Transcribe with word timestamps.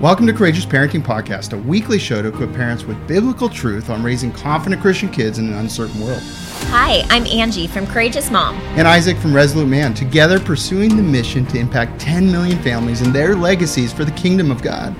Welcome 0.00 0.26
to 0.28 0.32
Courageous 0.32 0.64
Parenting 0.64 1.02
Podcast, 1.02 1.52
a 1.52 1.58
weekly 1.58 1.98
show 1.98 2.22
to 2.22 2.28
equip 2.28 2.54
parents 2.54 2.84
with 2.84 3.06
biblical 3.06 3.50
truth 3.50 3.90
on 3.90 4.02
raising 4.02 4.32
confident 4.32 4.80
Christian 4.80 5.10
kids 5.10 5.38
in 5.38 5.48
an 5.48 5.52
uncertain 5.58 6.00
world. 6.00 6.22
Hi, 6.68 7.04
I'm 7.10 7.26
Angie 7.26 7.66
from 7.66 7.86
Courageous 7.86 8.30
Mom. 8.30 8.54
And 8.78 8.88
Isaac 8.88 9.18
from 9.18 9.34
Resolute 9.34 9.68
Man, 9.68 9.92
together 9.92 10.40
pursuing 10.40 10.96
the 10.96 11.02
mission 11.02 11.44
to 11.48 11.58
impact 11.58 12.00
10 12.00 12.32
million 12.32 12.58
families 12.62 13.02
and 13.02 13.14
their 13.14 13.36
legacies 13.36 13.92
for 13.92 14.06
the 14.06 14.10
kingdom 14.12 14.50
of 14.50 14.62
God. 14.62 14.96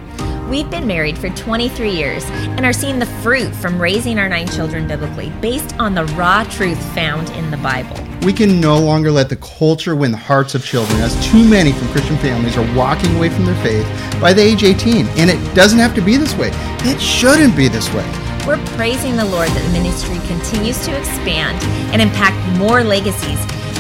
We've 0.51 0.69
been 0.69 0.88
married 0.88 1.17
for 1.17 1.30
23 1.30 1.92
years 1.92 2.24
and 2.24 2.66
are 2.66 2.72
seeing 2.72 2.98
the 2.98 3.06
fruit 3.06 3.54
from 3.54 3.80
raising 3.80 4.19
our 4.19 4.28
nine 4.28 4.48
children 4.48 4.88
biblically 4.88 5.30
based 5.40 5.78
on 5.78 5.94
the 5.94 6.06
raw 6.06 6.42
truth 6.42 6.83
found 6.92 7.30
in 7.30 7.53
the 7.53 7.56
Bible. 7.58 7.96
We 8.26 8.33
can 8.33 8.60
no 8.60 8.76
longer 8.76 9.12
let 9.12 9.28
the 9.28 9.37
culture 9.37 9.94
win 9.94 10.10
the 10.10 10.16
hearts 10.16 10.56
of 10.56 10.65
children, 10.65 11.01
as 11.02 11.15
too 11.24 11.48
many 11.48 11.71
from 11.71 11.87
Christian 11.90 12.16
families 12.16 12.56
are 12.56 12.76
walking 12.76 13.15
away 13.15 13.28
from 13.28 13.47
their 13.47 13.62
faith 13.62 13.87
by 14.21 14.33
the 14.33 14.42
age 14.42 14.65
18. 14.65 15.06
And 15.10 15.30
it 15.30 15.54
doesn't 15.54 15.78
have 15.78 15.94
to 15.94 16.01
be 16.01 16.16
this 16.16 16.34
way. 16.34 16.51
It 16.80 17.01
shouldn't 17.01 17.56
be 17.56 17.69
this 17.69 17.89
way. 17.95 18.05
We're 18.45 18.59
praising 18.75 19.14
the 19.14 19.27
Lord 19.27 19.51
that 19.51 19.64
the 19.64 19.73
ministry 19.73 20.19
continues 20.27 20.84
to 20.84 20.98
expand 20.98 21.62
and 21.92 22.03
impact 22.03 22.59
more 22.59 22.83
legacies 22.83 23.39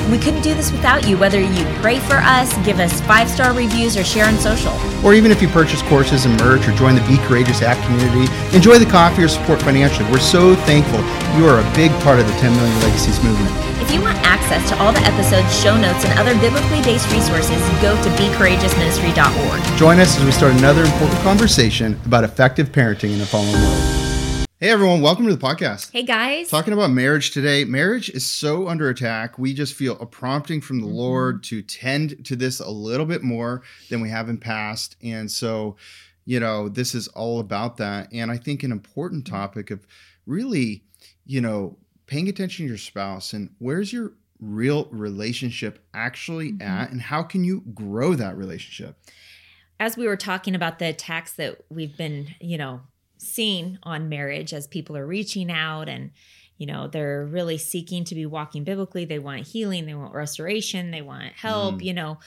we 0.08 0.18
couldn't 0.18 0.42
do 0.42 0.54
this 0.54 0.72
without 0.72 1.06
you, 1.08 1.16
whether 1.18 1.40
you 1.40 1.64
pray 1.80 1.98
for 1.98 2.16
us, 2.16 2.56
give 2.64 2.78
us 2.78 3.00
five 3.02 3.28
star 3.28 3.52
reviews, 3.52 3.96
or 3.96 4.04
share 4.04 4.26
on 4.26 4.36
social. 4.38 4.72
Or 5.04 5.14
even 5.14 5.30
if 5.30 5.42
you 5.42 5.48
purchase 5.48 5.82
courses 5.82 6.24
and 6.24 6.38
merch 6.40 6.66
or 6.68 6.72
join 6.72 6.94
the 6.94 7.00
Be 7.02 7.16
Courageous 7.26 7.62
app 7.62 7.82
community, 7.86 8.32
enjoy 8.54 8.78
the 8.78 8.90
coffee 8.90 9.22
or 9.22 9.28
support 9.28 9.60
financially. 9.62 10.10
We're 10.10 10.18
so 10.18 10.54
thankful 10.66 11.00
you 11.36 11.46
are 11.46 11.60
a 11.60 11.74
big 11.74 11.90
part 12.02 12.18
of 12.18 12.26
the 12.26 12.32
10 12.34 12.54
Million 12.56 12.80
Legacies 12.80 13.22
movement. 13.22 13.50
If 13.80 13.90
you 13.92 14.00
want 14.00 14.18
access 14.18 14.68
to 14.70 14.78
all 14.78 14.92
the 14.92 15.00
episodes, 15.00 15.50
show 15.60 15.76
notes, 15.76 16.04
and 16.04 16.18
other 16.18 16.34
biblically 16.40 16.82
based 16.82 17.10
resources, 17.12 17.58
go 17.80 17.94
to 18.02 18.08
becourageousministry.org. 18.20 19.78
Join 19.78 19.98
us 19.98 20.18
as 20.18 20.24
we 20.24 20.32
start 20.32 20.54
another 20.54 20.84
important 20.84 21.20
conversation 21.20 21.98
about 22.04 22.24
effective 22.24 22.70
parenting 22.70 23.12
in 23.12 23.18
the 23.18 23.26
fallen 23.26 23.52
world. 23.52 23.99
Hey 24.62 24.68
everyone, 24.68 25.00
welcome 25.00 25.26
to 25.26 25.34
the 25.34 25.40
podcast. 25.40 25.90
Hey 25.90 26.02
guys. 26.02 26.50
Talking 26.50 26.74
about 26.74 26.90
marriage 26.90 27.30
today. 27.30 27.64
Marriage 27.64 28.10
is 28.10 28.30
so 28.30 28.68
under 28.68 28.90
attack. 28.90 29.38
We 29.38 29.54
just 29.54 29.72
feel 29.72 29.98
a 29.98 30.04
prompting 30.04 30.60
from 30.60 30.80
the 30.80 30.86
mm-hmm. 30.86 30.96
Lord 30.96 31.42
to 31.44 31.62
tend 31.62 32.26
to 32.26 32.36
this 32.36 32.60
a 32.60 32.68
little 32.68 33.06
bit 33.06 33.22
more 33.22 33.62
than 33.88 34.02
we 34.02 34.10
have 34.10 34.28
in 34.28 34.36
past. 34.36 34.96
And 35.02 35.30
so, 35.30 35.76
you 36.26 36.40
know, 36.40 36.68
this 36.68 36.94
is 36.94 37.08
all 37.08 37.40
about 37.40 37.78
that. 37.78 38.12
And 38.12 38.30
I 38.30 38.36
think 38.36 38.62
an 38.62 38.70
important 38.70 39.24
mm-hmm. 39.24 39.34
topic 39.34 39.70
of 39.70 39.86
really, 40.26 40.84
you 41.24 41.40
know, 41.40 41.78
paying 42.06 42.28
attention 42.28 42.66
to 42.66 42.68
your 42.68 42.76
spouse 42.76 43.32
and 43.32 43.48
where's 43.60 43.94
your 43.94 44.12
real 44.40 44.88
relationship 44.90 45.82
actually 45.94 46.52
mm-hmm. 46.52 46.68
at 46.68 46.90
and 46.90 47.00
how 47.00 47.22
can 47.22 47.44
you 47.44 47.62
grow 47.72 48.12
that 48.12 48.36
relationship? 48.36 48.98
As 49.78 49.96
we 49.96 50.06
were 50.06 50.18
talking 50.18 50.54
about 50.54 50.78
the 50.78 50.90
attacks 50.90 51.32
that 51.32 51.64
we've 51.70 51.96
been, 51.96 52.34
you 52.42 52.58
know, 52.58 52.82
seen 53.20 53.78
on 53.82 54.08
marriage 54.08 54.52
as 54.52 54.66
people 54.66 54.96
are 54.96 55.06
reaching 55.06 55.50
out 55.50 55.88
and 55.88 56.10
you 56.56 56.66
know 56.66 56.88
they're 56.88 57.24
really 57.24 57.58
seeking 57.58 58.04
to 58.04 58.14
be 58.14 58.26
walking 58.26 58.64
biblically. 58.64 59.04
They 59.04 59.18
want 59.18 59.46
healing. 59.46 59.86
They 59.86 59.94
want 59.94 60.14
restoration. 60.14 60.90
They 60.90 61.02
want 61.02 61.32
help 61.34 61.76
mm. 61.76 61.84
you 61.84 61.94
know. 61.94 62.18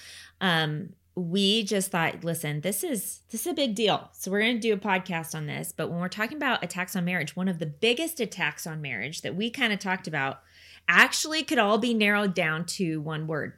Um 0.41 0.89
we 1.15 1.63
just 1.63 1.91
thought 1.91 2.23
listen 2.23 2.61
this 2.61 2.83
is 2.83 3.21
this 3.31 3.41
is 3.41 3.47
a 3.47 3.53
big 3.53 3.75
deal. 3.75 4.09
So 4.13 4.31
we're 4.31 4.41
going 4.41 4.55
to 4.55 4.59
do 4.59 4.73
a 4.73 4.77
podcast 4.77 5.35
on 5.35 5.45
this. 5.45 5.71
But 5.71 5.89
when 5.89 5.99
we're 5.99 6.07
talking 6.07 6.37
about 6.37 6.63
attacks 6.63 6.95
on 6.95 7.05
marriage 7.05 7.35
one 7.35 7.47
of 7.47 7.59
the 7.59 7.67
biggest 7.67 8.19
attacks 8.19 8.65
on 8.65 8.81
marriage 8.81 9.21
that 9.21 9.35
we 9.35 9.49
kind 9.49 9.71
of 9.71 9.79
talked 9.79 10.07
about 10.07 10.41
actually 10.87 11.43
could 11.43 11.59
all 11.59 11.77
be 11.77 11.93
narrowed 11.93 12.33
down 12.33 12.65
to 12.65 12.99
one 12.99 13.27
word 13.27 13.53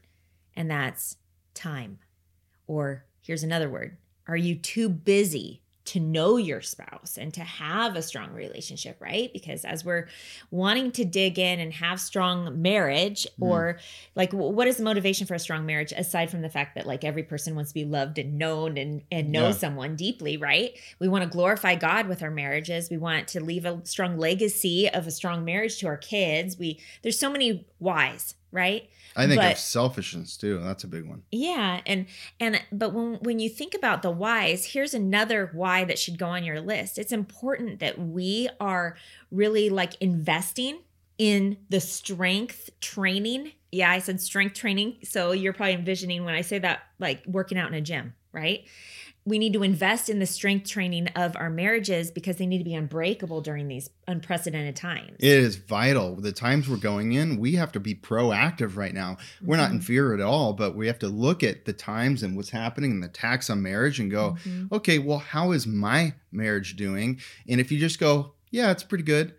and 0.56 0.70
that's 0.70 1.18
time. 1.54 2.00
Or 2.68 3.06
here's 3.22 3.44
another 3.44 3.70
word. 3.70 3.98
Are 4.28 4.38
you 4.38 4.56
too 4.56 4.90
busy 4.90 5.62
to 5.86 6.00
know 6.00 6.38
your 6.38 6.62
spouse 6.62 7.18
and 7.18 7.34
to 7.34 7.42
have 7.42 7.96
a 7.96 8.02
strong 8.02 8.34
relationship, 8.34 8.98
right? 9.00 9.32
Because 9.32 9.64
as 9.64 9.86
we're 9.86 10.08
wanting 10.50 10.92
to 10.94 11.06
dig 11.06 11.38
in 11.38 11.60
and 11.60 11.72
have 11.74 12.02
strong 12.02 12.62
marriage, 12.62 13.28
mm. 13.40 13.48
or 13.48 13.80
like, 14.16 14.34
what 14.34 14.68
is 14.68 14.78
the 14.78 14.84
motivation 14.84 15.28
for 15.28 15.36
a 15.36 15.40
strong 15.40 15.66
marriage 15.66 15.94
aside 15.96 16.32
from 16.32 16.42
the 16.42 16.50
fact 16.50 16.76
that 16.76 16.88
like 16.88 17.04
every 17.04 17.24
person 17.24 17.56
wants 17.56 17.72
to 17.72 17.76
be 17.76 17.86
loved 17.86 18.18
and 18.18 18.38
known 18.38 18.78
and 18.78 19.04
and 19.12 19.32
know 19.32 19.48
yeah. 19.48 19.54
someone 19.54 19.96
deeply, 19.96 20.38
right? 20.38 20.78
We 21.00 21.08
want 21.08 21.24
to 21.24 21.30
glorify 21.30 21.76
God 21.76 22.08
with 22.08 22.24
our 22.24 22.32
marriages. 22.32 22.90
We 22.90 22.98
want 22.98 23.28
to 23.30 23.44
leave 23.44 23.66
a 23.66 23.80
strong 23.86 24.18
legacy 24.18 24.90
of 24.90 25.06
a 25.06 25.12
strong 25.12 25.46
marriage 25.46 25.78
to 25.80 25.88
our 25.88 25.98
kids. 25.98 26.58
We 26.58 26.80
there's 27.04 27.20
so 27.20 27.30
many 27.30 27.68
whys, 27.78 28.36
right? 28.56 28.90
I 29.16 29.28
think 29.28 29.40
but, 29.40 29.54
of 29.54 29.60
selfishness 29.60 30.36
too. 30.36 30.60
That's 30.60 30.84
a 30.84 30.88
big 30.88 31.06
one. 31.06 31.24
Yeah, 31.32 31.82
and 31.86 32.08
and 32.40 32.62
but 32.72 32.94
when 32.94 33.16
when 33.16 33.40
you 33.40 33.50
think 33.50 33.74
about 33.74 34.02
the 34.02 34.12
whys, 34.12 34.66
here's 34.66 34.94
another 34.94 35.52
why 35.54 35.84
that 35.86 36.00
should 36.00 36.18
go 36.18 36.28
on 36.28 36.44
your 36.44 36.60
list. 36.60 36.98
It's 36.98 37.12
important 37.12 37.80
that 37.80 38.00
we 38.00 38.50
are 38.60 38.98
really 39.32 39.70
like 39.70 39.94
investing 40.02 40.80
in 41.18 41.58
the 41.70 41.80
strength 41.80 42.70
training. 42.82 43.52
Yeah, 43.72 43.92
I 43.92 44.00
said 44.00 44.20
strength 44.20 44.56
training. 44.56 44.98
So 45.04 45.32
you're 45.32 45.54
probably 45.54 45.74
envisioning 45.76 46.26
when 46.26 46.36
I 46.36 46.42
say 46.42 46.60
that 46.60 46.82
like 47.00 47.24
working 47.26 47.58
out 47.58 47.70
in 47.70 47.74
a 47.74 47.82
gym, 47.82 48.14
right? 48.32 48.66
We 49.28 49.40
need 49.40 49.54
to 49.54 49.64
invest 49.64 50.08
in 50.08 50.20
the 50.20 50.26
strength 50.28 50.70
training 50.70 51.08
of 51.16 51.36
our 51.36 51.50
marriages 51.50 52.12
because 52.12 52.38
they 52.38 52.46
need 52.46 52.60
to 52.60 52.64
be 52.64 52.76
unbreakable 52.76 53.42
during 53.42 53.68
these 53.68 53.90
unprecedented 54.08 54.76
times. 54.76 55.16
It 55.20 55.32
is 55.32 55.56
vital. 55.56 56.16
The 56.16 56.32
times 56.32 56.70
we're 56.70 56.78
going 56.78 57.14
in, 57.14 57.40
we 57.40 57.56
have 57.56 57.72
to 57.72 57.80
be 57.80 57.96
proactive 57.96 58.78
right 58.78 58.94
now. 58.94 59.18
We're 59.42 59.56
mm-hmm. 59.56 59.62
not 59.64 59.72
in 59.72 59.78
mm-hmm. 59.78 59.86
fear 59.86 60.14
at 60.14 60.22
all, 60.22 60.54
but 60.54 60.76
we 60.76 60.86
have 60.86 61.00
to 61.00 61.08
look 61.08 61.44
at 61.44 61.66
the 61.66 61.74
times 61.74 62.22
and 62.22 62.38
what's 62.38 62.52
happening 62.52 62.92
and 62.92 63.02
the 63.02 63.08
tax 63.08 63.50
on 63.50 63.64
marriage 63.64 64.00
and 64.00 64.12
go, 64.12 64.38
mm-hmm. 64.44 64.74
okay, 64.74 65.00
well, 65.00 65.18
how 65.18 65.54
is 65.54 65.66
my 65.66 66.14
marriage 66.32 66.76
doing? 66.76 67.20
And 67.50 67.60
if 67.60 67.72
you 67.72 67.80
just 67.80 68.00
go, 68.00 68.34
yeah, 68.52 68.70
it's 68.70 68.84
pretty 68.84 69.04
good, 69.04 69.34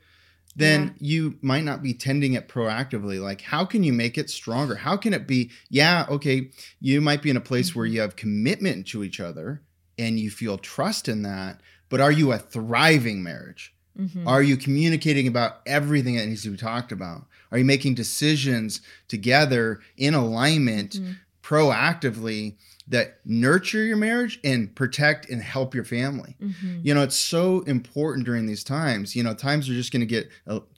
then 0.56 0.96
yeah. 0.98 1.08
you 1.08 1.38
might 1.42 1.62
not 1.62 1.80
be 1.80 1.94
tending 1.94 2.32
it 2.32 2.48
proactively. 2.48 3.22
Like, 3.22 3.40
how 3.40 3.64
can 3.64 3.84
you 3.84 3.92
make 3.92 4.18
it 4.18 4.30
stronger? 4.30 4.74
How 4.74 4.96
can 4.96 5.14
it 5.14 5.28
be, 5.28 5.52
yeah, 5.70 6.06
okay, 6.08 6.50
you 6.80 7.00
might 7.00 7.22
be 7.22 7.30
in 7.30 7.36
a 7.36 7.40
place 7.40 7.70
mm-hmm. 7.70 7.78
where 7.78 7.86
you 7.86 8.00
have 8.00 8.16
commitment 8.16 8.88
to 8.88 9.04
each 9.04 9.20
other 9.20 9.62
and 9.98 10.18
you 10.18 10.30
feel 10.30 10.58
trust 10.58 11.08
in 11.08 11.22
that, 11.22 11.60
but 11.88 12.00
are 12.00 12.12
you 12.12 12.32
a 12.32 12.38
thriving 12.38 13.22
marriage? 13.22 13.74
Mm-hmm. 13.98 14.28
Are 14.28 14.42
you 14.42 14.56
communicating 14.56 15.26
about 15.26 15.60
everything 15.66 16.16
that 16.16 16.26
needs 16.26 16.42
to 16.42 16.50
be 16.50 16.56
talked 16.56 16.92
about? 16.92 17.26
Are 17.50 17.58
you 17.58 17.64
making 17.64 17.94
decisions 17.94 18.82
together 19.08 19.80
in 19.96 20.14
alignment 20.14 20.92
mm-hmm. 20.92 21.12
proactively 21.42 22.56
that 22.88 23.18
nurture 23.24 23.82
your 23.82 23.96
marriage 23.96 24.38
and 24.44 24.72
protect 24.74 25.30
and 25.30 25.42
help 25.42 25.74
your 25.74 25.84
family? 25.84 26.36
Mm-hmm. 26.40 26.80
You 26.82 26.94
know, 26.94 27.02
it's 27.02 27.16
so 27.16 27.60
important 27.62 28.26
during 28.26 28.46
these 28.46 28.62
times. 28.62 29.16
You 29.16 29.22
know, 29.22 29.32
times 29.32 29.70
are 29.70 29.74
just 29.74 29.92
going 29.92 30.06
to 30.06 30.06
get 30.06 30.28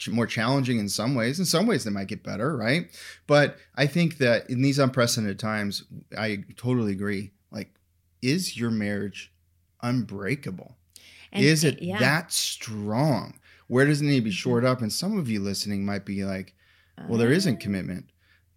more 0.09 0.27
challenging 0.27 0.79
in 0.79 0.89
some 0.89 1.15
ways. 1.15 1.41
In 1.41 1.45
some 1.45 1.67
ways, 1.67 1.85
they 1.85 1.91
might 1.91 2.09
get 2.09 2.23
better, 2.23 2.57
right? 2.57 2.89
But 3.27 3.57
I 3.75 3.87
think 3.87 4.19
that 4.19 4.49
in 4.49 4.63
these 4.63 4.79
unprecedented 4.79 5.39
times, 5.39 5.85
I 6.17 6.45
totally 6.57 6.93
agree 6.93 7.33
is 8.23 8.59
your 8.59 8.71
marriage 8.71 9.33
unbreakable? 9.83 10.77
And 11.33 11.45
is 11.45 11.65
it 11.65 11.83
yeah. 11.83 11.99
that 11.99 12.33
strong? 12.33 13.39
Where 13.67 13.85
does 13.85 14.01
it 14.01 14.05
need 14.05 14.17
to 14.17 14.23
be 14.23 14.31
mm-hmm. 14.31 14.35
shored 14.35 14.65
up? 14.65 14.81
And 14.81 14.93
some 14.93 15.19
of 15.19 15.29
you 15.29 15.41
listening 15.41 15.85
might 15.85 16.07
be 16.07 16.25
like, 16.25 16.55
well, 17.07 17.19
there 17.19 17.33
isn't 17.33 17.57
uh. 17.57 17.61
commitment. 17.61 18.07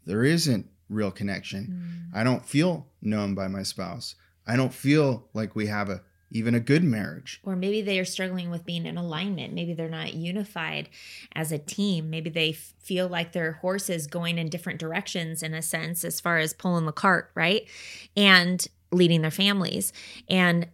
There 0.06 0.24
isn't 0.24 0.68
real 0.90 1.12
connection. 1.12 2.12
Mm. 2.14 2.20
I 2.20 2.24
don't 2.24 2.46
feel 2.46 2.88
known 3.02 3.36
by 3.36 3.48
my 3.48 3.64
spouse. 3.64 4.16
I 4.48 4.56
don't 4.56 4.74
feel 4.74 5.28
like 5.34 5.56
we 5.56 5.68
have 5.68 5.90
a 5.90 6.02
even 6.34 6.56
a 6.56 6.62
good 6.62 6.84
marriage. 6.84 7.42
Or 7.44 7.58
maybe 7.58 7.82
they 7.82 8.00
are 8.00 8.06
struggling 8.06 8.50
with 8.50 8.66
being 8.66 8.86
in 8.86 8.98
alignment. 8.98 9.54
Maybe 9.54 9.74
they're 9.74 9.90
not 9.90 10.14
unified 10.14 10.88
as 11.36 11.52
a 11.52 11.58
team. 11.58 12.10
Maybe 12.10 12.30
they 12.30 12.54
feel 12.54 13.10
like 13.10 13.34
their 13.34 13.54
horses 13.54 14.08
going 14.08 14.38
in 14.38 14.48
different 14.48 14.80
directions 14.80 15.44
in 15.44 15.54
a 15.54 15.62
sense 15.62 16.06
as 16.06 16.22
far 16.22 16.38
as 16.38 16.54
pulling 16.54 16.86
the 16.86 16.94
cart, 16.94 17.32
right? 17.36 17.68
And 18.16 18.66
leading 18.92 19.22
their 19.22 19.32
families. 19.32 19.94
And, 20.30 20.68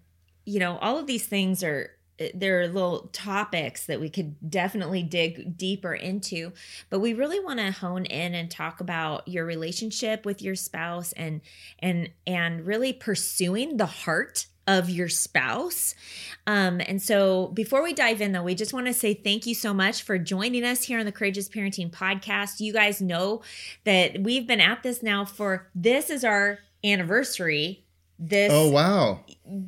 you 0.46 0.60
know, 0.60 0.78
all 0.78 0.98
of 0.98 1.08
these 1.08 1.26
things 1.26 1.64
are 1.64 1.92
there 2.34 2.62
are 2.62 2.68
little 2.68 3.10
topics 3.14 3.86
that 3.86 4.00
we 4.00 4.10
could 4.10 4.50
definitely 4.50 5.04
dig 5.04 5.56
deeper 5.56 5.94
into 5.94 6.52
but 6.90 7.00
we 7.00 7.14
really 7.14 7.40
want 7.40 7.60
to 7.60 7.72
hone 7.72 8.06
in 8.06 8.34
and 8.34 8.50
talk 8.50 8.80
about 8.80 9.28
your 9.28 9.46
relationship 9.46 10.26
with 10.26 10.42
your 10.42 10.56
spouse 10.56 11.12
and 11.14 11.42
and 11.80 12.10
and 12.26 12.66
really 12.66 12.92
pursuing 12.92 13.78
the 13.78 13.86
heart 13.86 14.48
of 14.68 14.90
your 14.90 15.08
spouse. 15.08 15.96
Um, 16.46 16.82
and 16.86 17.02
so 17.02 17.48
before 17.48 17.82
we 17.82 17.94
dive 17.94 18.20
in, 18.20 18.34
though, 18.34 18.44
we 18.44 18.54
just 18.54 18.74
want 18.74 18.88
to 18.88 18.94
say 18.94 19.14
thank 19.14 19.46
you 19.46 19.56
so 19.56 19.74
much 19.74 20.04
for 20.04 20.20
joining 20.20 20.66
us 20.66 20.84
here 20.84 21.00
on 21.00 21.06
the 21.06 21.12
Courageous 21.12 21.48
Parenting 21.48 21.90
Podcast. 21.90 22.60
You 22.60 22.74
guys 22.74 23.02
know 23.02 23.42
that 23.86 24.22
we've 24.22 24.46
been 24.46 24.60
at 24.60 24.84
this 24.84 25.02
now 25.02 25.24
for 25.24 25.70
this 25.74 26.10
is 26.10 26.26
our 26.26 26.60
anniversary 26.84 27.87
this 28.20 28.52
oh 28.54 28.70
wow. 28.70 29.20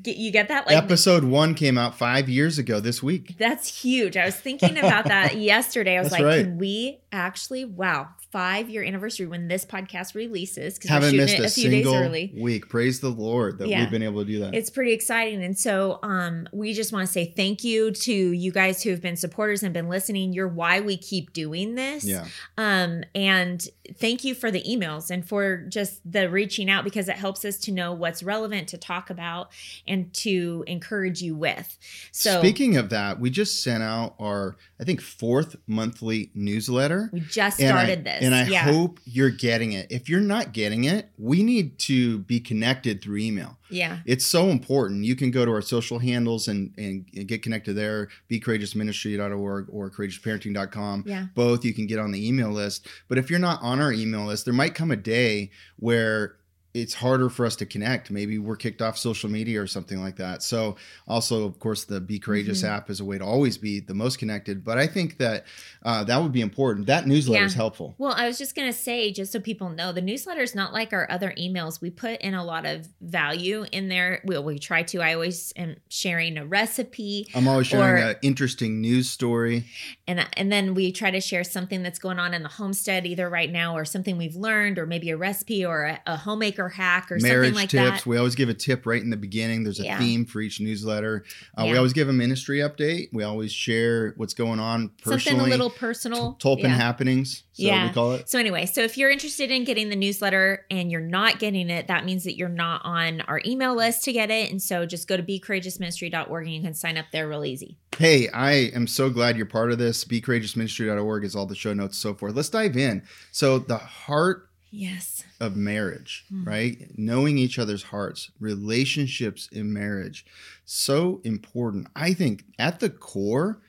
You 0.05 0.31
get 0.31 0.49
that 0.49 0.67
like 0.67 0.75
episode 0.75 1.23
one 1.23 1.53
came 1.53 1.77
out 1.77 1.95
five 1.95 2.27
years 2.27 2.57
ago 2.57 2.79
this 2.79 3.01
week. 3.01 3.37
That's 3.37 3.81
huge. 3.81 4.17
I 4.17 4.25
was 4.25 4.35
thinking 4.35 4.77
about 4.77 5.05
that 5.05 5.37
yesterday. 5.37 5.97
I 5.97 6.01
was 6.01 6.11
that's 6.11 6.21
like 6.21 6.27
right. 6.27 6.43
can 6.45 6.57
we 6.57 6.99
actually 7.11 7.65
wow 7.65 8.09
five 8.31 8.69
year 8.69 8.83
anniversary 8.83 9.25
when 9.25 9.47
this 9.47 9.65
podcast 9.65 10.13
releases 10.13 10.75
because 10.77 10.89
we're 10.89 10.93
Haven't 10.93 11.09
shooting 11.11 11.25
missed 11.25 11.39
it 11.39 11.41
a, 11.41 11.45
a 11.45 11.49
few 11.49 11.69
days 11.71 11.83
single 11.85 11.95
early. 11.95 12.31
week. 12.37 12.69
Praise 12.69 12.99
the 12.99 13.09
Lord 13.09 13.57
that 13.57 13.67
Yeah. 13.67 13.79
we've 13.81 13.89
been 13.91 14.03
able 14.03 14.21
to 14.23 14.31
do 14.31 14.39
that. 14.41 14.53
It's 14.53 14.69
pretty 14.69 14.93
exciting. 14.93 15.43
And 15.43 15.57
so 15.57 15.99
um, 16.03 16.47
we 16.53 16.73
just 16.73 16.93
want 16.93 17.07
to 17.07 17.11
say 17.11 17.33
thank 17.35 17.63
you 17.63 17.91
to 17.91 18.13
you 18.13 18.51
guys 18.51 18.83
who 18.83 18.91
have 18.91 19.01
been 19.01 19.15
supporters 19.15 19.63
and 19.63 19.73
been 19.73 19.89
listening. 19.89 20.31
You're 20.33 20.47
why 20.47 20.79
we 20.79 20.95
keep 20.97 21.33
doing 21.33 21.75
this. 21.75 22.03
yeah. 22.05 22.25
Um, 22.57 23.03
and 23.15 23.67
thank 23.95 24.23
you 24.23 24.35
for 24.35 24.51
the 24.51 24.61
emails 24.63 25.09
and 25.09 25.27
for 25.27 25.57
just 25.67 25.99
the 26.09 26.29
reaching 26.29 26.69
out 26.69 26.83
because 26.83 27.09
it 27.09 27.15
helps 27.15 27.43
us 27.45 27.57
to 27.61 27.71
know 27.71 27.93
what's 27.93 28.21
relevant 28.21 28.67
to 28.69 28.77
talk 28.77 29.09
about 29.09 29.49
and 29.87 30.13
to 30.13 30.63
encourage 30.67 31.21
you 31.23 31.35
with. 31.35 31.77
So 32.11 32.39
Speaking 32.39 32.77
of 32.77 32.89
that, 32.89 33.19
we 33.19 33.29
just 33.31 33.63
sent 33.63 33.81
out 33.81 34.13
our, 34.19 34.55
I 34.81 34.85
think, 34.85 35.01
fourth 35.01 35.57
monthly 35.67 36.31
newsletter. 36.33 37.09
we 37.11 37.19
just 37.19 37.59
And 37.59 37.67
I- 37.69 37.83
started 37.83 38.05
this. 38.05 38.23
And 38.23 38.33
I 38.33 38.47
yeah. 38.47 38.61
hope 38.63 38.99
you're 39.03 39.29
getting 39.29 39.73
it. 39.73 39.87
If 39.89 40.07
you're 40.07 40.21
not 40.21 40.53
getting 40.53 40.85
it, 40.85 41.09
we 41.17 41.43
need 41.43 41.77
to 41.79 42.19
be 42.19 42.39
connected 42.39 43.01
through 43.01 43.17
email. 43.17 43.57
yeah. 43.69 43.99
It's 44.05 44.25
so 44.25 44.47
important. 44.49 45.03
You 45.03 45.15
can 45.17 45.31
go 45.31 45.43
to 45.43 45.51
our 45.51 45.61
social 45.61 45.99
handles 45.99 46.47
and, 46.47 46.73
and, 46.77 47.05
and 47.13 47.27
get 47.27 47.43
connected 47.43 47.73
there, 47.73 48.07
becourageousministry.org 48.31 49.67
or 49.69 49.89
courageousparenting.com. 49.91 51.03
Yeah. 51.05 51.25
Both 51.35 51.65
you 51.65 51.73
can 51.73 51.87
get 51.87 51.99
on 51.99 52.11
the 52.11 52.27
email 52.27 52.49
list. 52.51 52.87
But 53.07 53.17
if 53.17 53.29
you're 53.29 53.39
not 53.39 53.61
on 53.61 53.79
our 53.81 53.91
email 53.91 54.25
list, 54.25 54.45
there 54.45 54.53
might 54.53 54.75
come 54.75 54.91
a 54.91 54.95
day 54.95 55.51
where 55.77 56.35
it's 56.73 56.93
harder 56.93 57.29
for 57.29 57.45
us 57.45 57.55
to 57.57 57.65
connect. 57.65 58.11
Maybe 58.11 58.37
we're 58.37 58.55
kicked 58.55 58.81
off 58.81 58.97
social 58.97 59.29
media 59.29 59.61
or 59.61 59.65
something 59.67 59.99
like 60.01 60.17
that. 60.17 60.43
So, 60.43 60.75
also, 61.07 61.45
of 61.45 61.59
course, 61.59 61.85
the 61.85 61.99
Be 61.99 62.19
Courageous 62.19 62.61
Mhm. 62.61 62.69
app 62.69 62.89
is 62.89 62.99
a 62.99 63.05
way 63.05 63.17
to 63.17 63.25
always 63.25 63.57
be 63.57 63.79
the 63.79 63.93
most 63.95 64.19
connected. 64.19 64.63
But 64.63 64.77
I 64.77 64.85
think 64.87 65.17
that 65.17 65.45
uh, 65.81 66.03
that 66.03 66.21
would 66.21 66.33
be 66.33 66.41
important. 66.41 66.87
That 66.87 67.07
newsletter 67.07 67.39
Yeah. 67.41 67.45
is 67.47 67.53
helpful. 67.53 67.95
Well, 67.97 68.11
I 68.13 68.27
was 68.27 68.37
just 68.37 68.53
going 68.53 68.67
to 68.71 68.77
say, 68.77 69.11
just 69.13 69.31
so 69.31 69.39
people 69.39 69.69
know, 69.69 69.93
the 69.93 70.01
newsletter 70.01 70.41
is 70.41 70.53
not 70.53 70.73
like 70.73 70.91
our 70.91 71.09
other 71.09 71.33
emails. 71.39 71.79
We 71.81 71.89
put 71.89 72.19
in 72.19 72.33
a 72.33 72.43
lot 72.43 72.65
of 72.65 72.89
value 72.99 73.65
in 73.71 73.87
there. 73.87 74.21
Well, 74.25 74.43
we 74.43 74.59
try 74.59 74.83
to. 74.83 74.99
I 75.01 75.13
always 75.13 75.53
am 75.55 75.77
sharing 75.87 76.37
a 76.37 76.45
recipe, 76.45 77.27
I'm 77.33 77.47
always 77.47 77.67
sharing 77.67 78.03
an 78.03 78.15
interesting 78.21 78.81
news 78.81 79.09
story. 79.09 79.63
and 80.07 80.25
and 80.33 80.51
then 80.51 80.73
we 80.73 80.91
try 80.91 81.11
to 81.11 81.21
share 81.21 81.43
something 81.43 81.81
that's 81.81 81.99
going 81.99 82.19
on 82.19 82.33
in 82.33 82.43
the 82.43 82.49
homestead, 82.49 83.05
either 83.05 83.29
right 83.29 83.51
now 83.51 83.75
or 83.75 83.85
something 83.85 84.17
we've 84.17 84.35
learned, 84.35 84.77
or 84.77 84.85
maybe 84.85 85.09
a 85.09 85.17
recipe 85.17 85.65
or 85.65 85.83
a, 85.85 85.99
a 86.05 86.17
homemaker 86.17 86.68
hack 86.69 87.11
or 87.11 87.17
marriage 87.19 87.49
something 87.49 87.53
like 87.55 87.69
tips. 87.69 88.03
that. 88.03 88.05
We 88.09 88.17
always 88.17 88.35
give 88.35 88.49
a 88.49 88.53
tip 88.53 88.85
right 88.85 89.01
in 89.01 89.09
the 89.09 89.17
beginning. 89.17 89.63
There's 89.63 89.79
a 89.79 89.83
Yeah. 89.83 89.99
theme 89.99 90.25
for 90.25 90.41
each 90.41 90.59
newsletter. 90.59 91.23
Uh, 91.57 91.65
We 91.69 91.77
always 91.77 91.93
give 91.93 92.07
a 92.09 92.13
ministry 92.13 92.59
update. 92.59 93.09
We 93.11 93.23
always 93.23 93.51
share 93.51 94.13
what's 94.17 94.33
going 94.33 94.59
on 94.59 94.91
personally. 95.03 95.39
Something 95.39 95.47
a 95.47 95.49
little 95.49 95.69
personal. 95.69 96.33
Tulpin 96.39 96.69
Yeah. 96.69 96.75
happenings. 96.77 97.43
So 97.53 97.63
Yeah. 97.63 97.87
we 97.87 97.93
call 97.93 98.13
it. 98.13 98.29
So 98.29 98.39
anyway, 98.39 98.65
so 98.65 98.81
if 98.81 98.97
you're 98.97 99.09
interested 99.09 99.51
in 99.51 99.65
getting 99.65 99.89
the 99.89 99.95
newsletter 99.95 100.65
and 100.71 100.89
you're 100.91 101.01
not 101.01 101.39
getting 101.39 101.69
it, 101.69 101.87
that 101.87 102.05
means 102.05 102.23
that 102.23 102.37
you're 102.37 102.47
not 102.49 102.81
on 102.85 103.21
our 103.21 103.41
email 103.45 103.75
list 103.75 104.03
to 104.05 104.13
get 104.13 104.31
it. 104.31 104.49
And 104.49 104.61
so 104.61 104.85
just 104.85 105.07
go 105.07 105.17
to 105.17 105.23
becourageousministry.org 105.23 106.45
and 106.45 106.55
you 106.55 106.61
can 106.61 106.73
sign 106.73 106.97
up 106.97 107.05
there 107.11 107.27
real 107.27 107.43
easy. 107.45 107.77
Hey, 107.97 108.29
I 108.29 108.51
am 108.73 108.87
so 108.87 109.09
glad 109.09 109.35
you're 109.35 109.45
part 109.45 109.71
of 109.71 109.77
this. 109.77 110.05
BeCourageousMinistry.org 110.05 111.25
is 111.25 111.35
all 111.35 111.45
the 111.45 111.55
show 111.55 111.73
notes, 111.73 111.97
so 111.97 112.13
forth. 112.13 112.35
Let's 112.35 112.49
dive 112.49 112.77
in. 112.77 113.03
So 113.31 113.59
the 113.59 113.77
heart 113.77 114.48
Yes. 114.71 115.23
of 115.39 115.55
marriage, 115.55 116.25
Hmm. 116.29 116.43
right? 116.43 116.91
Knowing 116.97 117.37
each 117.37 117.57
other's 117.57 117.83
hearts, 117.83 118.29
relationships 118.39 119.49
in 119.51 119.73
marriage, 119.73 120.25
so 120.65 121.21
important. 121.23 121.87
I 121.95 122.13
think 122.13 122.43
at 122.59 122.79
the 122.79 122.89
core, 122.89 123.61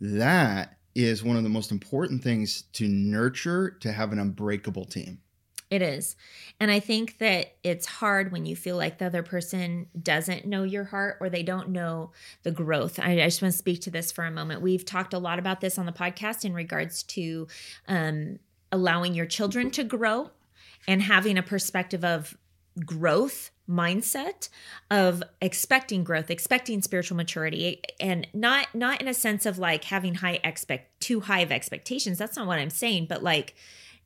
that 0.00 0.78
is 0.94 1.22
one 1.22 1.36
of 1.36 1.42
the 1.42 1.48
most 1.48 1.70
important 1.70 2.22
things 2.22 2.62
to 2.72 2.88
nurture 2.88 3.70
to 3.80 3.92
have 3.92 4.12
an 4.12 4.18
unbreakable 4.18 4.84
team. 4.86 5.18
It 5.70 5.82
is. 5.82 6.16
And 6.58 6.70
I 6.70 6.80
think 6.80 7.18
that 7.18 7.56
it's 7.62 7.84
hard 7.84 8.32
when 8.32 8.46
you 8.46 8.56
feel 8.56 8.76
like 8.78 8.96
the 8.98 9.04
other 9.06 9.22
person 9.22 9.86
doesn't 10.02 10.46
know 10.46 10.62
your 10.62 10.84
heart 10.84 11.18
or 11.20 11.28
they 11.28 11.42
don't 11.42 11.68
know 11.68 12.12
the 12.42 12.50
growth. 12.50 12.98
I, 12.98 13.12
I 13.20 13.24
just 13.26 13.42
want 13.42 13.52
to 13.52 13.58
speak 13.58 13.82
to 13.82 13.90
this 13.90 14.10
for 14.10 14.24
a 14.24 14.30
moment. 14.30 14.62
We've 14.62 14.84
talked 14.84 15.12
a 15.12 15.18
lot 15.18 15.38
about 15.38 15.60
this 15.60 15.76
on 15.78 15.84
the 15.84 15.92
podcast 15.92 16.44
in 16.46 16.54
regards 16.54 17.02
to 17.04 17.48
um, 17.86 18.38
allowing 18.72 19.12
your 19.14 19.26
children 19.26 19.70
to 19.72 19.84
grow 19.84 20.30
and 20.86 21.02
having 21.02 21.36
a 21.36 21.42
perspective 21.42 22.04
of 22.04 22.36
growth 22.84 23.50
mindset 23.68 24.48
of 24.90 25.22
expecting 25.42 26.02
growth 26.02 26.30
expecting 26.30 26.80
spiritual 26.80 27.16
maturity 27.16 27.82
and 28.00 28.26
not 28.32 28.66
not 28.72 29.00
in 29.00 29.08
a 29.08 29.12
sense 29.12 29.44
of 29.44 29.58
like 29.58 29.84
having 29.84 30.14
high 30.14 30.38
expect 30.42 30.98
too 31.00 31.20
high 31.20 31.40
of 31.40 31.52
expectations 31.52 32.16
that's 32.16 32.36
not 32.36 32.46
what 32.46 32.58
i'm 32.58 32.70
saying 32.70 33.04
but 33.06 33.22
like 33.22 33.54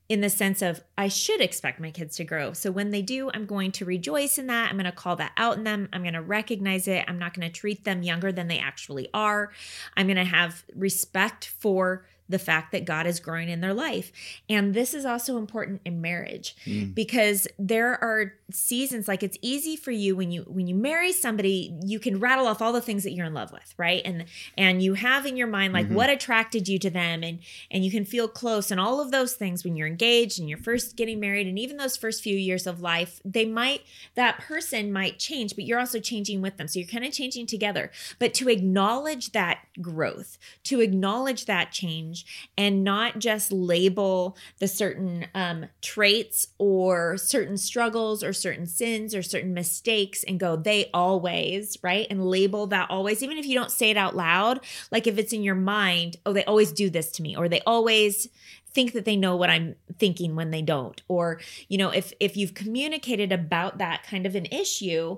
in 0.08 0.20
the 0.20 0.28
sense 0.28 0.60
of 0.60 0.82
I 0.98 1.08
should 1.08 1.40
expect 1.40 1.80
my 1.80 1.90
kids 1.90 2.16
to 2.16 2.24
grow. 2.24 2.52
So 2.52 2.70
when 2.70 2.90
they 2.90 3.00
do, 3.00 3.30
I'm 3.32 3.46
going 3.46 3.72
to 3.72 3.86
rejoice 3.86 4.36
in 4.36 4.46
that. 4.48 4.68
I'm 4.68 4.76
going 4.76 4.84
to 4.84 4.92
call 4.92 5.16
that 5.16 5.32
out 5.38 5.56
in 5.56 5.64
them. 5.64 5.88
I'm 5.90 6.02
going 6.02 6.12
to 6.12 6.20
recognize 6.20 6.86
it. 6.86 7.04
I'm 7.08 7.18
not 7.18 7.32
going 7.32 7.50
to 7.50 7.60
treat 7.60 7.84
them 7.84 8.02
younger 8.02 8.30
than 8.30 8.46
they 8.46 8.58
actually 8.58 9.08
are. 9.14 9.52
I'm 9.96 10.06
going 10.06 10.18
to 10.18 10.24
have 10.24 10.64
respect 10.74 11.46
for 11.46 12.04
the 12.28 12.38
fact 12.38 12.72
that 12.72 12.84
God 12.84 13.06
is 13.06 13.20
growing 13.20 13.48
in 13.48 13.60
their 13.60 13.74
life. 13.74 14.10
And 14.48 14.72
this 14.74 14.94
is 14.94 15.04
also 15.04 15.36
important 15.38 15.80
in 15.84 16.00
marriage 16.00 16.54
Mm. 16.66 16.94
because 16.94 17.46
there 17.58 18.02
are 18.02 18.34
seasons 18.50 19.08
like 19.08 19.22
it's 19.22 19.38
easy 19.42 19.76
for 19.76 19.90
you 19.90 20.14
when 20.14 20.30
you 20.30 20.42
when 20.42 20.66
you 20.66 20.74
marry 20.74 21.10
somebody 21.12 21.74
you 21.84 21.98
can 21.98 22.20
rattle 22.20 22.46
off 22.46 22.60
all 22.60 22.72
the 22.72 22.82
things 22.82 23.02
that 23.02 23.12
you're 23.12 23.24
in 23.26 23.32
love 23.32 23.50
with 23.50 23.74
right 23.78 24.02
and 24.04 24.26
and 24.58 24.82
you 24.82 24.92
have 24.94 25.24
in 25.24 25.36
your 25.38 25.46
mind 25.46 25.72
like 25.72 25.88
Mhm. 25.88 25.92
what 25.94 26.10
attracted 26.10 26.68
you 26.68 26.78
to 26.80 26.90
them 26.90 27.22
and 27.22 27.38
and 27.70 27.82
you 27.84 27.90
can 27.90 28.04
feel 28.04 28.28
close 28.28 28.70
and 28.70 28.78
all 28.78 29.00
of 29.00 29.10
those 29.10 29.32
things 29.34 29.64
when 29.64 29.74
you're 29.74 29.86
engaged 29.86 30.38
and 30.38 30.48
you're 30.50 30.58
first 30.58 30.96
getting 30.96 31.18
married 31.18 31.46
and 31.46 31.58
even 31.58 31.78
those 31.78 31.96
first 31.96 32.22
few 32.22 32.36
years 32.36 32.66
of 32.66 32.82
life 32.82 33.20
they 33.24 33.46
might 33.46 33.82
that 34.16 34.38
person 34.38 34.92
might 34.92 35.18
change 35.18 35.54
but 35.54 35.64
you're 35.64 35.78
also 35.80 35.98
changing 35.98 36.42
with 36.42 36.58
them 36.58 36.68
so 36.68 36.78
you're 36.78 36.88
kind 36.88 37.04
of 37.06 37.12
changing 37.12 37.46
together 37.46 37.90
but 38.18 38.34
to 38.34 38.50
acknowledge 38.50 39.32
that 39.32 39.60
growth 39.80 40.36
to 40.62 40.80
acknowledge 40.80 41.46
that 41.46 41.72
change 41.72 42.11
and 42.56 42.84
not 42.84 43.18
just 43.18 43.52
label 43.52 44.36
the 44.58 44.68
certain 44.68 45.26
um, 45.34 45.66
traits 45.80 46.48
or 46.58 47.16
certain 47.16 47.56
struggles 47.56 48.22
or 48.22 48.32
certain 48.32 48.66
sins 48.66 49.14
or 49.14 49.22
certain 49.22 49.54
mistakes 49.54 50.24
and 50.24 50.40
go 50.40 50.56
they 50.56 50.90
always 50.92 51.76
right 51.82 52.06
and 52.10 52.24
label 52.24 52.66
that 52.66 52.90
always 52.90 53.22
even 53.22 53.38
if 53.38 53.46
you 53.46 53.54
don't 53.54 53.70
say 53.70 53.90
it 53.90 53.96
out 53.96 54.16
loud 54.16 54.60
like 54.90 55.06
if 55.06 55.18
it's 55.18 55.32
in 55.32 55.42
your 55.42 55.54
mind 55.54 56.16
oh 56.26 56.32
they 56.32 56.44
always 56.44 56.72
do 56.72 56.90
this 56.90 57.10
to 57.10 57.22
me 57.22 57.36
or 57.36 57.48
they 57.48 57.60
always 57.66 58.28
think 58.74 58.92
that 58.92 59.04
they 59.04 59.16
know 59.16 59.36
what 59.36 59.50
i'm 59.50 59.74
thinking 59.98 60.34
when 60.34 60.50
they 60.50 60.62
don't 60.62 61.02
or 61.08 61.40
you 61.68 61.76
know 61.76 61.90
if 61.90 62.12
if 62.20 62.36
you've 62.36 62.54
communicated 62.54 63.32
about 63.32 63.78
that 63.78 64.02
kind 64.02 64.26
of 64.26 64.34
an 64.34 64.46
issue 64.46 65.16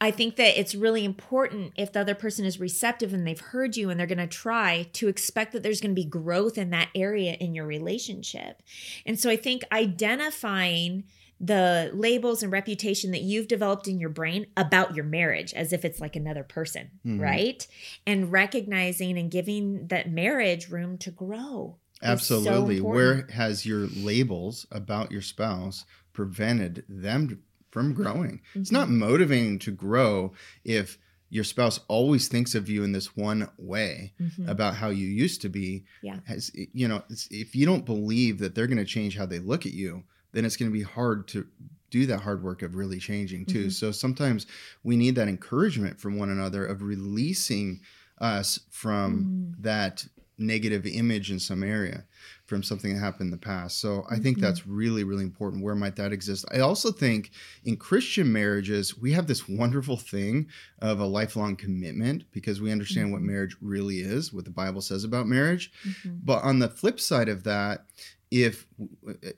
I 0.00 0.12
think 0.12 0.36
that 0.36 0.58
it's 0.58 0.74
really 0.76 1.04
important 1.04 1.72
if 1.76 1.92
the 1.92 2.00
other 2.00 2.14
person 2.14 2.44
is 2.44 2.60
receptive 2.60 3.12
and 3.12 3.26
they've 3.26 3.40
heard 3.40 3.76
you 3.76 3.90
and 3.90 3.98
they're 3.98 4.06
going 4.06 4.18
to 4.18 4.28
try 4.28 4.88
to 4.92 5.08
expect 5.08 5.52
that 5.52 5.62
there's 5.64 5.80
going 5.80 5.90
to 5.94 6.00
be 6.00 6.04
growth 6.08 6.56
in 6.56 6.70
that 6.70 6.88
area 6.94 7.32
in 7.32 7.52
your 7.54 7.66
relationship. 7.66 8.62
And 9.04 9.18
so 9.18 9.28
I 9.28 9.36
think 9.36 9.64
identifying 9.72 11.04
the 11.40 11.90
labels 11.94 12.42
and 12.42 12.50
reputation 12.50 13.12
that 13.12 13.22
you've 13.22 13.46
developed 13.48 13.86
in 13.86 14.00
your 14.00 14.10
brain 14.10 14.46
about 14.56 14.94
your 14.96 15.04
marriage 15.04 15.54
as 15.54 15.72
if 15.72 15.84
it's 15.84 16.00
like 16.00 16.16
another 16.16 16.42
person, 16.42 16.90
Mhm. 17.06 17.20
right? 17.20 17.66
And 18.06 18.32
recognizing 18.32 19.16
and 19.18 19.30
giving 19.30 19.86
that 19.88 20.10
marriage 20.10 20.68
room 20.68 20.98
to 20.98 21.10
grow. 21.10 21.76
is 22.00 22.22
so 22.22 22.36
Absolutely. 22.36 22.80
Where 22.80 23.26
has 23.32 23.66
your 23.66 23.88
labels 23.88 24.66
about 24.70 25.10
your 25.10 25.22
spouse 25.22 25.84
prevented 26.12 26.84
them 26.88 27.42
from 27.78 27.94
growing? 27.94 28.40
It's 28.54 28.72
not 28.72 28.88
Mm-hmm. 28.88 28.98
motivating 28.98 29.58
to 29.60 29.70
grow 29.70 30.32
if 30.64 30.98
your 31.30 31.44
spouse 31.44 31.78
always 31.88 32.26
thinks 32.26 32.54
of 32.54 32.68
you 32.70 32.82
in 32.84 32.92
this 32.92 33.14
one 33.16 33.48
way 33.58 34.12
Mhm. 34.20 34.48
about 34.48 34.74
how 34.74 34.88
you 34.88 35.06
used 35.06 35.42
to 35.42 35.48
be. 35.48 35.84
Yeah. 36.02 36.20
Has, 36.24 36.50
you 36.72 36.88
know, 36.88 37.02
if 37.30 37.54
you 37.54 37.66
don't 37.66 37.84
believe 37.84 38.38
that 38.38 38.54
they're 38.54 38.66
going 38.66 38.78
to 38.78 38.84
change 38.84 39.16
how 39.16 39.26
they 39.26 39.38
look 39.38 39.66
at 39.66 39.74
you, 39.74 40.04
then 40.32 40.44
it's 40.44 40.56
going 40.56 40.70
to 40.70 40.76
be 40.76 40.82
hard 40.82 41.28
to 41.28 41.46
do 41.90 42.06
that 42.06 42.20
hard 42.20 42.42
work 42.42 42.62
of 42.62 42.74
really 42.74 42.98
changing 42.98 43.44
too. 43.46 43.66
Mhm. 43.66 43.72
So 43.72 43.92
sometimes 43.92 44.46
we 44.82 44.96
need 44.96 45.14
that 45.16 45.28
encouragement 45.28 46.00
from 46.00 46.16
one 46.16 46.30
another 46.30 46.64
of 46.66 46.82
releasing 46.82 47.80
us 48.18 48.60
from 48.70 49.54
Mhm. 49.58 49.62
that 49.62 50.06
negative 50.38 50.86
image 50.86 51.30
in 51.30 51.38
some 51.38 51.62
area 51.62 52.04
from 52.46 52.62
something 52.62 52.94
that 52.94 53.00
happened 53.00 53.26
in 53.26 53.30
the 53.32 53.36
past. 53.36 53.78
So 53.80 54.06
I 54.08 54.18
think 54.18 54.38
Mhm. 54.38 54.40
that's 54.42 54.66
really, 54.66 55.04
really 55.04 55.24
important. 55.24 55.62
Where 55.62 55.74
might 55.74 55.96
that 55.96 56.12
exist? 56.12 56.44
I 56.50 56.60
also 56.60 56.90
think 56.92 57.30
in 57.64 57.76
Christian 57.76 58.32
marriages, 58.32 58.96
we 58.96 59.12
have 59.12 59.26
this 59.26 59.48
wonderful 59.48 59.96
thing 59.96 60.46
of 60.78 61.00
a 61.00 61.06
lifelong 61.06 61.56
commitment 61.56 62.24
because 62.32 62.60
we 62.60 62.70
understand 62.72 63.12
what 63.12 63.20
Mhm. 63.20 63.26
marriage 63.26 63.56
really 63.60 64.00
is, 64.00 64.32
what 64.32 64.44
the 64.44 64.50
Bible 64.50 64.80
says 64.80 65.04
about 65.04 65.28
marriage. 65.28 65.70
Mhm. 65.84 66.20
But 66.24 66.42
on 66.44 66.60
the 66.60 66.68
flip 66.68 67.00
side 67.00 67.28
of 67.28 67.42
that, 67.44 67.86
if 68.30 68.66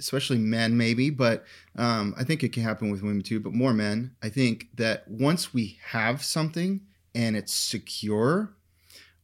especially 0.01 0.37
men 0.37 0.77
maybe 0.77 1.11
but 1.11 1.45
um, 1.77 2.13
i 2.19 2.25
think 2.25 2.43
it 2.43 2.53
can 2.53 2.65
happen 2.65 2.91
with 2.91 3.03
women 3.03 3.23
too 3.23 3.39
but 3.39 3.55
more 3.55 3.73
men 3.73 4.11
i 4.21 4.29
think 4.29 4.67
that 4.75 5.07
once 5.09 5.55
we 5.55 5.79
have 5.85 6.25
something 6.25 6.81
and 7.15 7.37
it's 7.37 7.53
secure 7.55 8.53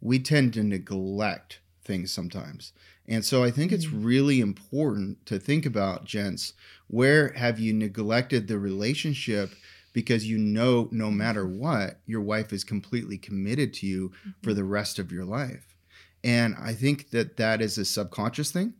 we 0.00 0.20
tend 0.20 0.52
to 0.54 0.62
neglect 0.62 1.58
things 1.86 2.12
sometimes 2.12 2.72
And 3.08 3.24
so 3.24 3.44
I 3.44 3.52
think 3.52 3.70
it's 3.72 3.86
Mm. 3.86 4.04
really 4.04 4.40
important 4.40 5.24
to 5.26 5.38
think 5.38 5.64
about, 5.64 6.04
gents, 6.04 6.54
where 6.88 7.32
have 7.34 7.60
you 7.60 7.72
neglected 7.72 8.48
the 8.48 8.58
relationship 8.58 9.54
because 9.92 10.26
you 10.28 10.38
know 10.38 10.88
no 10.92 11.10
matter 11.10 11.46
what, 11.46 12.00
your 12.06 12.20
wife 12.20 12.52
is 12.52 12.64
completely 12.64 13.16
committed 13.16 13.72
to 13.74 13.86
you 13.86 14.12
for 14.42 14.52
the 14.52 14.64
rest 14.64 14.98
of 14.98 15.12
your 15.12 15.24
life. 15.24 15.76
And 16.24 16.54
I 16.60 16.74
think 16.74 17.10
that 17.10 17.36
that 17.36 17.62
is 17.62 17.78
a 17.78 17.84
subconscious 17.84 18.50
thing, 18.50 18.74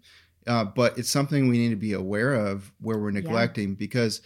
uh, 0.47 0.65
but 0.65 0.99
it's 0.99 1.09
something 1.09 1.49
we 1.49 1.59
need 1.59 1.71
to 1.71 1.77
be 1.77 1.93
aware 1.95 2.35
of 2.35 2.73
where 2.81 2.99
we're 2.99 3.13
neglecting 3.13 3.77
because 3.77 4.21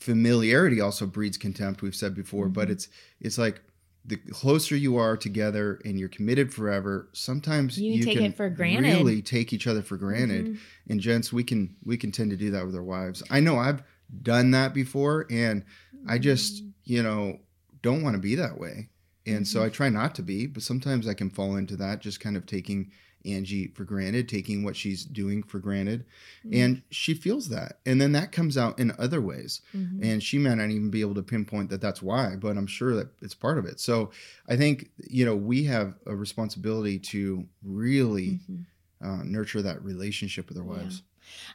familiarity 0.00 0.80
also 0.80 1.06
breeds 1.06 1.36
contempt. 1.36 1.82
We've 1.82 1.94
said 1.94 2.14
before, 2.14 2.48
but 2.48 2.68
Mhm. 2.68 2.72
it's 2.72 2.88
it's 3.20 3.38
like 3.38 3.62
the 4.08 4.16
closer 4.16 4.74
you 4.74 4.96
are 4.96 5.16
together 5.16 5.80
and 5.84 5.98
you're 6.00 6.08
committed 6.08 6.52
forever, 6.52 7.08
sometimes 7.12 7.78
You 7.78 7.92
you, 7.92 8.04
can 8.04 8.14
take 8.14 8.22
it 8.24 8.36
for 8.36 8.48
granted. 8.48 8.82
really 8.84 9.22
take 9.22 9.52
each 9.52 9.66
other 9.66 9.82
for 9.82 9.96
granted. 9.96 10.46
Mhm. 10.46 10.58
And 10.88 11.00
gents, 11.00 11.32
we 11.32 11.44
can 11.44 11.76
we 11.84 11.96
can 11.96 12.10
tend 12.10 12.30
to 12.30 12.36
do 12.36 12.50
that 12.52 12.64
with 12.66 12.74
our 12.74 12.82
wives. 12.82 13.22
I 13.30 13.40
know 13.40 13.56
I've 13.58 13.82
done 14.22 14.50
that 14.52 14.72
before, 14.74 15.26
and 15.30 15.62
I 16.06 16.18
just 16.18 16.64
Mm. 16.64 16.72
you 16.84 17.02
know 17.02 17.38
don't 17.82 18.02
want 18.02 18.14
to 18.14 18.20
be 18.20 18.34
that 18.34 18.58
way. 18.58 18.88
And 19.26 19.46
so 19.46 19.60
Mhm. 19.60 19.64
I 19.66 19.68
try 19.68 19.88
not 19.90 20.14
to 20.16 20.22
be, 20.22 20.46
but 20.46 20.62
sometimes 20.62 21.06
I 21.06 21.12
can 21.14 21.28
fall 21.30 21.56
into 21.56 21.76
that, 21.76 22.00
just 22.00 22.18
kind 22.18 22.36
of 22.36 22.46
taking 22.46 22.90
Angie 23.32 23.68
for 23.68 23.84
granted, 23.84 24.28
taking 24.28 24.62
what 24.62 24.76
she's 24.76 25.04
doing 25.04 25.42
for 25.42 25.58
granted. 25.58 26.04
Mhm. 26.46 26.54
And 26.64 26.82
she 26.90 27.14
feels 27.14 27.48
that. 27.50 27.80
And 27.86 28.00
then 28.00 28.12
that 28.12 28.32
comes 28.32 28.56
out 28.56 28.78
in 28.78 28.92
other 28.98 29.20
ways. 29.20 29.60
Mhm. 29.74 30.02
And 30.02 30.22
she 30.22 30.38
may 30.38 30.54
not 30.54 30.70
even 30.70 30.90
be 30.90 31.00
able 31.00 31.14
to 31.14 31.22
pinpoint 31.22 31.70
that 31.70 31.80
that's 31.80 32.02
why, 32.02 32.36
but 32.36 32.56
I'm 32.56 32.66
sure 32.66 32.94
that 32.96 33.08
it's 33.20 33.34
part 33.34 33.58
of 33.58 33.66
it. 33.66 33.80
So 33.80 34.10
I 34.48 34.56
think, 34.56 34.90
you 35.08 35.24
know, 35.24 35.36
we 35.36 35.64
have 35.64 35.94
a 36.06 36.14
responsibility 36.16 36.98
to 36.98 37.46
really 37.62 38.40
Mhm. 38.50 38.64
uh, 39.00 39.22
nurture 39.22 39.62
that 39.62 39.80
relationship 39.84 40.48
with 40.48 40.58
our 40.58 40.64
Yeah. 40.64 40.70
wives. 40.82 41.02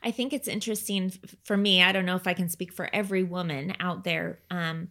I 0.01 0.11
think 0.11 0.31
it's 0.31 0.47
interesting 0.47 1.11
for 1.43 1.57
me. 1.57 1.81
I 1.83 1.91
don't 1.91 2.05
know 2.05 2.15
if 2.15 2.25
I 2.25 2.33
can 2.33 2.47
speak 2.47 2.71
for 2.71 2.89
every 2.95 3.23
woman 3.23 3.75
out 3.81 4.03
there, 4.05 4.39
um, 4.49 4.87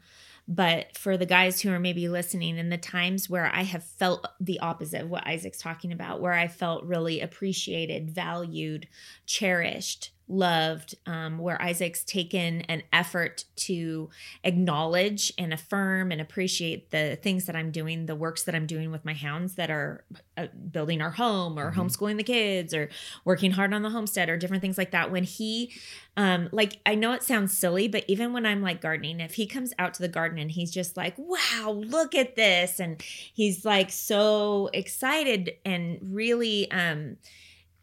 but 0.49 0.97
for 0.97 1.17
the 1.17 1.27
guys 1.27 1.61
who 1.61 1.71
are 1.71 1.79
maybe 1.79 2.09
listening, 2.09 2.59
in 2.59 2.69
the 2.69 2.77
times 2.77 3.31
where 3.31 3.47
I 3.47 3.63
have 3.63 3.85
felt 3.85 4.27
the 4.41 4.61
opposite 4.61 5.03
of 5.03 5.11
what 5.11 5.27
Isaac's 5.27 5.59
talking 5.59 5.93
about, 5.93 6.21
where 6.21 6.33
I 6.33 6.49
felt 6.49 6.85
really 6.85 7.21
appreciated, 7.21 8.11
valued, 8.11 8.89
cherished, 9.27 10.13
loved, 10.29 10.95
um, 11.07 11.39
where 11.39 11.61
Isaac's 11.61 12.05
taken 12.05 12.63
an 12.63 12.83
effort 12.93 13.45
to 13.57 14.09
acknowledge 14.45 15.33
and 15.37 15.53
affirm 15.53 16.11
and 16.11 16.21
appreciate 16.21 16.91
the 16.91 17.19
things 17.23 17.47
that 17.47 17.57
I'm 17.57 17.71
doing, 17.71 18.07
the 18.07 18.15
works 18.17 18.45
that 18.45 18.55
I'm 18.55 18.67
doing 18.67 18.91
with 18.91 19.05
my 19.05 19.15
hounds 19.15 19.57
that 19.57 19.71
are 19.71 20.05
uh, 20.37 20.47
building 20.71 21.03
our 21.03 21.11
home 21.11 21.59
or 21.59 21.73
Mhm. 21.73 21.77
homeschooling 21.77 22.17
the 22.17 22.23
kids 22.23 22.73
or 22.73 22.89
working 23.25 23.51
hard 23.51 23.75
on 23.75 23.83
the 23.83 23.91
homestead 23.91 24.29
or 24.31 24.37
different 24.37 24.63
things 24.63 24.79
like 24.79 24.93
that. 24.93 25.11
When 25.11 25.25
he, 25.25 25.73
um, 26.17 26.49
like, 26.53 26.81
I 26.87 26.95
know 26.95 27.13
it 27.13 27.23
sounds 27.23 27.57
silly, 27.57 27.89
but 27.89 28.05
even 28.09 28.33
when 28.33 28.47
I'm 28.47 28.63
like 28.63 28.81
gardening, 28.81 29.21
if 29.21 29.35
he 29.35 29.47
comes 29.47 29.73
out 29.79 29.95
to 29.95 30.03
the 30.03 30.09
garden 30.09 30.39
and 30.39 30.51
he's 30.51 30.71
just 30.71 30.97
like, 30.97 31.15
wow, 31.19 31.71
look 31.71 32.15
at 32.15 32.37
this. 32.37 32.81
And 32.81 33.03
he's 33.03 33.65
like 33.65 33.91
so 33.91 34.71
excited 34.73 35.53
and 35.65 35.99
really, 36.03 36.71
um, 36.71 37.17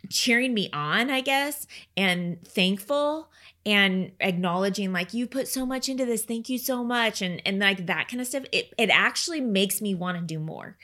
cheering 0.10 0.54
me 0.54 0.70
on, 0.72 1.10
I 1.10 1.22
guess, 1.22 1.68
and 1.98 2.42
thankful 2.48 3.30
and 3.66 4.14
acknowledging 4.22 4.94
like 4.94 5.14
you 5.14 5.28
put 5.28 5.48
so 5.48 5.66
much 5.66 5.90
into 5.90 6.06
this. 6.06 6.24
Thank 6.24 6.48
you 6.50 6.58
so 6.58 6.84
much. 6.84 7.22
And 7.22 7.42
and 7.46 7.60
like 7.60 7.86
that 7.88 8.08
kind 8.08 8.22
of 8.22 8.28
stuff 8.28 8.44
it 8.54 8.74
it 8.78 8.90
actually 8.90 9.42
makes 9.42 9.82
me 9.82 9.94
want 9.94 10.18
to 10.18 10.24
do 10.24 10.40
more. 10.40 10.78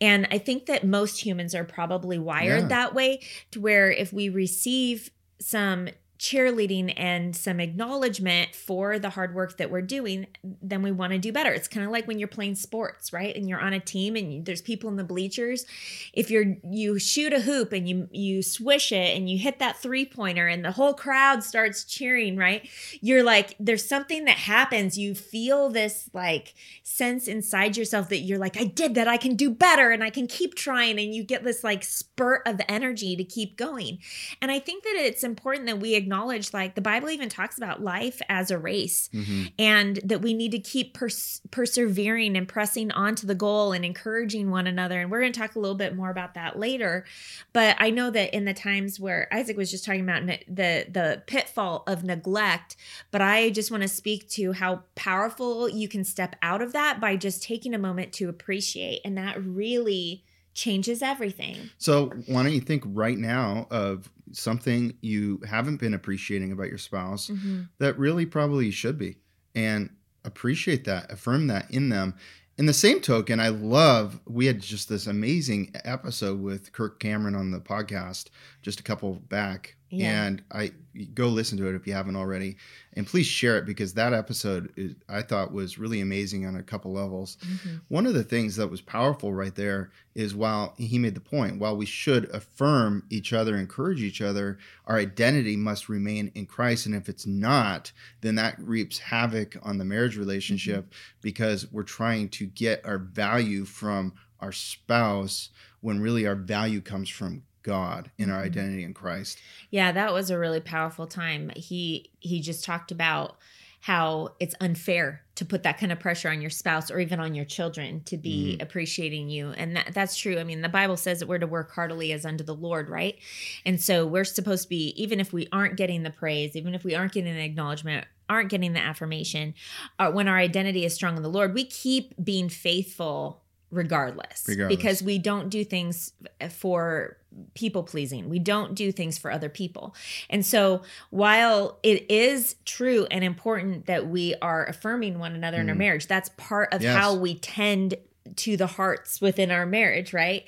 And 0.00 0.28
i 0.30 0.38
think 0.38 0.66
that 0.66 0.84
most 0.86 1.24
humans 1.24 1.54
are 1.54 1.64
probably 1.64 2.18
wired 2.18 2.62
Yeah. 2.62 2.68
that 2.68 2.94
way 2.94 3.20
to 3.52 3.60
where 3.60 3.90
if 3.90 4.12
we 4.12 4.28
receive 4.28 5.10
some 5.40 5.88
cheerleading 6.18 6.92
and 6.96 7.34
some 7.36 7.60
acknowledgement 7.60 8.54
for 8.54 8.98
the 8.98 9.10
hard 9.10 9.34
work 9.34 9.56
that 9.58 9.70
we're 9.70 9.80
doing 9.80 10.26
then 10.60 10.82
we 10.82 10.90
want 10.90 11.12
to 11.12 11.18
do 11.18 11.32
better. 11.32 11.52
It's 11.52 11.68
kind 11.68 11.86
of 11.86 11.92
like 11.92 12.06
when 12.08 12.18
you're 12.18 12.28
playing 12.28 12.56
sports 12.56 13.12
right? 13.12 13.34
And 13.36 13.48
you're 13.48 13.60
on 13.60 13.72
a 13.72 13.80
team 13.80 14.16
and 14.16 14.32
you- 14.34 14.42
there's 14.42 14.60
people 14.62 14.90
in 14.90 14.96
the 14.96 15.04
bleachers. 15.04 15.64
If 16.12 16.30
you're 16.30 16.56
you 16.68 16.98
shoot 16.98 17.32
a 17.32 17.40
hoop 17.40 17.72
and 17.72 17.88
you 17.88 18.08
you 18.10 18.42
swish 18.42 18.90
it 18.92 19.16
and 19.16 19.30
you 19.30 19.38
hit 19.38 19.58
that 19.60 19.78
three 19.78 20.04
pointer 20.04 20.48
and 20.48 20.64
the 20.64 20.72
whole 20.72 20.94
crowd 20.94 21.44
starts 21.44 21.84
cheering 21.84 22.36
right? 22.36 22.68
You're 23.00 23.22
like 23.22 23.54
there's 23.60 23.86
something 23.86 24.24
that 24.24 24.36
happens. 24.36 24.98
You 24.98 25.14
feel 25.14 25.68
this 25.68 26.10
like 26.12 26.54
sense 26.82 27.28
inside 27.28 27.76
yourself 27.76 28.08
that 28.08 28.18
you're 28.20 28.38
like 28.38 28.56
i 28.60 28.64
did 28.64 28.94
that. 28.96 29.06
I 29.08 29.16
can 29.18 29.36
do 29.36 29.50
better 29.50 29.90
and 29.90 30.02
i 30.02 30.10
can 30.10 30.26
keep 30.26 30.54
trying. 30.54 30.98
And 30.98 31.14
you 31.14 31.22
get 31.22 31.44
this 31.44 31.62
like 31.62 31.84
spurt 31.84 32.42
of 32.46 32.60
energy 32.68 33.14
to 33.16 33.24
keep 33.24 33.56
going. 33.56 33.98
And 34.42 34.50
i 34.50 34.58
think 34.58 34.82
that 34.84 34.96
it's 34.96 35.22
important 35.24 35.66
that 35.66 35.78
we 35.78 35.94
acknowledge 36.12 36.54
like 36.54 36.74
the 36.74 36.80
bible 36.80 37.10
even 37.10 37.28
talks 37.28 37.58
about 37.58 37.82
life 37.82 38.20
as 38.30 38.50
a 38.50 38.58
race 38.58 39.10
Mhm. 39.12 39.52
and 39.58 40.00
that 40.04 40.22
we 40.22 40.32
need 40.32 40.52
to 40.52 40.58
keep 40.58 40.94
pers- 40.94 41.42
persevering 41.50 42.34
and 42.36 42.48
pressing 42.48 42.90
on 42.92 43.14
to 43.16 43.26
the 43.26 43.34
goal 43.34 43.72
and 43.72 43.84
encouraging 43.84 44.50
one 44.50 44.66
another. 44.66 45.00
And 45.00 45.10
we're 45.10 45.20
going 45.20 45.32
to 45.32 45.38
talk 45.38 45.54
a 45.54 45.58
little 45.58 45.76
bit 45.76 45.94
more 45.94 46.08
about 46.10 46.34
that 46.34 46.58
later. 46.58 47.04
But 47.52 47.76
I 47.78 47.90
know 47.90 48.10
that 48.10 48.34
in 48.34 48.44
the 48.46 48.54
times 48.54 48.98
where 48.98 49.28
Isaac 49.32 49.56
was 49.56 49.70
just 49.70 49.84
talking 49.84 50.00
about 50.02 50.24
ne- 50.24 50.44
the 50.48 50.86
the 50.90 51.22
pitfall 51.26 51.84
of 51.86 52.04
neglect, 52.04 52.76
but 53.10 53.20
I 53.20 53.50
just 53.50 53.70
want 53.70 53.82
to 53.82 53.88
speak 53.88 54.28
to 54.30 54.52
how 54.52 54.84
powerful 54.94 55.68
you 55.68 55.88
can 55.88 56.04
step 56.04 56.36
out 56.42 56.62
of 56.62 56.72
that 56.72 57.00
by 57.00 57.16
just 57.16 57.42
taking 57.42 57.74
a 57.74 57.78
moment 57.78 58.12
to 58.14 58.28
appreciate, 58.28 59.00
and 59.04 59.16
that 59.18 59.42
really 59.44 60.24
changes 60.58 61.02
everything. 61.02 61.70
So 61.78 62.06
why 62.26 62.42
don't 62.42 62.52
you 62.52 62.60
think 62.60 62.82
right 62.86 63.16
now 63.16 63.68
of 63.70 64.10
something 64.32 64.94
you 65.00 65.40
haven't 65.48 65.78
been 65.78 65.94
appreciating 65.94 66.52
about 66.52 66.68
your 66.68 66.78
spouse 66.78 67.28
mm-hmm. 67.28 67.62
that 67.78 67.98
really 67.98 68.26
probably 68.26 68.66
you 68.66 68.72
should 68.72 68.98
be 68.98 69.16
and 69.54 69.88
appreciate 70.24 70.84
that 70.84 71.10
affirm 71.10 71.46
that 71.46 71.70
in 71.70 71.88
them 71.88 72.14
in 72.58 72.66
the 72.66 72.74
same 72.74 73.00
token 73.00 73.40
i 73.40 73.48
love 73.48 74.20
we 74.26 74.44
had 74.44 74.60
just 74.60 74.90
this 74.90 75.06
amazing 75.06 75.70
episode 75.86 76.38
with 76.38 76.70
kirk 76.72 77.00
cameron 77.00 77.34
on 77.34 77.50
the 77.50 77.58
podcast 77.58 78.26
just 78.60 78.80
a 78.80 78.82
couple 78.82 79.14
back 79.14 79.77
Yeah. 79.90 80.24
and 80.26 80.42
i 80.50 80.72
go 81.14 81.28
listen 81.28 81.56
to 81.58 81.68
it 81.68 81.74
if 81.76 81.86
you 81.86 81.92
haven't 81.92 82.16
already 82.16 82.56
and 82.94 83.06
please 83.06 83.26
share 83.26 83.56
it 83.56 83.64
because 83.66 83.94
that 83.94 84.12
episode 84.12 84.72
is, 84.76 84.94
i 85.08 85.22
thought 85.22 85.52
was 85.52 85.78
really 85.78 86.00
amazing 86.00 86.44
on 86.44 86.56
a 86.56 86.62
couple 86.62 86.92
levels 86.92 87.36
Mhm. 87.42 87.80
one 87.88 88.06
of 88.06 88.14
the 88.14 88.24
things 88.24 88.56
that 88.56 88.68
was 88.68 88.80
powerful 88.80 89.32
right 89.32 89.54
there 89.54 89.90
is 90.14 90.34
while 90.34 90.74
he 90.76 90.98
made 90.98 91.14
the 91.14 91.20
point, 91.20 91.60
while 91.60 91.76
we 91.76 91.86
should 91.86 92.24
affirm 92.34 93.04
each 93.08 93.32
other, 93.32 93.56
encourage 93.56 94.02
each 94.02 94.20
other, 94.20 94.58
our 94.86 94.96
identity 94.96 95.56
must 95.56 95.88
remain 95.88 96.32
in 96.34 96.44
Christ. 96.44 96.86
And 96.86 96.94
if 96.96 97.08
it's 97.08 97.24
not, 97.24 97.92
then 98.20 98.34
that 98.34 98.58
reaps 98.58 98.98
havoc 98.98 99.56
on 99.62 99.78
the 99.78 99.84
marriage 99.84 100.16
relationship 100.16 100.92
because 101.20 101.70
we're 101.70 101.84
trying 101.84 102.30
to 102.30 102.46
get 102.46 102.84
our 102.84 102.98
value 102.98 103.64
from 103.64 104.12
our 104.40 104.50
spouse 104.50 105.50
when 105.82 106.00
really 106.00 106.26
our 106.26 106.34
value 106.34 106.80
comes 106.80 107.08
from 107.08 107.42
God 107.68 108.10
in 108.18 108.30
our 108.30 108.40
Mhm. 108.42 108.46
identity 108.46 108.82
in 108.84 108.94
Christ. 108.94 109.38
Yeah, 109.70 109.92
that 109.92 110.12
was 110.12 110.30
a 110.30 110.38
really 110.38 110.60
powerful 110.60 111.06
time. 111.06 111.50
He 111.54 112.10
he 112.20 112.40
just 112.40 112.64
talked 112.64 112.90
about 112.90 113.36
how 113.80 114.34
it's 114.40 114.56
unfair 114.60 115.22
to 115.36 115.44
put 115.44 115.62
that 115.62 115.78
kind 115.78 115.92
of 115.92 116.00
pressure 116.00 116.28
on 116.28 116.40
your 116.40 116.50
spouse 116.50 116.90
or 116.90 116.98
even 116.98 117.20
on 117.20 117.32
your 117.36 117.44
children 117.44 118.00
to 118.04 118.16
be 118.16 118.56
Mhm. 118.58 118.62
appreciating 118.62 119.30
you. 119.30 119.50
And 119.50 119.76
that, 119.76 119.94
that's 119.94 120.16
true. 120.16 120.36
I 120.40 120.42
mean, 120.44 120.62
the 120.62 120.68
Bible 120.68 120.96
says 120.96 121.20
that 121.20 121.28
we're 121.28 121.38
to 121.38 121.46
work 121.46 121.70
heartily 121.70 122.12
as 122.12 122.26
unto 122.26 122.42
the 122.42 122.56
Lord, 122.56 122.88
right? 122.88 123.16
And 123.64 123.80
so 123.80 124.04
we're 124.04 124.24
supposed 124.24 124.64
to 124.64 124.68
be, 124.68 124.88
even 125.00 125.20
if 125.20 125.32
we 125.32 125.46
aren't 125.52 125.76
getting 125.76 126.02
the 126.02 126.10
praise, 126.10 126.56
even 126.56 126.74
if 126.74 126.82
we 126.82 126.96
aren't 126.96 127.12
getting 127.12 127.32
the 127.32 127.44
acknowledgement, 127.44 128.04
aren't 128.28 128.50
getting 128.50 128.72
the 128.72 128.80
affirmation, 128.80 129.54
uh, 130.00 130.10
when 130.10 130.26
our 130.26 130.38
identity 130.38 130.84
is 130.84 130.92
strong 130.92 131.16
in 131.16 131.22
the 131.22 131.30
Lord, 131.30 131.54
we 131.54 131.64
keep 131.64 132.12
being 132.22 132.48
faithful 132.48 133.44
regardless, 133.70 134.44
Regardless. 134.48 134.76
because 134.76 135.02
we 135.04 135.18
don't 135.18 135.50
do 135.50 135.62
things 135.62 136.14
for 136.50 137.16
people 137.54 137.82
pleasing. 137.82 138.28
We 138.28 138.38
don't 138.38 138.74
do 138.74 138.92
things 138.92 139.18
for 139.18 139.30
other 139.30 139.48
people. 139.48 139.94
And 140.30 140.44
so 140.44 140.82
while 141.10 141.78
it 141.82 142.10
is 142.10 142.56
true 142.64 143.06
and 143.10 143.24
important 143.24 143.86
that 143.86 144.08
we 144.08 144.34
are 144.42 144.66
affirming 144.66 145.18
one 145.18 145.34
another 145.34 145.60
in 145.60 145.68
our 145.68 145.74
Mm. 145.74 145.78
marriage, 145.78 146.06
that's 146.06 146.30
part 146.36 146.72
of 146.72 146.82
Yes. 146.82 146.96
how 146.96 147.14
we 147.14 147.34
tend 147.34 147.94
to 148.36 148.56
the 148.56 148.66
hearts 148.66 149.20
within 149.20 149.50
our 149.50 149.64
marriage, 149.64 150.12
right? 150.12 150.44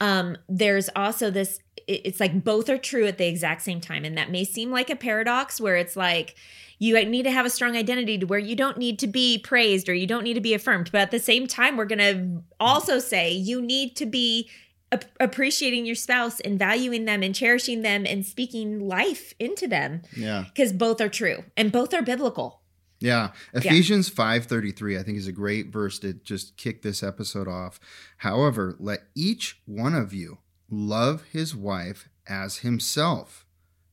Um, 0.00 0.36
there's 0.48 0.90
also 0.94 1.30
this 1.30 1.58
it's 1.88 2.20
like 2.20 2.44
both 2.44 2.68
are 2.68 2.78
true 2.78 3.06
at 3.06 3.18
the 3.18 3.26
exact 3.26 3.60
same 3.62 3.80
time. 3.80 4.04
And 4.04 4.16
that 4.16 4.30
may 4.30 4.44
seem 4.44 4.70
like 4.70 4.88
a 4.88 4.94
paradox 4.94 5.60
where 5.60 5.76
it's 5.76 5.96
like 5.96 6.36
you 6.78 7.02
need 7.04 7.24
to 7.24 7.30
have 7.30 7.44
a 7.44 7.50
strong 7.50 7.76
identity 7.76 8.18
to 8.18 8.26
where 8.26 8.38
you 8.38 8.54
don't 8.54 8.78
need 8.78 9.00
to 9.00 9.08
be 9.08 9.38
praised 9.38 9.88
or 9.88 9.94
you 9.94 10.06
don't 10.06 10.22
need 10.22 10.34
to 10.34 10.40
be 10.40 10.54
affirmed. 10.54 10.90
But 10.92 11.00
at 11.00 11.10
the 11.10 11.18
same 11.18 11.46
time, 11.48 11.76
we're 11.76 11.84
going 11.86 11.98
to 11.98 12.42
also 12.60 13.00
say 13.00 13.32
you 13.32 13.60
need 13.60 13.96
to 13.96 14.06
be 14.06 14.48
ap- 14.92 15.04
appreciating 15.18 15.86
your 15.86 15.94
spouse 15.96 16.38
and 16.40 16.58
valuing 16.58 17.04
them 17.06 17.22
and 17.22 17.34
cherishing 17.34 17.82
them 17.82 18.04
and 18.06 18.24
speaking 18.24 18.86
life 18.86 19.32
into 19.38 19.66
them 19.66 20.02
Yeah. 20.16 20.44
because 20.54 20.72
both 20.72 21.00
are 21.00 21.08
true 21.08 21.44
and 21.56 21.72
both 21.72 21.92
are 21.94 22.02
biblical. 22.02 22.60
Yeah. 23.00 23.32
Ephesians 23.52 24.08
5:33 24.08 24.96
I 24.98 25.02
think 25.02 25.18
is 25.18 25.26
a 25.26 25.32
great 25.32 25.72
verse 25.72 25.98
to 26.00 26.12
just 26.12 26.56
kick 26.56 26.82
this 26.82 27.02
episode 27.02 27.48
off. 27.48 27.80
However, 28.18 28.76
let 28.78 29.08
each 29.16 29.60
one 29.66 29.94
of 29.94 30.12
you 30.14 30.38
love 30.70 31.24
his 31.32 31.54
wife 31.56 32.08
as 32.28 32.58
himself, 32.58 33.44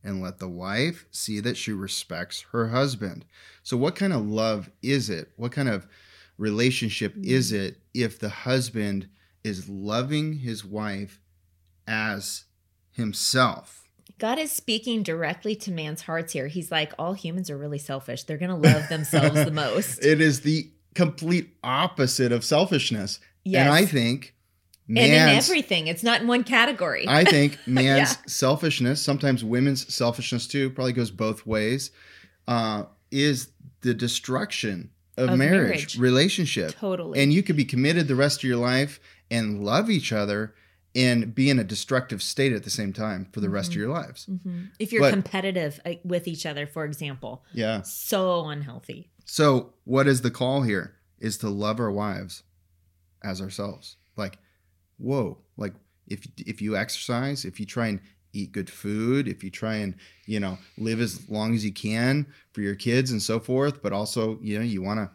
and 0.04 0.22
let 0.22 0.38
the 0.38 0.48
wife 0.48 1.06
see 1.12 1.40
that 1.40 1.58
she 1.58 1.72
respects 1.74 2.46
her 2.52 2.68
husband. 2.70 3.26
So, 3.64 3.76
what 3.76 3.96
kind 3.96 4.14
of 4.14 4.28
love 4.28 4.70
is 4.84 5.10
it? 5.10 5.32
What 5.36 5.52
kind 5.52 5.68
of 5.68 5.88
relationship 6.38 7.16
is 7.22 7.52
Mm. 7.52 7.56
it 7.60 7.82
if 7.94 8.20
the 8.20 8.30
husband 8.30 9.10
is 9.44 9.68
loving 9.70 10.34
his 10.34 10.64
wife 10.66 11.22
as 11.88 12.46
himself? 12.92 13.88
God 14.18 14.38
is 14.38 14.52
speaking 14.52 15.02
directly 15.04 15.56
to 15.58 15.72
man's 15.72 16.02
hearts 16.02 16.34
here. 16.34 16.48
He's 16.48 16.72
like, 16.72 16.94
all 17.00 17.14
humans 17.14 17.50
are 17.50 17.58
really 17.58 17.78
selfish. 17.78 18.24
They're 18.24 18.38
going 18.38 18.50
to 18.50 18.56
love 18.74 18.90
themselves 18.90 19.46
the 19.46 19.52
most. 19.66 20.04
It 20.04 20.20
is 20.20 20.42
the 20.42 20.70
complete 20.94 21.56
opposite 21.64 22.32
of 22.32 22.44
selfishness. 22.44 23.20
Yes. 23.46 23.66
And 23.66 23.74
I 23.74 23.86
think 23.86 24.36
and 24.90 24.98
in 24.98 25.12
man's 25.12 25.48
everything, 25.50 25.88
it's 25.88 26.04
not 26.04 26.20
in 26.22 26.28
one 26.28 26.44
category. 26.44 27.06
I 27.08 27.24
think 27.24 27.58
man's 27.68 28.12
Yeah. 28.12 28.16
selfishness, 28.28 29.02
sometimes 29.02 29.44
women's 29.44 29.94
selfishness 29.94 30.48
too, 30.48 30.70
probably 30.72 30.94
goes 30.94 31.12
both 31.12 31.46
ways, 31.46 31.92
uh, 32.48 32.84
is 33.12 33.50
the 33.82 33.94
destruction 33.94 34.90
of, 35.18 35.30
Of 35.30 35.38
marriage, 35.38 35.62
marriage. 35.62 35.98
relationship. 35.98 36.72
totally. 36.72 37.20
And 37.22 37.32
you 37.32 37.42
could 37.44 37.56
be 37.56 37.66
committed 37.66 38.08
the 38.10 38.16
rest 38.16 38.40
of 38.40 38.44
your 38.44 38.58
life 38.58 39.00
and 39.32 39.64
love 39.64 39.90
each 39.90 40.12
other 40.12 40.54
and 40.96 41.36
be 41.36 41.50
in 41.50 41.60
a 41.60 41.64
destructive 41.64 42.22
state 42.22 42.52
at 42.52 42.64
the 42.64 42.70
same 42.70 42.92
time 42.94 43.28
for 43.32 43.42
the 43.42 43.50
rest 43.50 43.70
of 43.70 43.76
Mhm. 43.76 43.78
your 43.80 43.90
lives. 43.90 44.26
Mhm. 44.26 44.70
If 44.80 44.92
you're 44.92 45.02
But- 45.02 45.12
competitive 45.14 45.80
uh, 45.86 45.94
with 46.04 46.28
each 46.28 46.46
other, 46.46 46.66
for 46.66 46.84
example, 46.86 47.44
Yeah. 47.54 47.84
so 47.84 48.48
unhealthy. 48.50 49.12
So, 49.26 49.74
what 49.84 50.08
is 50.08 50.22
the 50.22 50.32
call 50.32 50.64
here? 50.64 50.96
Is 51.20 51.38
to 51.40 51.50
love 51.50 51.80
our 51.80 51.92
wives 51.92 52.44
as 53.24 53.40
ourselves. 53.42 53.98
Like, 54.16 54.40
whoa, 54.98 55.38
like 55.58 55.76
if 56.08 56.26
if 56.38 56.62
you 56.62 56.76
exercise, 56.76 57.46
if 57.46 57.60
you 57.60 57.66
try 57.68 57.88
and 57.88 58.00
eat 58.34 58.52
good 58.52 58.70
food, 58.70 59.28
if 59.28 59.44
you 59.44 59.50
try 59.52 59.76
and, 59.76 59.96
you 60.26 60.40
know, 60.40 60.58
live 60.78 61.00
as 61.02 61.30
long 61.30 61.54
as 61.54 61.64
you 61.66 61.72
can 61.72 62.26
for 62.54 62.62
your 62.62 62.76
kids 62.76 63.12
and 63.12 63.22
so 63.22 63.40
forth, 63.40 63.82
but 63.84 63.92
also, 63.94 64.40
you 64.42 64.58
know, 64.58 64.64
you 64.66 64.82
want 64.82 65.00
to 65.00 65.12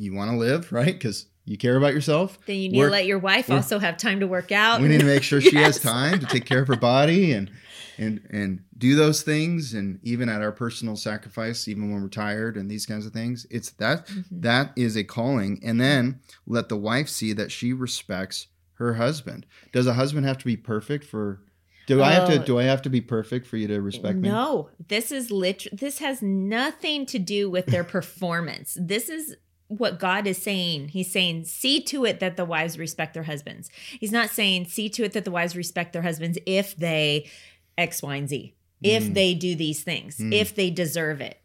you 0.00 0.14
want 0.14 0.30
to 0.30 0.36
live, 0.38 0.70
right? 0.72 0.98
Cuz 1.00 1.26
you 1.48 1.56
care 1.56 1.76
about 1.76 1.94
yourself. 1.94 2.38
Then 2.46 2.56
you 2.56 2.68
need 2.68 2.78
Work- 2.78 2.88
to 2.88 2.92
let 2.92 3.06
your 3.06 3.18
wife 3.18 3.50
also 3.50 3.78
have 3.78 3.96
time 3.96 4.20
to 4.20 4.26
work 4.26 4.52
out. 4.52 4.80
We 4.80 4.88
need 4.88 5.00
to 5.00 5.06
make 5.06 5.22
sure 5.22 5.40
she 5.40 5.56
has 5.56 5.80
time 5.80 6.20
to 6.20 6.26
take 6.26 6.44
care 6.44 6.60
of 6.60 6.68
her 6.68 6.76
body 6.76 7.32
and 7.32 7.50
and 7.96 8.20
and 8.30 8.60
do 8.76 8.94
those 8.94 9.22
things 9.22 9.74
and 9.74 9.98
even 10.04 10.28
at 10.28 10.40
our 10.40 10.52
personal 10.52 10.94
sacrifice 10.94 11.66
even 11.66 11.90
when 11.90 12.00
we're 12.00 12.08
tired 12.08 12.56
and 12.56 12.70
these 12.70 12.86
kinds 12.86 13.04
of 13.06 13.12
things 13.12 13.44
it's 13.50 13.70
that 13.70 14.06
Mhm. 14.06 14.24
that 14.30 14.72
is 14.76 14.96
a 14.96 15.02
calling 15.02 15.58
and 15.64 15.80
then 15.80 16.20
let 16.46 16.68
the 16.68 16.76
wife 16.76 17.08
see 17.08 17.32
that 17.32 17.50
she 17.50 17.72
respects 17.72 18.46
her 18.74 18.94
husband 18.94 19.46
does 19.72 19.88
a 19.88 19.94
husband 19.94 20.26
have 20.26 20.38
to 20.38 20.44
be 20.44 20.56
perfect 20.56 21.04
for 21.04 21.40
do 21.88 22.00
i 22.00 22.12
have 22.12 22.28
to 22.28 22.40
Oh. 22.40 22.44
do 22.44 22.58
i 22.60 22.62
have 22.64 22.82
to 22.82 22.88
be 22.90 23.00
perfect 23.00 23.48
for 23.48 23.56
you 23.56 23.66
to 23.66 23.80
respect 23.80 24.16
me 24.18 24.28
No, 24.28 24.68
this 24.86 25.10
is 25.10 25.32
lit. 25.32 25.66
This 25.72 25.98
has 25.98 26.22
nothing 26.22 27.04
to 27.06 27.18
do 27.18 27.50
with 27.50 27.66
their 27.66 27.82
performance. 27.84 28.76
This 28.80 29.08
is 29.08 29.34
what 29.68 29.98
God 29.98 30.26
is 30.26 30.40
saying. 30.40 30.88
He's 30.88 31.10
saying, 31.12 31.44
see 31.44 31.80
to 31.84 32.04
it 32.04 32.20
that 32.20 32.36
the 32.36 32.44
wives 32.44 32.78
respect 32.78 33.14
their 33.14 33.22
husbands. 33.24 33.70
He's 34.00 34.12
not 34.12 34.30
saying, 34.30 34.66
see 34.66 34.88
to 34.90 35.04
it 35.04 35.12
that 35.12 35.24
the 35.24 35.30
wives 35.30 35.54
respect 35.56 35.92
their 35.92 36.02
husbands 36.02 36.38
if 36.46 36.74
they 36.76 37.28
X, 37.76 38.02
Y, 38.02 38.16
and 38.16 38.28
Z, 38.28 38.54
if 38.82 39.04
Mm. 39.04 39.14
they 39.14 39.34
do 39.34 39.54
these 39.54 39.82
things, 39.82 40.16
Mm. 40.18 40.32
if 40.34 40.54
they 40.54 40.70
deserve 40.70 41.20
it. 41.20 41.38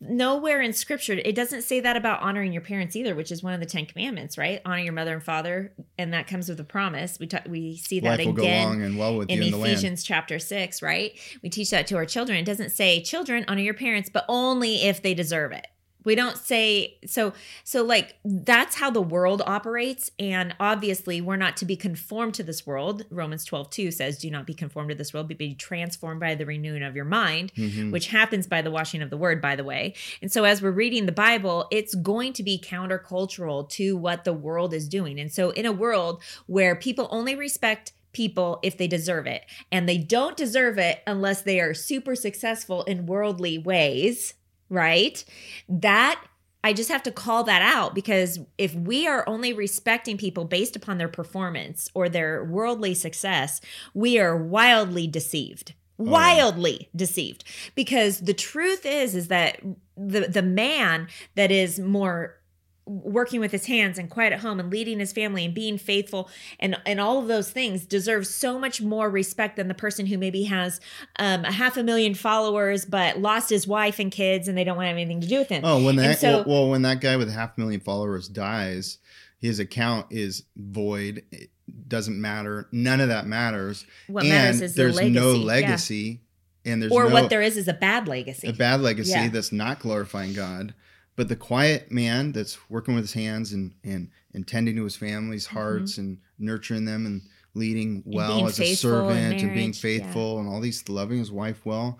Nowhere 0.00 0.60
in 0.60 0.72
scripture, 0.72 1.14
it 1.14 1.34
doesn't 1.34 1.62
say 1.62 1.80
that 1.80 1.96
about 1.96 2.20
honoring 2.20 2.52
your 2.52 2.62
parents 2.62 2.94
either, 2.94 3.14
which 3.14 3.32
is 3.32 3.42
one 3.42 3.54
of 3.54 3.60
the 3.60 3.66
Ten 3.66 3.86
Commandments, 3.86 4.36
right? 4.38 4.60
Honor 4.64 4.82
your 4.82 4.92
mother 4.92 5.14
and 5.14 5.22
father, 5.22 5.72
and 5.98 6.12
that 6.12 6.26
comes 6.26 6.48
with 6.48 6.60
a 6.60 6.64
promise. 6.64 7.18
We 7.18 7.26
ta- 7.26 7.42
we 7.48 7.76
see 7.76 7.98
that 8.00 8.18
life 8.18 8.28
again 8.28 8.82
and 8.82 8.98
well 8.98 9.16
with 9.16 9.30
in 9.30 9.42
you 9.42 9.48
in 9.56 9.60
Ephesians 9.64 10.04
chapter 10.04 10.38
6, 10.38 10.82
right? 10.82 11.12
We 11.42 11.48
teach 11.48 11.70
that 11.70 11.86
to 11.88 11.96
our 11.96 12.06
children. 12.06 12.38
It 12.38 12.44
doesn't 12.44 12.70
say 12.70 13.02
children 13.02 13.44
honor 13.48 13.62
your 13.62 13.74
parents, 13.74 14.10
but 14.12 14.24
only 14.28 14.82
if 14.82 15.00
they 15.02 15.14
deserve 15.14 15.52
it. 15.52 15.66
We 16.04 16.14
don't 16.14 16.36
say 16.36 16.98
so 17.06 17.32
so 17.64 17.82
like 17.82 18.16
that's 18.24 18.76
how 18.76 18.90
the 18.90 19.00
world 19.00 19.42
operates 19.46 20.10
and 20.18 20.54
obviously 20.60 21.20
we're 21.20 21.36
not 21.36 21.56
to 21.58 21.64
be 21.64 21.76
conformed 21.76 22.34
to 22.34 22.42
this 22.42 22.66
world. 22.66 23.04
Romans 23.10 23.44
12, 23.44 23.70
2 23.70 23.90
says 23.90 24.18
do 24.18 24.30
not 24.30 24.46
be 24.46 24.54
conformed 24.54 24.90
to 24.90 24.94
this 24.94 25.12
world, 25.14 25.28
but 25.28 25.38
be 25.38 25.54
transformed 25.54 26.20
by 26.20 26.34
the 26.34 26.46
renewing 26.46 26.82
of 26.82 26.94
your 26.94 27.04
mind 27.04 27.52
Mhm. 27.54 27.90
which 27.90 28.08
happens 28.08 28.46
by 28.46 28.60
the 28.62 28.70
washing 28.70 29.02
of 29.02 29.10
the 29.10 29.16
word, 29.16 29.40
by 29.40 29.56
the 29.56 29.64
way. 29.64 29.94
And 30.20 30.30
so, 30.30 30.44
as 30.44 30.60
we're 30.60 30.70
reading 30.70 31.06
the 31.06 31.12
Bible, 31.12 31.66
it's 31.70 31.94
going 31.94 32.32
to 32.34 32.42
be 32.42 32.58
countercultural 32.58 33.68
to 33.70 33.96
what 33.96 34.24
the 34.24 34.32
world 34.32 34.74
is 34.74 34.88
doing. 34.88 35.18
And 35.18 35.32
so, 35.32 35.50
in 35.50 35.66
a 35.66 35.72
world 35.72 36.22
where 36.46 36.74
people 36.76 37.08
only 37.10 37.34
respect 37.34 37.92
people 38.12 38.60
if 38.62 38.76
they 38.76 38.86
deserve 38.86 39.26
it, 39.26 39.42
and 39.72 39.88
they 39.88 39.98
don't 39.98 40.36
deserve 40.36 40.78
it 40.78 41.02
unless 41.06 41.42
they 41.42 41.58
are 41.60 41.74
super 41.74 42.14
successful 42.14 42.82
in 42.84 43.06
worldly 43.06 43.58
ways, 43.58 44.34
right? 44.74 45.24
That 45.68 46.22
I 46.64 46.72
just 46.72 46.88
have 46.88 47.02
to 47.02 47.12
call 47.12 47.44
that 47.44 47.60
out 47.60 47.94
because 47.94 48.38
if 48.56 48.74
we 48.74 49.06
are 49.06 49.28
only 49.28 49.52
respecting 49.52 50.16
people 50.16 50.46
based 50.46 50.74
upon 50.76 50.96
their 50.96 51.08
performance 51.08 51.90
or 51.92 52.08
their 52.08 52.42
worldly 52.42 52.94
success, 52.94 53.60
we 53.92 54.18
are 54.18 54.34
wildly 54.34 55.06
deceived. 55.06 55.74
Oh, 55.98 56.04
yeah. 56.04 56.10
Wildly 56.10 56.88
deceived. 56.96 57.44
Because 57.74 58.20
the 58.20 58.34
truth 58.34 58.86
is 58.86 59.14
is 59.14 59.28
that 59.28 59.60
the 59.96 60.20
the 60.20 60.42
man 60.42 61.08
that 61.34 61.52
is 61.52 61.78
more 61.78 62.40
working 62.86 63.40
with 63.40 63.50
his 63.50 63.64
hands 63.66 63.98
and 63.98 64.10
quiet 64.10 64.32
at 64.32 64.40
home 64.40 64.60
and 64.60 64.70
leading 64.70 64.98
his 64.98 65.10
family 65.12 65.44
and 65.46 65.54
being 65.54 65.78
faithful 65.78 66.28
and 66.60 66.76
and 66.84 67.00
all 67.00 67.18
of 67.18 67.28
those 67.28 67.50
things 67.50 67.86
deserves 67.86 68.28
so 68.28 68.58
much 68.58 68.82
more 68.82 69.08
respect 69.08 69.56
than 69.56 69.68
the 69.68 69.74
person 69.74 70.04
who 70.04 70.18
maybe 70.18 70.42
has 70.44 70.80
um, 71.18 71.46
a 71.46 71.52
half 71.52 71.78
a 71.78 71.82
million 71.82 72.12
followers 72.14 72.84
but 72.84 73.18
lost 73.18 73.48
his 73.48 73.66
wife 73.66 73.98
and 73.98 74.12
kids 74.12 74.48
and 74.48 74.58
they 74.58 74.64
don't 74.64 74.76
want 74.76 74.84
to 74.84 74.88
have 74.88 74.96
anything 74.98 75.20
to 75.22 75.26
do 75.26 75.38
with 75.38 75.48
him. 75.48 75.62
Oh, 75.64 75.82
when 75.82 75.96
that 75.96 76.18
so- 76.18 76.38
well, 76.38 76.44
well, 76.46 76.70
when 76.70 76.82
that 76.82 77.00
guy 77.00 77.16
with 77.16 77.32
half 77.32 77.56
a 77.56 77.60
million 77.60 77.80
followers 77.80 78.28
dies, 78.28 78.98
his 79.38 79.58
account 79.60 80.06
is 80.10 80.42
void. 80.54 81.22
It 81.32 81.48
doesn't 81.88 82.20
matter. 82.20 82.68
None 82.70 83.00
of 83.00 83.08
that 83.08 83.26
matters. 83.26 83.86
what 84.08 84.24
and 84.24 84.30
matters 84.32 84.60
is 84.60 84.74
there's 84.74 84.96
the 84.96 85.04
legacy. 85.04 85.20
no 85.20 85.32
yeah. 85.32 85.44
legacy, 85.44 86.20
and 86.66 86.82
there's 86.82 86.92
Or 86.92 87.04
no, 87.08 87.14
what 87.14 87.30
there 87.30 87.40
is 87.42 87.56
is 87.56 87.66
a 87.68 87.72
bad 87.72 88.08
legacy. 88.08 88.48
a 88.48 88.52
bad 88.52 88.82
legacy 88.82 89.10
Yeah. 89.10 89.28
that's 89.28 89.52
not 89.52 89.78
glorifying 89.80 90.34
God. 90.34 90.74
But 91.16 91.28
the 91.28 91.36
quiet 91.36 91.92
man 91.92 92.32
that's 92.32 92.58
working 92.68 92.94
with 92.94 93.04
his 93.04 93.12
hands 93.12 93.52
and 93.52 93.74
and, 93.84 94.10
and 94.32 94.46
tending 94.46 94.76
to 94.76 94.84
his 94.84 94.96
family's 94.96 95.46
hearts 95.46 95.96
and 95.98 96.18
nurturing 96.38 96.84
them 96.86 97.06
and 97.06 97.22
leading 97.54 98.02
well 98.04 98.38
Mm-hmm. 98.38 98.46
as 98.48 98.60
a 98.60 98.74
servant 98.74 99.34
and 99.34 99.40
being 99.54 99.54
marriage, 99.54 99.76
yeah. 99.84 100.00
faithful 100.04 100.40
and 100.40 100.48
all 100.48 100.60
these 100.60 100.88
loving 100.88 101.18
his 101.18 101.30
wife 101.30 101.64
well, 101.64 101.98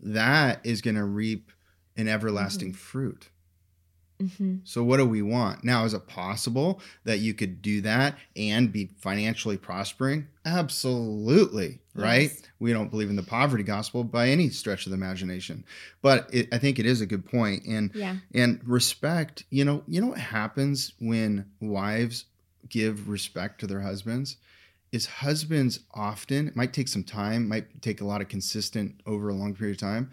that 0.00 0.60
is 0.64 0.80
going 0.80 0.96
to 0.96 1.04
reap 1.04 1.50
an 1.96 2.08
everlasting 2.08 2.68
Mm-hmm. 2.70 2.76
fruit. 2.78 3.28
Mhm. 4.20 4.60
So 4.64 4.84
what 4.84 4.98
do 4.98 5.06
we 5.06 5.22
want? 5.22 5.64
Now, 5.64 5.84
is 5.84 5.92
it 5.94 6.06
possible 6.06 6.80
that 7.04 7.18
you 7.18 7.34
could 7.34 7.60
do 7.62 7.80
that 7.80 8.16
and 8.36 8.72
be 8.72 8.90
financially 9.00 9.56
prospering? 9.56 10.28
Absolutely, 10.44 11.80
right? 11.94 12.30
We 12.58 12.72
don't 12.72 12.90
believe 12.90 13.10
in 13.10 13.16
the 13.16 13.22
poverty 13.22 13.64
gospel 13.64 14.04
by 14.04 14.28
any 14.28 14.50
stretch 14.50 14.86
of 14.86 14.90
the 14.90 14.96
imagination. 14.96 15.64
But 16.02 16.28
it, 16.32 16.48
I 16.52 16.58
think 16.58 16.78
it 16.78 16.86
is 16.86 17.00
a 17.00 17.06
good 17.06 17.24
point. 17.24 17.34
point 17.34 17.64
and 17.66 17.90
Yeah. 17.94 18.18
and 18.32 18.60
respect, 18.64 19.42
you 19.50 19.64
know, 19.64 19.82
you 19.88 20.00
know 20.00 20.06
what 20.08 20.18
happens 20.18 20.92
when 21.00 21.46
wives 21.60 22.26
give 22.68 23.08
respect 23.08 23.58
to 23.60 23.66
their 23.66 23.80
husbands? 23.80 24.36
Is 24.92 25.06
husbands 25.06 25.80
often, 25.92 26.46
it 26.46 26.54
might 26.54 26.72
take 26.72 26.86
some 26.86 27.02
time, 27.02 27.48
might 27.48 27.82
take 27.82 28.00
a 28.00 28.04
lot 28.04 28.20
of 28.20 28.28
consistent 28.28 29.00
over 29.04 29.28
a 29.28 29.34
long 29.34 29.52
period 29.54 29.74
of 29.74 29.80
time, 29.80 30.12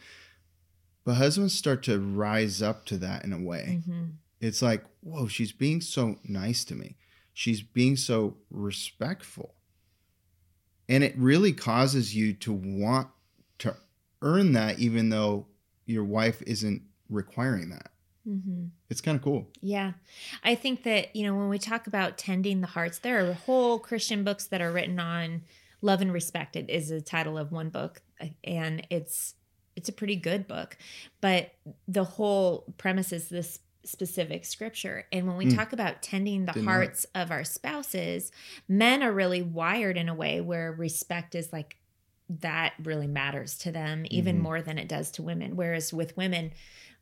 but 1.04 1.16
husbands 1.16 1.54
start 1.54 1.84
to 1.84 2.00
rise 2.00 2.62
up 2.62 2.86
to 2.86 2.98
that 2.98 3.24
in 3.24 3.34
a 3.34 3.42
way. 3.42 3.82
Mhm. 3.88 4.14
It's 4.40 4.62
like, 4.62 4.84
whoa, 5.02 5.28
she's 5.28 5.52
being 5.52 5.82
so 5.82 6.20
nice 6.24 6.64
to 6.66 6.76
me. 6.76 6.98
She's 7.34 7.62
being 7.62 7.96
so 7.96 8.38
respectful. 8.50 9.56
And 10.90 11.04
it 11.04 11.18
really 11.18 11.54
causes 11.54 12.16
you 12.16 12.34
to 12.34 12.52
want 12.52 13.08
to 13.60 13.76
earn 14.22 14.54
that, 14.54 14.80
even 14.80 15.10
though 15.10 15.48
your 15.86 16.04
wife 16.04 16.42
isn't 16.44 16.82
requiring 17.10 17.70
that. 17.70 17.92
Mhm. 18.28 18.70
It's 18.90 19.02
kind 19.02 19.16
of 19.16 19.24
cool. 19.24 19.50
Yeah. 19.62 19.94
I 20.44 20.56
think 20.56 20.84
that, 20.84 21.16
you 21.16 21.24
know, 21.24 21.36
when 21.36 21.50
we 21.50 21.58
talk 21.58 21.88
about 21.88 22.18
tending 22.18 22.62
the 22.62 22.68
hearts, 22.68 23.00
there 23.00 23.28
are 23.28 23.34
whole 23.34 23.80
Christian 23.80 24.24
books 24.24 24.46
that 24.48 24.62
are 24.62 24.72
written 24.72 25.00
on 25.00 25.44
love 25.82 26.02
and 26.02 26.14
respect. 26.14 26.56
It 26.56 26.70
is 26.70 26.90
the 26.90 27.02
title 27.02 27.38
of 27.38 27.52
one 27.52 27.70
book 27.70 28.02
and 28.44 28.86
it's 28.92 29.36
it's 29.82 29.90
a 29.90 29.94
pretty 29.94 30.16
good 30.16 30.48
book. 30.48 30.78
But 31.22 31.52
the 31.88 32.04
whole 32.04 32.72
premise 32.78 33.12
is 33.12 33.30
this 33.30 33.60
specific 33.84 34.46
scripture. 34.46 35.08
And 35.12 35.26
when 35.26 35.38
we 35.38 35.48
Mm. 35.48 35.56
talk 35.56 35.74
about 35.74 36.04
tending 36.04 36.46
the 36.46 36.52
Didn't 36.54 36.66
know 36.68 36.72
hearts 36.72 37.06
of 37.16 37.32
our 37.32 37.44
spouses, 37.44 38.32
men 38.68 39.02
are 39.02 39.12
really 39.12 39.42
wired 39.42 39.98
in 39.98 40.08
a 40.08 40.14
way 40.14 40.40
where 40.40 40.72
respect 40.72 41.34
is 41.34 41.52
like 41.52 41.78
that 42.30 42.74
really 42.84 43.08
matters 43.08 43.58
to 43.58 43.72
them 43.72 44.06
even 44.12 44.38
Mhm. 44.38 44.42
more 44.42 44.62
than 44.62 44.78
it 44.78 44.88
does 44.88 45.10
to 45.12 45.24
women. 45.24 45.56
Whereas 45.56 45.92
with 45.92 46.16
women, 46.16 46.52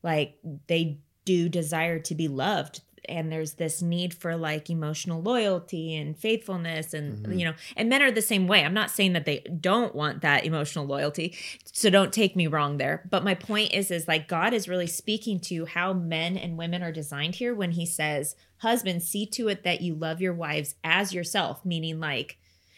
like 0.04 0.40
they 0.68 1.00
do 1.26 1.50
desire 1.50 2.00
to 2.00 2.16
be 2.16 2.30
loved 2.30 2.80
and 3.08 3.32
there's 3.32 3.54
this 3.54 3.82
need 3.82 4.14
for 4.14 4.36
like 4.36 4.70
emotional 4.70 5.22
loyalty 5.22 5.96
and 5.96 6.18
faithfulness 6.18 6.94
and 6.94 7.26
Mhm. 7.26 7.40
you 7.40 7.46
know 7.46 7.54
and 7.78 7.90
men 7.90 8.02
are 8.02 8.12
the 8.12 8.22
same 8.22 8.48
way 8.48 8.64
i'm 8.66 8.74
not 8.74 8.92
saying 8.92 9.14
that 9.14 9.26
they 9.26 9.40
don't 9.40 9.96
want 9.96 10.22
that 10.22 10.46
emotional 10.46 10.86
loyalty 10.86 11.36
so 11.72 11.90
don't 11.90 12.12
take 12.14 12.36
me 12.36 12.48
wrong 12.48 12.78
there 12.78 13.06
but 13.10 13.24
my 13.24 13.34
point 13.34 13.74
is 13.74 13.92
is 13.92 14.08
like 14.08 14.28
god 14.28 14.54
is 14.54 14.68
really 14.68 14.88
speaking 14.88 15.40
to 15.40 15.66
how 15.66 15.94
men 15.94 16.38
and 16.38 16.58
women 16.58 16.82
are 16.84 16.92
designed 16.92 17.36
here 17.36 17.54
when 17.56 17.72
he 17.72 17.86
says 17.86 18.36
husbands 18.58 19.08
see 19.08 19.26
to 19.26 19.48
it 19.48 19.64
that 19.64 19.82
you 19.82 19.94
love 19.96 20.20
your 20.22 20.34
wives 20.34 20.76
as 20.84 21.14
yourself 21.14 21.64
meaning 21.66 22.00
like 22.00 22.38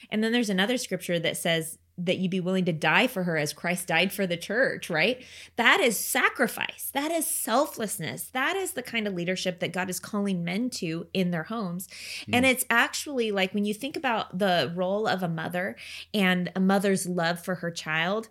and 0.09 0.23
then 0.23 0.31
there's 0.31 0.49
another 0.49 0.77
scripture 0.77 1.19
that 1.19 1.37
says 1.37 1.77
that 1.97 2.17
you 2.17 2.29
be 2.29 2.39
willing 2.39 2.65
to 2.65 2.73
die 2.73 3.07
for 3.07 3.23
her 3.23 3.37
as 3.37 3.53
Christ 3.53 3.87
died 3.87 4.11
for 4.11 4.25
the 4.25 4.37
church, 4.37 4.89
right? 4.89 5.23
That 5.55 5.79
is 5.79 5.97
sacrifice. 5.97 6.89
That 6.93 7.11
is 7.11 7.27
selflessness. 7.27 8.25
That 8.33 8.55
is 8.55 8.73
the 8.73 8.81
kind 8.81 9.07
of 9.07 9.13
leadership 9.13 9.59
that 9.59 9.73
God 9.73 9.89
is 9.89 9.99
calling 9.99 10.43
men 10.43 10.69
to 10.71 11.07
in 11.13 11.31
their 11.31 11.43
homes. 11.43 11.87
Hmm. 12.25 12.35
And 12.35 12.45
it's 12.45 12.65
actually 12.69 13.31
like 13.31 13.53
when 13.53 13.65
you 13.65 13.73
think 13.73 13.95
about 13.95 14.37
the 14.37 14.71
role 14.75 15.07
of 15.07 15.21
a 15.21 15.27
mother 15.27 15.75
and 16.13 16.51
a 16.55 16.59
mother's 16.59 17.07
love 17.07 17.43
for 17.43 17.55
her 17.55 17.71
child, 17.71 18.27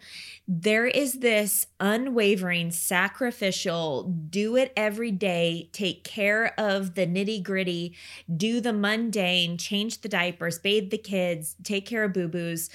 there 0.48 0.86
is 0.86 1.20
this 1.20 1.66
unwavering, 1.78 2.70
sacrificial, 2.70 4.04
do 4.04 4.56
it 4.56 4.72
every 4.76 5.10
day, 5.10 5.68
take 5.72 6.02
care 6.02 6.54
of 6.58 6.94
the 6.94 7.06
nitty 7.06 7.42
gritty, 7.42 7.94
do 8.36 8.60
the 8.60 8.72
mundane, 8.72 9.56
change 9.56 10.00
the 10.00 10.08
diapers, 10.08 10.58
bathe 10.58 10.90
the 10.90 10.98
kids, 10.98 11.56
take 11.62 11.86
care 11.86 12.04
of 12.04 12.12
boo 12.12 12.28
boos, 12.28 12.70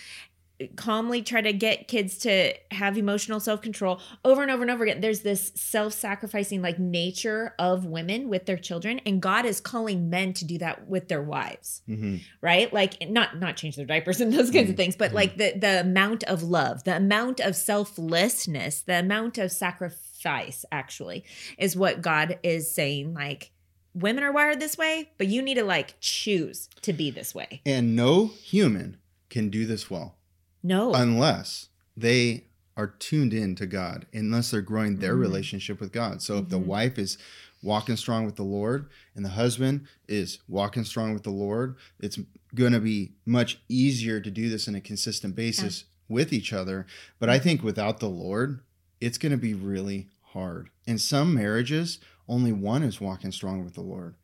calmly 0.77 1.21
try 1.21 1.41
to 1.41 1.51
get 1.51 1.87
kids 1.87 2.17
to 2.19 2.53
have 2.71 2.97
emotional 2.97 3.39
self-control 3.39 3.99
over 4.23 4.41
and 4.41 4.49
over 4.49 4.61
and 4.61 4.71
over 4.71 4.83
again. 4.85 5.01
There's 5.01 5.19
this 5.21 5.51
self-sacrificing 5.55 6.61
like 6.61 6.79
nature 6.79 7.53
of 7.59 7.85
women 7.85 8.29
with 8.29 8.45
their 8.45 8.57
children 8.57 8.99
and 9.05 9.21
god 9.21 9.45
is 9.45 9.59
calling 9.59 10.09
men 10.09 10.31
to 10.33 10.45
do 10.45 10.57
that 10.59 10.87
with 10.87 11.07
their 11.09 11.21
wives. 11.21 11.81
Mhm. 11.89 12.21
right? 12.41 12.71
Like 12.71 13.09
not 13.09 13.39
not 13.39 13.57
change 13.57 13.75
their 13.75 13.85
diapers 13.85 14.21
and 14.21 14.31
those 14.31 14.49
kinds 14.51 14.69
of 14.69 14.75
Mhm. 14.75 14.77
things 14.77 14.95
but 14.95 15.13
like 15.13 15.37
the 15.37 15.53
the 15.59 15.81
amount 15.81 16.23
of 16.23 16.41
love 16.43 16.83
the 16.85 16.95
amount 16.95 17.39
of 17.39 17.55
selflessness 17.55 18.81
the 18.81 18.99
amount 18.99 19.37
of 19.37 19.51
sacrifice 19.51 20.65
actually 20.71 21.23
is 21.57 21.75
what 21.75 22.01
god 22.01 22.39
is 22.43 22.73
saying 22.73 23.13
like 23.13 23.51
women 23.93 24.23
are 24.23 24.31
wired 24.31 24.59
this 24.59 24.77
way 24.77 25.09
but 25.17 25.27
you 25.27 25.41
need 25.41 25.55
to 25.55 25.63
like 25.63 25.95
choose 25.99 26.69
to 26.81 26.93
be 26.93 27.11
this 27.11 27.33
way. 27.35 27.61
And 27.65 27.95
no 27.95 28.27
human 28.27 28.97
can 29.29 29.49
do 29.49 29.65
this 29.65 29.89
well 29.89 30.17
no 30.65 30.93
unless 30.93 31.69
they 31.95 32.45
are 32.77 32.87
tuned 32.87 33.33
in 33.33 33.55
to 33.55 33.65
God, 33.65 34.05
unless 34.13 34.51
they're 34.51 34.61
growing 34.61 34.97
their 34.97 35.15
Mhm. 35.15 35.21
relationship 35.21 35.79
with 35.79 35.93
God. 35.93 36.21
So 36.21 36.39
if 36.39 36.49
the 36.49 36.59
Mhm. 36.59 36.65
wife 36.65 36.99
is 36.99 37.17
walking 37.61 37.95
strong 37.95 38.25
with 38.25 38.35
the 38.35 38.43
Lord 38.43 38.87
and 39.15 39.23
the 39.23 39.29
husband 39.29 39.87
is 40.07 40.39
walking 40.47 40.83
strong 40.83 41.13
with 41.13 41.23
the 41.23 41.29
Lord, 41.31 41.75
it's 41.99 42.19
going 42.53 42.73
to 42.73 42.81
be 42.81 43.13
much 43.25 43.59
easier 43.69 44.19
to 44.19 44.29
do 44.29 44.49
this 44.49 44.67
on 44.67 44.75
a 44.75 44.81
consistent 44.81 45.35
basis 45.35 45.85
with 46.09 46.33
each 46.33 46.51
other. 46.51 46.85
But 47.17 47.29
I 47.29 47.39
think 47.39 47.63
without 47.63 47.99
the 47.99 48.09
Lord, 48.09 48.59
it's 48.99 49.17
going 49.17 49.31
to 49.31 49.37
be 49.37 49.53
really 49.53 50.09
hard. 50.33 50.69
In 50.85 50.97
some 50.97 51.33
marriages, 51.33 51.99
only 52.27 52.51
one 52.51 52.83
is 52.83 52.99
walking 52.99 53.31
strong 53.31 53.63
with 53.63 53.73
the 53.73 53.81
Lord. 53.81 54.15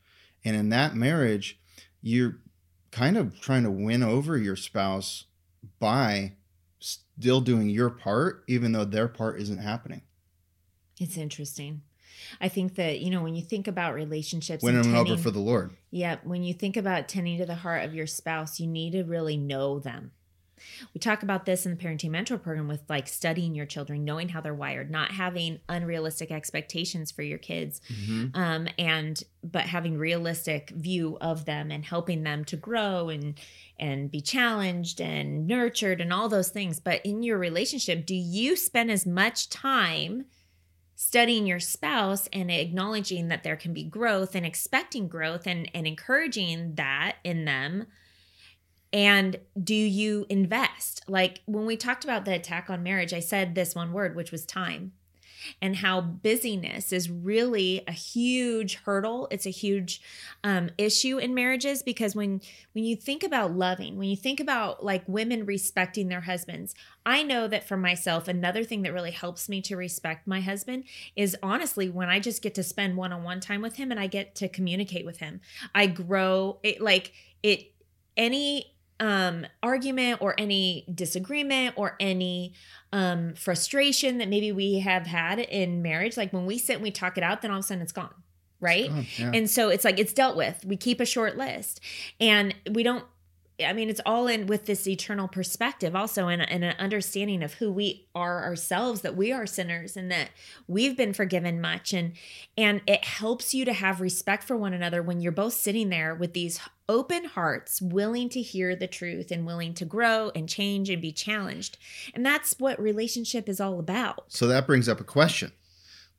And 0.44 0.56
in 0.56 0.70
that 0.70 0.96
marriage, 0.96 1.58
you're 2.02 2.38
kind 2.92 3.16
of 3.16 3.40
trying 3.40 3.64
to 3.64 3.72
win 3.72 4.04
over 4.04 4.38
your 4.38 4.56
spouse 4.58 5.26
by 5.80 6.34
still 6.80 7.42
doing 7.42 7.70
your 7.70 7.90
part, 7.90 8.44
even 8.48 8.72
though 8.72 8.86
their 8.86 9.08
part 9.08 9.40
isn't 9.42 9.60
happening. 9.60 10.02
It's 11.00 11.18
interesting. 11.18 11.82
I 12.40 12.48
think 12.50 12.76
that, 12.76 13.00
you 13.00 13.10
know, 13.10 13.24
when 13.24 13.36
you 13.36 13.42
think 13.42 13.68
about 13.68 13.94
relationships, 13.96 14.64
Winning 14.64 14.84
them 14.84 14.96
over 14.96 15.18
for 15.18 15.32
the 15.32 15.40
Lord. 15.40 15.76
yeah, 15.90 16.18
when 16.24 16.44
you 16.44 16.54
think 16.54 16.78
about 16.78 17.08
tending 17.08 17.38
to 17.40 17.46
the 17.46 17.56
heart 17.56 17.84
of 17.84 17.94
your 17.96 18.08
spouse, 18.08 18.60
you 18.60 18.68
need 18.68 18.92
to 18.94 19.04
really 19.04 19.38
know 19.38 19.80
them. 19.80 20.12
We 20.94 21.00
talk 21.00 21.24
about 21.24 21.46
this 21.46 21.66
in 21.66 21.72
the 21.72 21.78
parenting 21.78 22.12
mentor 22.12 22.38
program 22.38 22.68
with 22.68 22.82
like 22.90 23.08
studying 23.08 23.56
your 23.56 23.66
children, 23.66 24.04
knowing 24.06 24.30
how 24.30 24.42
they're 24.42 24.54
wired, 24.54 24.92
not 24.92 25.12
having 25.12 25.60
unrealistic 25.70 26.32
expectations 26.32 27.12
for 27.12 27.22
your 27.22 27.38
kids, 27.38 27.82
um, 28.34 28.68
and 28.78 29.24
but 29.44 29.64
having 29.64 29.98
realistic 29.98 30.70
view 30.72 31.18
of 31.22 31.46
them 31.46 31.72
and 31.72 31.86
helping 31.86 32.24
them 32.24 32.46
to 32.46 32.58
grow 32.58 33.10
and 33.10 33.40
and 33.80 34.12
be 34.12 34.22
challenged 34.22 35.02
and 35.02 35.48
nurtured 35.48 36.02
and 36.02 36.14
all 36.14 36.30
those 36.30 36.50
things. 36.50 36.80
But 36.80 37.06
in 37.06 37.24
your 37.24 37.38
relationship, 37.38 38.06
do 38.06 38.16
you 38.16 38.56
spend 38.56 38.92
as 38.92 39.06
much 39.06 39.50
time 39.50 40.26
studying 40.96 41.48
your 41.48 41.60
spouse 41.60 42.28
and 42.32 42.52
acknowledging 42.52 43.30
that 43.30 43.44
there 43.44 43.56
can 43.56 43.74
be 43.74 43.84
growth 43.84 44.36
and 44.36 44.46
expecting 44.46 45.08
growth 45.08 45.48
and, 45.48 45.70
and 45.74 45.88
encouraging 45.88 46.76
that 46.76 47.16
in 47.24 47.46
them? 47.46 47.88
And 48.94 49.38
do 49.62 49.76
you 49.76 50.26
invest? 50.30 51.04
Like 51.08 51.42
when 51.46 51.66
we 51.66 51.78
talked 51.78 52.04
about 52.04 52.26
the 52.26 52.34
attack 52.34 52.70
on 52.70 52.84
marriage, 52.84 53.14
I 53.14 53.20
said 53.20 53.56
this 53.56 53.76
one 53.76 53.94
word, 53.94 54.16
which 54.16 54.32
was 54.32 54.46
time 54.46 54.94
and 55.62 55.78
how 55.78 56.02
busyness 56.02 56.92
is 56.92 57.10
really 57.10 57.84
a 57.88 57.92
huge 57.92 58.76
hurdle 58.76 59.28
it's 59.32 59.46
a 59.46 59.52
huge 59.52 60.02
um, 60.44 60.70
issue 60.78 61.18
in 61.18 61.34
marriages 61.34 61.82
because 61.84 62.16
when 62.16 62.42
when 62.74 62.84
you 62.84 62.96
think 62.96 63.24
about 63.24 63.52
loving 63.52 63.98
when 63.98 64.10
you 64.10 64.16
think 64.16 64.40
about 64.40 64.84
like 64.84 65.04
women 65.08 65.46
respecting 65.46 66.08
their 66.08 66.22
husbands 66.22 66.76
i 67.06 67.24
know 67.24 67.48
that 67.48 67.68
for 67.68 67.78
myself 67.78 68.28
another 68.28 68.64
thing 68.64 68.82
that 68.82 68.94
really 68.94 69.12
helps 69.12 69.50
me 69.50 69.62
to 69.62 69.76
respect 69.76 70.28
my 70.28 70.42
husband 70.42 70.84
is 71.16 71.36
honestly 71.42 71.90
when 71.90 72.10
i 72.10 72.20
just 72.20 72.42
get 72.42 72.56
to 72.56 72.64
spend 72.64 72.96
one-on-one 72.96 73.40
time 73.40 73.62
with 73.62 73.76
him 73.76 73.92
and 73.92 74.00
i 74.00 74.08
get 74.08 74.36
to 74.36 74.48
communicate 74.48 75.06
with 75.06 75.18
him 75.18 75.42
i 75.74 75.86
grow 75.86 76.60
it 76.64 76.82
like 76.82 77.14
it 77.44 77.72
any 78.18 78.74
um 79.02 79.46
argument 79.62 80.22
or 80.22 80.34
any 80.38 80.86
disagreement 80.94 81.74
or 81.76 81.98
any 82.00 82.54
um 82.94 83.34
frustration 83.34 84.20
that 84.20 84.30
maybe 84.30 84.52
we 84.54 84.80
have 84.80 85.08
had 85.08 85.40
in 85.40 85.82
marriage 85.82 86.16
like 86.16 86.32
when 86.32 86.46
we 86.46 86.58
sit 86.58 86.76
and 86.76 86.84
we 86.84 86.92
talk 86.92 87.18
it 87.18 87.24
out 87.24 87.42
then 87.42 87.52
all 87.52 87.58
of 87.58 87.66
a 87.66 87.68
sudden 87.68 87.82
it's 87.82 87.92
gone 87.92 88.14
right? 88.62 88.90
Oh, 88.92 89.04
yeah. 89.18 89.32
and 89.34 89.50
so 89.50 89.70
it's 89.70 89.84
like 89.84 90.00
it's 90.00 90.14
dealt 90.14 90.38
with. 90.38 90.64
We 90.64 90.78
keep 90.78 91.02
a 91.02 91.06
short 91.06 91.36
list. 91.36 91.82
And 92.22 92.56
we 92.70 92.84
don't 92.84 93.04
i 93.66 93.74
mean 93.74 93.90
it's 93.90 94.02
all 94.06 94.28
in 94.28 94.48
with 94.48 94.66
this 94.66 94.88
eternal 94.88 95.28
perspective 95.28 95.96
also 95.96 96.28
and, 96.28 96.42
and 96.50 96.64
an 96.64 96.76
understanding 96.80 97.44
of 97.44 97.56
who 97.56 97.72
we 97.72 98.08
are 98.16 98.44
ourselves 98.44 99.02
that 99.02 99.16
we 99.16 99.32
are 99.32 99.46
sinners 99.46 99.96
and 99.96 100.12
that 100.12 100.30
we've 100.68 100.98
been 100.98 101.14
forgiven 101.14 101.60
much 101.62 101.94
and 101.94 102.14
and 102.58 102.82
it 102.88 103.04
helps 103.06 103.54
you 103.54 103.64
to 103.66 103.74
have 103.74 104.02
respect 104.02 104.44
for 104.44 104.58
one 104.58 104.74
another 104.74 105.02
when 105.02 105.22
you're 105.22 105.32
both 105.32 105.54
sitting 105.54 105.90
there 105.90 106.14
with 106.16 106.34
these 106.34 106.60
open 106.90 107.24
hearts 107.26 107.82
willing 107.82 108.28
to 108.28 108.42
hear 108.42 108.76
the 108.76 108.88
truth 108.88 109.32
and 109.32 109.46
willing 109.46 109.74
to 109.74 109.86
grow 109.86 110.32
and 110.36 110.50
change 110.50 110.90
and 110.90 111.02
be 111.02 111.12
challenged 111.12 111.78
and 112.14 112.26
that's 112.26 112.56
what 112.60 112.80
relationship 112.82 113.48
is 113.48 113.62
all 113.62 113.80
about 113.80 114.26
So 114.28 114.48
that 114.48 114.68
brings 114.68 114.90
up 114.90 115.00
a 115.00 115.06
question. 115.06 115.52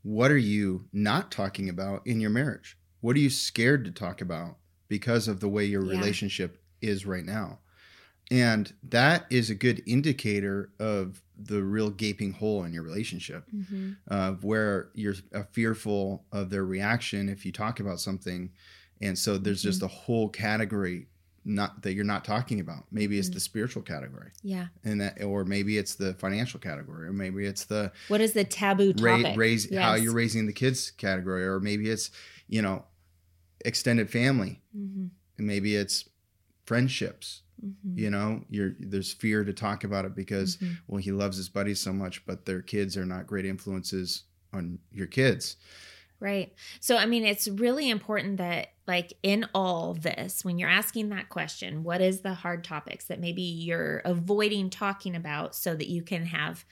What 0.02 0.30
are 0.30 0.38
you 0.38 0.86
not 0.92 1.30
talking 1.30 1.68
about 1.68 2.06
in 2.06 2.20
your 2.20 2.30
marriage? 2.30 2.76
What 3.00 3.16
are 3.16 3.20
you 3.20 3.30
scared 3.30 3.84
to 3.84 3.90
talk 3.90 4.20
about 4.20 4.56
because 4.88 5.28
of 5.28 5.40
the 5.40 5.48
way 5.48 5.64
your 5.64 5.84
Yeah. 5.84 5.92
relationship 5.98 6.61
is 6.82 7.06
right 7.06 7.24
now? 7.24 7.58
And 8.30 8.72
that 8.88 9.26
is 9.30 9.50
a 9.50 9.54
good 9.54 9.82
indicator 9.86 10.70
of 10.78 11.22
the 11.36 11.62
real 11.62 11.90
gaping 11.90 12.32
hole 12.32 12.64
in 12.64 12.72
your 12.72 12.82
relationship, 12.82 13.48
of 14.08 14.44
where 14.44 14.88
you're 14.94 15.14
fearful 15.50 16.24
of 16.32 16.48
their 16.50 16.64
reaction 16.64 17.28
if 17.28 17.44
you 17.44 17.52
talk 17.52 17.80
about 17.80 18.00
something. 18.00 18.50
And 19.00 19.18
so 19.18 19.36
there's 19.38 19.62
just 19.62 19.82
a 19.82 19.88
whole 19.88 20.28
category 20.28 21.08
not 21.44 21.82
that 21.82 21.94
you're 21.94 22.04
not 22.04 22.24
talking 22.24 22.60
about. 22.60 22.84
Maybe 22.92 23.18
it's 23.18 23.28
Mhm. 23.28 23.34
the 23.34 23.40
spiritual 23.40 23.82
category, 23.82 24.30
yeah 24.44 24.68
and 24.84 25.00
that, 25.00 25.20
or 25.22 25.44
maybe 25.44 25.76
it's 25.76 25.96
the 25.96 26.14
financial 26.14 26.60
category, 26.60 27.08
or 27.08 27.12
maybe 27.12 27.44
it's 27.46 27.64
the 27.64 27.90
what 28.06 28.20
is 28.20 28.32
the 28.32 28.44
taboo 28.44 28.92
ra- 28.98 29.16
topic 29.22 29.36
raise 29.36 29.68
how 29.74 29.94
you're 29.94 30.14
raising 30.14 30.46
the 30.46 30.52
kids 30.52 30.92
category 30.92 31.44
or 31.44 31.58
maybe 31.58 31.90
it's 31.90 32.10
you 32.46 32.62
know 32.62 32.84
extended 33.64 34.08
family 34.08 34.60
Mhm, 34.76 35.10
and 35.38 35.46
maybe 35.46 35.74
it's 35.74 36.04
friendships 36.66 37.42
mhm, 37.64 37.98
you 37.98 38.10
know 38.10 38.42
you're 38.48 38.72
there's 38.78 39.12
fear 39.12 39.44
to 39.44 39.52
talk 39.52 39.84
about 39.84 40.04
it 40.04 40.14
because 40.14 40.56
mhm. 40.58 40.76
well 40.86 41.00
he 41.00 41.12
loves 41.12 41.36
his 41.36 41.48
buddies 41.48 41.80
so 41.80 41.92
much 41.92 42.24
but 42.26 42.44
their 42.44 42.62
kids 42.62 42.96
are 42.96 43.06
not 43.06 43.26
great 43.26 43.46
influences 43.46 44.24
on 44.52 44.78
your 44.92 45.06
kids 45.06 45.56
Right. 46.20 46.54
So, 46.78 46.96
I 46.96 47.06
mean, 47.06 47.24
it's 47.26 47.48
really 47.48 47.90
important 47.90 48.36
that, 48.36 48.68
like, 48.86 49.12
in 49.24 49.44
all 49.56 49.94
this, 49.94 50.44
when 50.44 50.56
you're 50.56 50.68
asking 50.68 51.08
that 51.08 51.28
question, 51.30 51.82
what 51.82 52.00
is 52.00 52.20
the 52.20 52.32
hard 52.32 52.62
topics 52.62 53.06
that 53.06 53.18
maybe 53.18 53.42
you're 53.42 54.02
avoiding 54.04 54.70
talking 54.70 55.16
about 55.16 55.56
so 55.56 55.74
that 55.74 55.88
you 55.88 56.00
can 56.02 56.26
have 56.26 56.64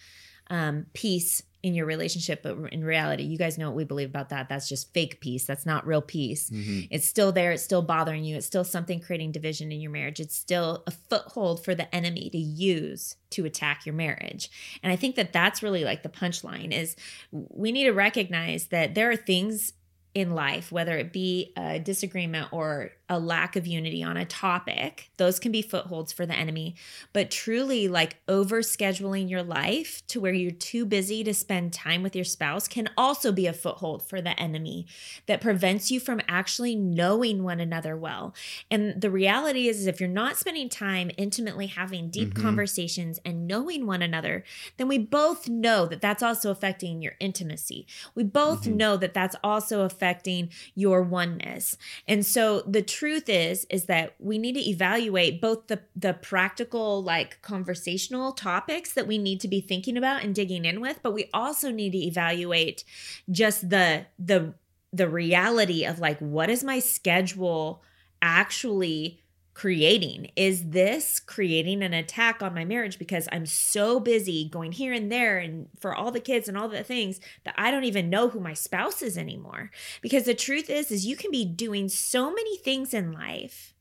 um, 0.51 0.87
peace 0.93 1.43
in 1.63 1.75
your 1.75 1.87
relationship? 1.87 2.43
But 2.43 2.57
in 2.73 2.83
reality, 2.85 3.23
you 3.23 3.37
guys 3.39 3.59
know 3.59 3.67
what 3.69 3.77
we 3.77 3.85
believe 3.85 4.09
about 4.09 4.31
that. 4.31 4.49
That's 4.49 4.69
just 4.69 4.93
fake 4.95 5.21
peace. 5.21 5.45
That's 5.45 5.67
not 5.67 5.87
real 5.87 6.01
peace. 6.03 6.51
Mhm. 6.51 6.89
It's 6.91 7.07
still 7.07 7.33
there. 7.33 7.53
It's 7.53 7.63
still 7.63 7.83
bothering 7.83 8.25
you. 8.25 8.37
It's 8.37 8.47
still 8.47 8.65
something 8.65 9.01
creating 9.01 9.33
division 9.33 9.71
in 9.71 9.81
your 9.81 9.91
marriage. 9.91 10.21
It's 10.21 10.37
still 10.37 10.83
a 10.87 10.91
foothold 10.91 11.65
for 11.65 11.75
the 11.75 11.95
enemy 11.95 12.31
to 12.31 12.39
use 12.39 13.17
to 13.31 13.45
attack 13.45 13.85
your 13.87 13.95
marriage. 13.95 14.51
And 14.83 14.93
I 14.93 14.97
think 14.97 15.17
that 15.17 15.33
that's 15.33 15.63
really 15.63 15.85
like 15.85 16.03
the 16.03 16.09
punchline 16.09 16.73
is 16.73 16.97
we 17.31 17.73
need 17.73 17.85
to 17.85 17.93
recognize 17.93 18.67
that 18.69 18.95
there 18.95 19.11
are 19.11 19.17
things 19.17 19.75
in 20.13 20.35
life, 20.35 20.73
whether 20.73 20.99
it 20.99 21.13
be 21.13 21.53
a 21.57 21.79
disagreement 21.79 22.49
or 22.53 22.91
a 23.11 23.19
lack 23.19 23.57
of 23.57 23.67
unity 23.67 24.03
on 24.03 24.17
a 24.17 24.25
topic, 24.25 25.11
those 25.19 25.39
can 25.39 25.53
be 25.53 25.61
footholds 25.61 26.13
for 26.13 26.25
the 26.25 26.35
enemy. 26.35 26.77
But 27.13 27.31
truly, 27.31 27.89
like 27.89 28.17
over 28.29 28.63
scheduling 28.63 29.29
your 29.29 29.43
life 29.43 30.07
to 30.07 30.21
where 30.21 30.33
you're 30.33 30.53
too 30.53 30.87
busy 30.87 31.25
to 31.25 31.35
spend 31.35 31.73
time 31.73 32.03
with 32.03 32.15
your 32.17 32.25
spouse 32.25 32.69
can 32.69 32.89
also 32.97 33.33
be 33.33 33.47
a 33.47 33.53
foothold 33.53 34.03
for 34.03 34.23
the 34.23 34.39
enemy 34.41 34.87
that 35.27 35.41
prevents 35.41 35.91
you 35.91 35.99
from 36.01 36.21
actually 36.29 36.77
knowing 36.77 37.43
one 37.43 37.61
another 37.61 37.97
well. 37.97 38.33
And 38.71 39.01
the 39.01 39.11
reality 39.11 39.69
is, 39.69 39.81
is 39.81 39.87
if 39.89 40.01
you're 40.01 40.09
not 40.09 40.37
spending 40.39 40.69
time 40.69 41.11
intimately 41.19 41.67
having 41.67 42.11
deep 42.11 42.35
Mhm. 42.35 42.43
conversations 42.43 43.19
and 43.25 43.47
knowing 43.49 43.87
one 43.87 44.03
another, 44.03 44.45
then 44.77 44.87
we 44.89 44.99
both 44.99 45.49
know 45.49 45.87
that 45.87 46.01
that's 46.01 46.23
also 46.23 46.51
affecting 46.51 47.03
your 47.03 47.17
intimacy. 47.19 47.87
We 48.15 48.23
both 48.23 48.65
Mhm. 48.65 48.75
know 48.77 48.97
that 48.97 49.15
that's 49.15 49.37
also 49.43 49.83
affecting 49.83 50.51
your 50.77 51.03
oneness. 51.03 51.77
And 52.07 52.25
so 52.25 52.61
the 52.63 52.83
truth 53.01 53.31
is 53.31 53.65
is 53.71 53.87
that 53.87 54.15
we 54.19 54.37
need 54.37 54.53
to 54.53 54.69
evaluate 54.69 55.41
both 55.41 55.69
the 55.69 55.81
the 55.97 56.13
practical 56.13 57.03
like 57.03 57.41
conversational 57.41 58.31
topics 58.31 58.93
that 58.93 59.07
we 59.07 59.17
need 59.17 59.41
to 59.41 59.49
be 59.49 59.59
thinking 59.59 59.97
about 59.97 60.23
and 60.23 60.35
digging 60.35 60.67
in 60.67 60.83
with, 60.83 61.01
but 61.03 61.15
we 61.15 61.31
also 61.33 61.71
need 61.71 61.93
to 61.93 61.99
evaluate 61.99 62.85
just 63.31 63.71
the 63.71 64.05
the 64.19 64.53
the 64.93 65.09
reality 65.09 65.87
of 65.87 65.99
like 65.99 66.19
what 66.19 66.51
is 66.51 66.63
my 66.63 66.79
schedule 66.79 67.83
actually 68.21 69.20
creating? 69.61 70.31
Is 70.37 70.71
this 70.71 71.21
creating 71.21 71.83
an 71.83 71.93
attack 71.93 72.43
on 72.43 72.55
my 72.55 72.65
marriage 72.65 72.99
because 72.99 73.29
I'm 73.31 73.45
so 73.45 74.01
busy 74.01 74.49
going 74.49 74.73
here 74.73 74.95
and 74.95 75.13
there 75.13 75.37
and 75.37 75.69
for 75.79 75.95
all 75.95 76.11
the 76.11 76.19
kids 76.19 76.49
and 76.49 76.57
all 76.57 76.67
the 76.67 76.83
things 76.83 77.21
that 77.45 77.55
I 77.59 77.71
don't 77.71 77.85
even 77.85 78.09
know 78.09 78.31
who 78.31 78.41
my 78.41 78.55
spouse 78.55 79.03
is 79.03 79.19
anymore? 79.19 79.71
Because 80.01 80.25
the 80.25 80.33
truth 80.33 80.71
is 80.71 80.91
is 80.91 81.05
you 81.05 81.15
can 81.15 81.31
be 81.31 81.45
doing 81.45 81.91
so 81.91 82.31
many 82.31 82.57
things 82.57 82.95
in 82.95 83.13
life. 83.13 83.75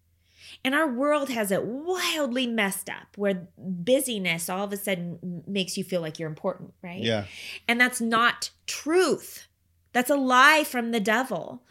And 0.65 0.75
our 0.75 0.85
world 0.85 1.29
has 1.29 1.49
it 1.49 1.63
wildly 1.63 2.45
messed 2.45 2.89
up 2.89 3.15
where 3.15 3.47
busyness 3.57 4.49
all 4.49 4.65
of 4.65 4.73
a 4.73 4.77
sudden 4.77 5.43
makes 5.47 5.77
you 5.77 5.85
feel 5.85 6.01
like 6.01 6.19
you're 6.19 6.27
important, 6.27 6.73
right? 6.83 7.01
Yeah. 7.01 7.23
And 7.69 7.79
that's 7.79 8.01
not 8.01 8.49
truth. 8.67 9.47
That's 9.93 10.09
a 10.09 10.17
lie 10.17 10.65
from 10.65 10.91
the 10.91 10.99
devil. 10.99 11.63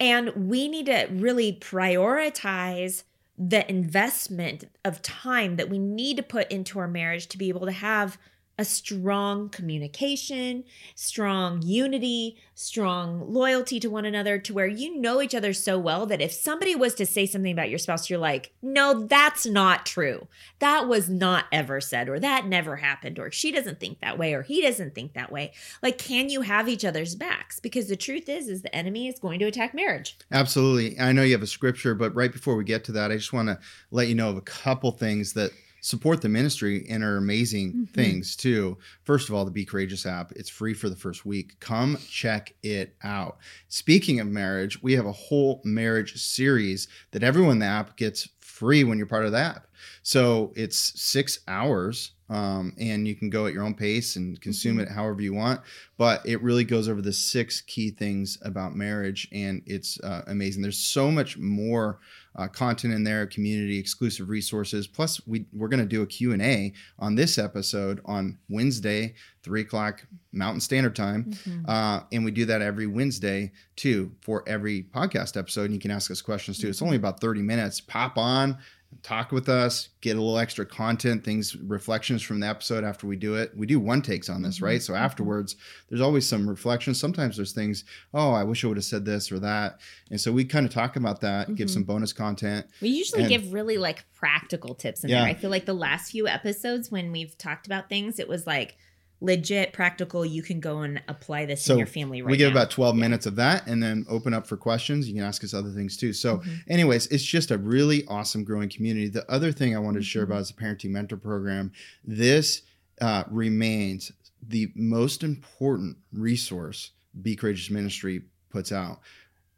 And 0.00 0.48
we 0.48 0.66
need 0.66 0.86
to 0.86 1.08
really 1.10 1.52
prioritize 1.52 3.02
the 3.36 3.68
investment 3.68 4.64
of 4.84 5.02
time 5.02 5.56
that 5.56 5.68
we 5.68 5.78
need 5.78 6.16
to 6.16 6.22
put 6.22 6.50
into 6.50 6.78
our 6.78 6.88
marriage 6.88 7.26
to 7.28 7.38
be 7.38 7.48
able 7.48 7.66
to 7.66 7.72
have 7.72 8.18
a 8.58 8.64
strong 8.64 9.48
communication, 9.48 10.64
strong 10.94 11.60
unity, 11.62 12.36
strong 12.54 13.32
loyalty 13.32 13.80
to 13.80 13.88
one 13.88 14.04
another, 14.04 14.38
to 14.38 14.54
where 14.54 14.66
you 14.66 15.00
know 15.00 15.20
each 15.20 15.34
other 15.34 15.52
so 15.52 15.78
well 15.78 16.06
that 16.06 16.20
if 16.20 16.32
somebody 16.32 16.76
was 16.76 16.94
to 16.94 17.04
say 17.04 17.26
something 17.26 17.52
about 17.52 17.68
your 17.68 17.78
spouse, 17.78 18.08
you're 18.08 18.18
like, 18.18 18.52
no, 18.62 19.06
that's 19.06 19.44
not 19.44 19.84
true. 19.84 20.28
That 20.60 20.86
was 20.86 21.08
not 21.08 21.46
ever 21.50 21.80
said, 21.80 22.08
or 22.08 22.20
that 22.20 22.46
never 22.46 22.76
happened, 22.76 23.18
or 23.18 23.30
she 23.32 23.50
doesn't 23.50 23.80
think 23.80 24.00
that 24.00 24.18
way, 24.18 24.34
or 24.34 24.42
he 24.42 24.62
doesn't 24.62 24.94
think 24.94 25.14
that 25.14 25.32
way. 25.32 25.52
Like, 25.82 25.98
can 25.98 26.28
you 26.28 26.42
have 26.42 26.68
each 26.68 26.84
other's 26.84 27.16
backs? 27.16 27.58
Because 27.58 27.88
the 27.88 27.96
truth 27.96 28.28
is, 28.28 28.48
is 28.48 28.62
the 28.62 28.74
enemy 28.74 29.08
is 29.08 29.18
going 29.18 29.40
to 29.40 29.46
attack 29.46 29.74
marriage. 29.74 30.16
Absolutely. 30.30 30.98
I 31.00 31.12
know 31.12 31.22
you 31.22 31.32
have 31.32 31.42
a 31.42 31.46
scripture, 31.48 31.94
but 31.94 32.14
right 32.14 32.32
before 32.32 32.56
we 32.56 32.64
get 32.64 32.84
to 32.84 32.92
that, 32.92 33.10
I 33.10 33.16
just 33.16 33.32
want 33.32 33.48
to 33.48 33.58
let 33.90 34.06
you 34.06 34.14
know 34.14 34.30
of 34.30 34.36
a 34.36 34.42
couple 34.42 34.92
things 34.92 35.32
that 35.32 35.50
support 35.84 36.22
the 36.22 36.28
ministry 36.30 36.86
and 36.88 37.04
are 37.04 37.18
amazing 37.18 37.74
Mhm. 37.74 37.88
things 37.90 38.36
too. 38.36 38.78
First 39.02 39.28
of 39.28 39.34
all, 39.34 39.44
the 39.44 39.50
Be 39.50 39.66
Courageous 39.66 40.06
app, 40.06 40.32
it's 40.32 40.48
free 40.48 40.72
for 40.72 40.88
the 40.88 40.96
first 40.96 41.26
week. 41.26 41.60
Come 41.60 41.98
check 42.08 42.54
it 42.62 42.96
out. 43.02 43.36
Speaking 43.68 44.18
of 44.18 44.26
marriage, 44.26 44.82
we 44.82 44.94
have 44.94 45.04
a 45.04 45.12
whole 45.12 45.60
marriage 45.62 46.16
series 46.16 46.88
that 47.10 47.22
everyone 47.22 47.52
in 47.52 47.58
the 47.58 47.66
app 47.66 47.98
gets 47.98 48.30
free 48.40 48.82
when 48.82 48.96
you're 48.96 49.06
part 49.06 49.26
of 49.26 49.32
the 49.32 49.38
app. 49.38 49.66
So 50.02 50.54
it's 50.56 50.98
six 50.98 51.40
hours, 51.46 52.12
um, 52.30 52.72
and 52.78 53.06
you 53.06 53.14
can 53.14 53.28
go 53.28 53.46
at 53.46 53.52
your 53.52 53.62
own 53.64 53.74
pace 53.74 54.16
and 54.16 54.40
consume 54.40 54.78
Mhm. 54.78 54.82
it 54.84 54.88
however 54.88 55.20
you 55.20 55.34
want. 55.34 55.60
But 55.98 56.24
it 56.24 56.40
really 56.40 56.64
goes 56.64 56.88
over 56.88 57.02
the 57.02 57.12
six 57.12 57.60
key 57.60 57.90
things 57.90 58.38
about 58.40 58.74
marriage, 58.74 59.28
and 59.32 59.60
it's 59.66 60.00
uh, 60.00 60.22
amazing. 60.28 60.62
There's 60.62 60.78
so 60.78 61.10
much 61.10 61.36
more 61.36 62.00
uh, 62.36 62.48
content 62.48 62.92
in 62.92 63.04
there, 63.04 63.26
community 63.26 63.78
exclusive 63.78 64.28
resources. 64.28 64.86
Plus, 64.86 65.24
we 65.26 65.46
we're 65.52 65.68
going 65.68 65.80
to 65.82 65.86
do 65.86 66.02
a 66.02 66.06
Q 66.06 66.32
and 66.32 66.42
A 66.42 66.72
on 66.98 67.14
this 67.14 67.38
episode 67.38 68.00
on 68.04 68.38
Wednesday, 68.48 69.14
three 69.42 69.60
o'clock 69.60 70.06
Mountain 70.32 70.60
Standard 70.60 70.96
Time. 70.96 71.32
Uh, 71.66 72.00
and 72.12 72.24
we 72.24 72.30
do 72.30 72.44
that 72.46 72.60
every 72.60 72.86
Wednesday 72.86 73.52
too 73.76 74.12
for 74.20 74.42
every 74.48 74.82
podcast 74.82 75.36
episode. 75.36 75.64
And 75.66 75.74
you 75.74 75.80
can 75.80 75.90
ask 75.90 76.10
us 76.10 76.20
questions 76.22 76.58
too. 76.58 76.68
It's 76.68 76.82
only 76.82 76.96
about 76.96 77.20
30 77.20 77.42
minutes. 77.42 77.80
Pop 77.80 78.18
on, 78.18 78.58
talk 79.02 79.32
with 79.32 79.48
us, 79.48 79.88
get 80.00 80.16
a 80.16 80.20
little 80.20 80.38
extra 80.38 80.64
content, 80.64 81.24
things, 81.24 81.56
reflections 81.56 82.22
from 82.22 82.40
the 82.40 82.46
episode 82.46 82.84
after 82.84 83.06
we 83.06 83.16
do 83.16 83.34
it. 83.34 83.52
We 83.56 83.66
do 83.66 83.80
one 83.80 84.02
takes 84.02 84.28
on 84.28 84.42
this, 84.42 84.60
right? 84.60 84.82
So 84.82 84.94
afterwards, 84.94 85.56
there's 85.88 86.00
always 86.00 86.26
some 86.26 86.48
reflections. 86.48 86.98
Sometimes 87.00 87.36
there's 87.36 87.52
things, 87.52 87.84
oh, 88.12 88.32
I 88.32 88.44
wish 88.44 88.64
I 88.64 88.68
would 88.68 88.76
have 88.76 88.84
said 88.84 89.04
this 89.04 89.30
or 89.32 89.38
that. 89.40 89.80
And 90.10 90.20
so 90.20 90.32
we 90.32 90.44
kind 90.44 90.66
of 90.66 90.72
talk 90.72 90.96
about 90.96 91.20
that, 91.22 91.54
give 91.54 91.68
Mhm. 91.68 91.72
some 91.74 91.84
bonus 91.84 92.12
content. 92.12 92.66
We 92.80 92.88
usually 92.90 93.22
And- 93.22 93.28
give 93.30 93.52
really 93.52 93.78
like 93.78 94.04
practical 94.14 94.74
tips 94.74 95.04
in 95.04 95.10
Yeah. 95.10 95.20
there. 95.20 95.28
I 95.30 95.34
feel 95.34 95.50
like 95.50 95.66
the 95.66 95.74
last 95.74 96.10
few 96.12 96.26
episodes 96.28 96.90
when 96.90 97.12
we've 97.12 97.36
talked 97.36 97.66
about 97.66 97.88
things, 97.88 98.18
it 98.18 98.28
was 98.28 98.46
like 98.46 98.76
legit 99.24 99.72
practical. 99.72 100.24
You 100.24 100.42
can 100.42 100.60
go 100.60 100.80
and 100.82 101.02
apply 101.08 101.46
this 101.46 101.62
So 101.62 101.72
in 101.74 101.78
your 101.78 101.86
family 101.86 102.20
right 102.22 102.30
we 102.30 102.36
give 102.36 102.52
now. 102.52 102.60
about 102.60 102.70
12 102.70 102.94
Yeah. 102.96 103.00
minutes 103.00 103.26
of 103.26 103.36
that 103.36 103.66
and 103.66 103.82
then 103.82 104.04
open 104.08 104.34
up 104.34 104.46
for 104.46 104.56
questions. 104.56 105.08
You 105.08 105.14
can 105.14 105.24
ask 105.24 105.42
us 105.42 105.54
other 105.54 105.70
things 105.70 105.96
too. 105.96 106.12
So, 106.12 106.38
Mhm. 106.38 106.60
anyways, 106.68 107.06
it's 107.08 107.24
just 107.24 107.50
a 107.50 107.58
really 107.58 108.04
awesome 108.06 108.44
growing 108.44 108.68
community. 108.68 109.08
The 109.08 109.28
other 109.30 109.50
thing 109.52 109.74
I 109.74 109.78
wanted 109.78 110.00
to 110.00 110.04
share 110.04 110.22
Mhm. 110.22 110.30
about 110.30 110.40
is 110.42 110.48
the 110.48 110.54
parenting 110.54 110.90
mentor 110.90 111.16
program. 111.16 111.72
This 112.04 112.62
uh, 113.00 113.24
remains 113.28 114.12
the 114.46 114.70
most 114.76 115.24
important 115.24 115.96
resource 116.12 116.90
Be 117.22 117.34
Courageous 117.34 117.68
Ministry 117.70 118.22
puts 118.50 118.70
out. 118.70 119.00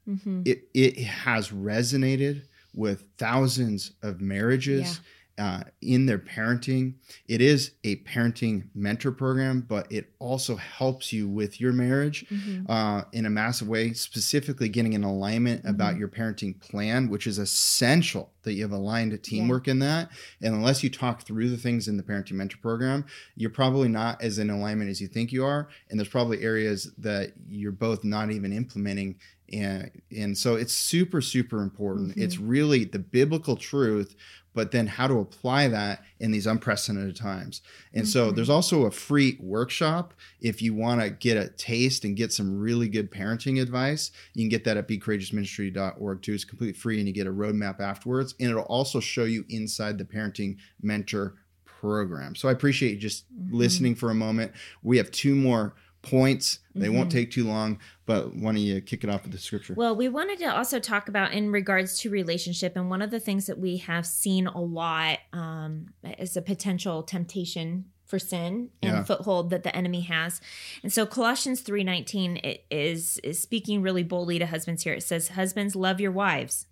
Mhm. 0.09 0.47
It 0.49 0.69
it 0.73 0.97
has 0.99 1.49
resonated 1.51 2.43
with 2.73 3.05
thousands 3.19 3.93
of 4.03 4.21
marriages. 4.23 5.01
Uh, 5.39 5.63
in 5.83 6.07
their 6.07 6.19
parenting, 6.19 6.95
it 7.29 7.43
is 7.43 7.73
a 7.85 7.97
parenting 7.97 8.65
mentor 8.75 9.13
program, 9.13 9.61
but 9.61 9.91
it 9.93 10.11
also 10.19 10.57
helps 10.57 11.13
you 11.13 11.29
with 11.29 11.61
your 11.61 11.75
marriage 11.75 12.25
Mhm. 12.31 12.65
uh, 12.71 13.05
in 13.13 13.27
a 13.27 13.31
massive 13.31 13.69
way, 13.69 13.93
specifically 13.93 14.71
getting 14.71 14.95
an 14.95 15.05
alignment 15.05 15.61
about 15.67 15.95
Mhm. 15.95 15.99
your 15.99 16.09
parenting 16.09 16.59
plan, 16.59 17.11
which 17.11 17.27
is 17.27 17.37
essential 17.39 18.33
that 18.45 18.55
you 18.55 18.63
have 18.63 18.73
aligned 18.73 19.23
teamwork 19.23 19.69
in 19.69 19.81
that. 19.81 20.11
And 20.41 20.55
unless 20.55 20.83
you 20.83 20.89
talk 20.89 21.27
through 21.27 21.51
the 21.51 21.59
things 21.59 21.87
in 21.87 21.99
the 21.99 22.03
parenting 22.03 22.33
mentor 22.33 22.59
program, 22.63 23.05
you're 23.35 23.51
probably 23.51 23.89
not 23.89 24.23
as 24.23 24.39
in 24.39 24.49
alignment 24.49 24.89
as 24.89 25.03
you 25.03 25.09
think 25.09 25.33
you 25.33 25.45
are. 25.45 25.69
And 25.91 25.99
there's 25.99 26.09
probably 26.09 26.43
areas 26.43 26.93
that 26.97 27.35
you're 27.47 27.73
both 27.73 28.05
not 28.05 28.31
even 28.31 28.55
implementing. 28.55 29.17
And, 29.53 29.91
and 30.17 30.37
so 30.39 30.55
it's 30.57 30.73
super, 30.73 31.21
super 31.21 31.63
important. 31.63 32.17
Mhm. 32.17 32.23
It's 32.23 32.39
really 32.39 32.85
the 32.85 32.99
biblical 32.99 33.57
truth, 33.57 34.17
but 34.57 34.73
then 34.73 34.87
how 34.87 35.07
to 35.07 35.19
apply 35.19 35.69
that 35.69 36.03
in 36.19 36.31
these 36.31 36.47
unprecedented 36.47 37.15
times. 37.15 37.61
And 37.93 38.09
so 38.09 38.33
Mhm. 38.33 38.37
there's 38.37 38.49
also 38.49 38.87
a 38.87 38.91
free 38.91 39.37
workshop 39.39 40.15
if 40.41 40.63
you 40.63 40.73
want 40.73 41.03
to 41.03 41.11
get 41.11 41.37
a 41.37 41.51
taste 41.51 42.07
and 42.07 42.17
get 42.17 42.33
some 42.33 42.59
really 42.59 42.89
good 42.89 43.11
parenting 43.13 43.61
advice. 43.61 44.11
You 44.33 44.43
can 44.43 44.49
get 44.49 44.65
that 44.65 44.79
at 44.79 44.89
becourageousministry.org 44.89 46.23
too. 46.23 46.33
It's 46.33 46.45
completely 46.45 46.73
free 46.73 46.99
and 46.99 47.07
you 47.07 47.13
get 47.13 47.27
a 47.27 47.33
roadmap 47.33 47.81
afterwards. 47.81 48.35
And 48.41 48.49
it'll 48.51 48.63
also 48.63 48.99
show 48.99 49.25
you 49.25 49.45
inside 49.51 49.99
the 49.99 50.07
parenting 50.07 50.57
mentor 50.83 51.35
program. 51.67 52.35
So 52.35 52.49
I 52.49 52.53
appreciate 52.53 52.93
you 52.95 52.99
just 52.99 53.27
Mhm. 53.31 53.53
listening 53.53 53.95
for 53.95 54.11
a 54.11 54.15
moment. 54.15 54.53
We 54.83 54.97
have 54.97 55.11
two 55.11 55.35
more 55.35 55.75
points. 56.07 56.61
They 56.75 56.89
won't 56.89 57.09
Mhm. 57.09 57.13
take 57.13 57.31
too 57.31 57.45
long, 57.45 57.79
but 58.07 58.35
why 58.35 58.53
don't 58.53 58.59
you 58.63 58.81
kick 58.81 59.03
it 59.05 59.11
off 59.11 59.23
with 59.25 59.33
the 59.33 59.39
scripture? 59.39 59.75
Well, 59.75 59.95
we 59.97 60.09
wanted 60.09 60.39
to 60.41 60.57
also 60.57 60.79
talk 60.79 61.09
about 61.09 61.33
in 61.33 61.51
regards 61.51 61.99
to 62.01 62.11
relationship, 62.11 62.77
and 62.77 62.89
one 62.89 63.03
of 63.03 63.11
the 63.11 63.21
things 63.21 63.47
that 63.47 63.59
we 63.59 63.79
have 63.79 64.07
seen 64.07 64.47
a 64.47 64.61
lot 64.61 65.19
um, 65.33 65.89
is 66.19 66.37
a 66.37 66.43
potential 66.43 67.03
temptation 67.03 67.87
for 68.05 68.19
sin 68.21 68.71
and 68.83 68.93
Yeah. 68.93 69.03
foothold 69.05 69.51
that 69.51 69.65
the 69.65 69.75
enemy 69.75 70.03
has. 70.03 70.41
And 70.85 70.93
so 70.93 71.07
Colossians 71.07 71.61
3:19 71.63 72.37
it 72.45 72.65
is 72.71 73.19
is 73.25 73.41
speaking 73.41 73.83
really 73.83 74.05
boldly 74.05 74.39
to 74.39 74.47
husbands 74.47 74.85
here. 74.85 74.95
It 74.95 75.03
says, 75.03 75.29
"Husbands, 75.29 75.75
love 75.75 76.01
your 76.01 76.13
wives." 76.13 76.67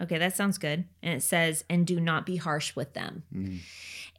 Okay, 0.00 0.16
that 0.16 0.34
sounds 0.36 0.56
good. 0.58 0.84
And 1.02 1.14
it 1.14 1.22
says, 1.22 1.64
"And 1.68 1.86
do 1.86 2.00
not 2.00 2.24
be 2.24 2.36
harsh 2.36 2.74
with 2.74 2.94
them." 2.94 3.24
Mhm. 3.34 3.58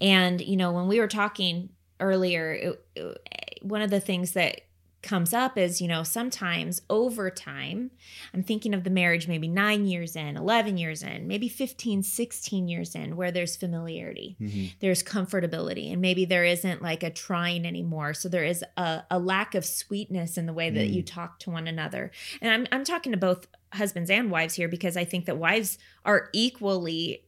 And 0.02 0.42
you 0.42 0.58
know, 0.58 0.72
when 0.72 0.88
we 0.88 1.00
were 1.00 1.08
talking 1.08 1.70
earlier, 2.00 2.54
it, 2.54 2.86
it- 2.96 3.18
one 3.62 3.82
of 3.82 3.89
the 3.89 4.00
things 4.00 4.32
that 4.34 4.62
comes 5.02 5.34
up 5.34 5.58
is, 5.58 5.80
you 5.80 5.88
know, 5.88 6.04
sometimes 6.04 6.82
over 6.89 7.30
time, 7.30 7.89
I'm 8.34 8.43
thinking 8.43 8.74
of 8.74 8.84
the 8.84 8.89
marriage 8.89 9.30
maybe 9.30 9.48
nine 9.48 9.86
years 9.86 10.13
in, 10.17 10.36
11 10.36 10.78
years 10.78 11.04
in, 11.04 11.26
maybe 11.26 11.48
15, 11.48 12.04
16 12.04 12.67
years 12.67 12.93
in, 12.95 13.15
where 13.15 13.32
there's 13.32 13.56
familiarity, 13.56 14.36
Mm-hmm. 14.41 14.65
there's 14.82 15.02
comfortability, 15.02 15.89
and 15.93 16.02
maybe 16.02 16.26
there 16.26 16.43
isn't 16.43 16.82
like 16.82 17.02
a 17.02 17.10
trying 17.10 17.65
anymore. 17.65 18.13
So 18.13 18.28
there 18.28 18.43
is 18.43 18.62
a, 18.76 19.04
a 19.10 19.19
lack 19.19 19.56
of 19.56 19.63
sweetness 19.63 20.38
in 20.38 20.48
the 20.48 20.54
way 20.54 20.69
that 20.69 20.89
Mm. 20.89 20.93
you 20.93 21.02
talk 21.04 21.39
to 21.39 21.50
one 21.50 21.67
another. 21.69 22.12
And 22.41 22.52
I'm, 22.52 22.67
I'm 22.74 22.84
talking 22.84 23.13
to 23.13 23.17
both 23.17 23.48
husbands 23.72 24.10
and 24.10 24.30
wives 24.30 24.56
here 24.56 24.67
because 24.67 24.98
I 24.98 25.06
think 25.06 25.28
that 25.28 25.38
wives 25.38 25.78
are 26.04 26.30
equally 26.34 27.24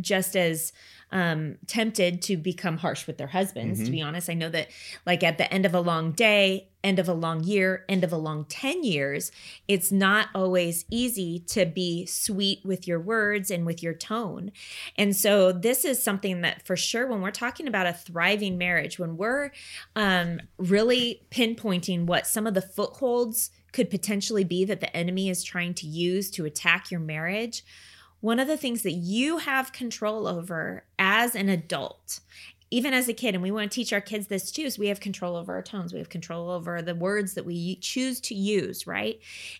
just 0.00 0.36
as 0.36 0.72
um 1.10 1.56
tempted 1.66 2.20
to 2.20 2.36
become 2.36 2.76
harsh 2.76 3.06
with 3.06 3.16
their 3.16 3.28
husbands 3.28 3.80
to 3.80 3.86
Mhm. 3.86 3.92
be 3.92 4.02
honest 4.02 4.28
i 4.28 4.34
know 4.34 4.50
that 4.50 4.68
like 5.06 5.22
at 5.22 5.38
the 5.38 5.50
end 5.52 5.64
of 5.64 5.74
a 5.74 5.80
long 5.80 6.12
day 6.12 6.68
end 6.84 6.98
of 6.98 7.08
a 7.08 7.14
long 7.14 7.42
year 7.42 7.84
end 7.88 8.04
of 8.04 8.12
a 8.12 8.16
long 8.18 8.44
10 8.44 8.84
years 8.84 9.32
it's 9.66 9.90
not 9.90 10.28
always 10.34 10.84
easy 10.90 11.38
to 11.46 11.64
be 11.64 12.04
sweet 12.04 12.60
with 12.62 12.86
your 12.86 13.00
words 13.00 13.50
and 13.50 13.64
with 13.64 13.82
your 13.82 13.94
tone 13.94 14.52
and 14.98 15.16
so 15.16 15.50
this 15.50 15.84
is 15.86 16.02
something 16.02 16.42
that 16.42 16.64
for 16.66 16.76
sure 16.76 17.06
when 17.06 17.22
we're 17.22 17.30
talking 17.30 17.66
about 17.66 17.86
a 17.86 17.92
thriving 17.94 18.58
marriage 18.58 18.98
when 18.98 19.16
we're 19.16 19.50
um 19.96 20.38
really 20.58 21.22
pinpointing 21.30 22.04
what 22.04 22.26
some 22.26 22.46
of 22.46 22.52
the 22.52 22.60
footholds 22.62 23.50
could 23.72 23.88
potentially 23.90 24.44
be 24.44 24.64
that 24.64 24.80
the 24.80 24.94
enemy 24.96 25.28
is 25.30 25.42
trying 25.42 25.72
to 25.74 25.86
use 25.86 26.30
to 26.30 26.44
attack 26.44 26.90
your 26.90 27.00
marriage 27.00 27.64
one 28.20 28.40
of 28.40 28.48
the 28.48 28.56
things 28.56 28.82
that 28.82 28.92
you 28.92 29.38
have 29.38 29.72
control 29.72 30.26
over 30.26 30.84
as 30.98 31.34
an 31.34 31.48
adult 31.48 32.20
even 32.70 32.92
as 32.92 33.08
a 33.08 33.14
kid 33.14 33.34
and 33.34 33.42
we 33.42 33.50
want 33.50 33.70
to 33.70 33.74
teach 33.74 33.94
our 33.94 34.00
kids 34.00 34.26
this 34.26 34.50
too 34.50 34.62
is 34.62 34.78
we 34.78 34.88
have 34.88 35.00
control 35.00 35.36
over 35.36 35.54
our 35.54 35.62
tones. 35.62 35.94
We 35.94 36.00
have 36.00 36.10
control 36.10 36.50
over 36.50 36.82
the 36.82 36.94
words 36.94 37.32
that 37.32 37.46
we 37.46 37.76
choose 37.76 38.20
to 38.22 38.34
use 38.34 38.86
right? 38.86 39.18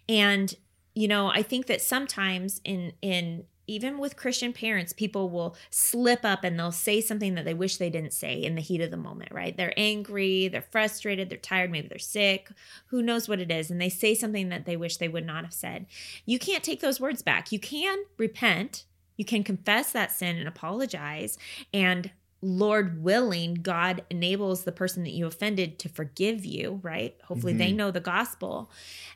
And 0.08 0.54
you 0.98 1.06
know 1.06 1.28
i 1.28 1.42
think 1.42 1.66
that 1.66 1.80
sometimes 1.80 2.60
in 2.64 2.92
in 3.02 3.44
even 3.68 3.98
with 3.98 4.16
christian 4.16 4.52
parents 4.52 4.92
people 4.92 5.30
will 5.30 5.54
slip 5.70 6.24
up 6.24 6.42
and 6.42 6.58
they'll 6.58 6.72
say 6.72 7.00
something 7.00 7.34
that 7.34 7.44
they 7.44 7.54
wish 7.54 7.76
they 7.76 7.90
didn't 7.90 8.12
say 8.12 8.34
in 8.34 8.54
the 8.56 8.60
heat 8.60 8.80
of 8.80 8.90
the 8.90 8.96
moment 8.96 9.30
right 9.32 9.56
they're 9.56 9.74
angry 9.76 10.48
they're 10.48 10.62
frustrated 10.62 11.28
they're 11.28 11.38
tired 11.38 11.70
maybe 11.70 11.88
they're 11.88 11.98
sick 11.98 12.50
who 12.86 13.02
knows 13.02 13.28
what 13.28 13.40
it 13.40 13.50
is 13.50 13.70
and 13.70 13.80
they 13.80 13.88
say 13.88 14.14
something 14.14 14.48
that 14.48 14.64
they 14.66 14.76
wish 14.76 14.96
they 14.96 15.08
would 15.08 15.26
not 15.26 15.44
have 15.44 15.54
said 15.54 15.86
you 16.26 16.38
can't 16.38 16.64
take 16.64 16.80
those 16.80 17.00
words 17.00 17.22
back 17.22 17.52
you 17.52 17.58
can 17.60 17.98
repent 18.16 18.84
you 19.16 19.24
can 19.24 19.42
confess 19.44 19.92
that 19.92 20.12
sin 20.12 20.36
and 20.36 20.48
apologize 20.48 21.38
and 21.72 22.10
Lord 22.40 23.02
willing, 23.02 23.54
God 23.54 24.04
enables 24.10 24.62
the 24.62 24.70
person 24.70 25.02
that 25.02 25.10
you 25.10 25.26
offended 25.26 25.80
to 25.80 25.88
forgive 25.88 26.44
you, 26.44 26.78
right? 26.84 27.16
Hopefully 27.24 27.52
they 27.52 27.72
Mhm. 27.72 27.76
know 27.76 27.90
the 27.90 27.98
gospel. 28.00 28.70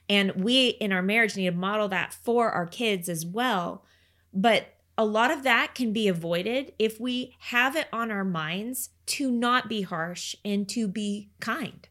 And 0.08 0.32
we 0.32 0.68
in 0.70 0.92
our 0.92 1.02
marriage 1.02 1.36
need 1.36 1.46
to 1.46 1.52
model 1.52 1.88
that 1.88 2.12
for 2.12 2.50
our 2.50 2.66
kids 2.66 3.08
as 3.08 3.24
well. 3.24 3.84
But 4.32 4.74
a 4.96 5.04
lot 5.04 5.30
of 5.30 5.42
that 5.42 5.74
can 5.74 5.92
be 5.92 6.08
avoided 6.08 6.72
if 6.78 7.00
we 7.00 7.34
have 7.38 7.76
it 7.76 7.88
on 7.92 8.10
our 8.10 8.24
minds 8.24 8.90
to 9.06 9.30
not 9.30 9.68
be 9.68 9.82
harsh 9.82 10.36
and 10.44 10.68
to 10.70 10.86
be 10.86 11.30
kind. 11.40 11.88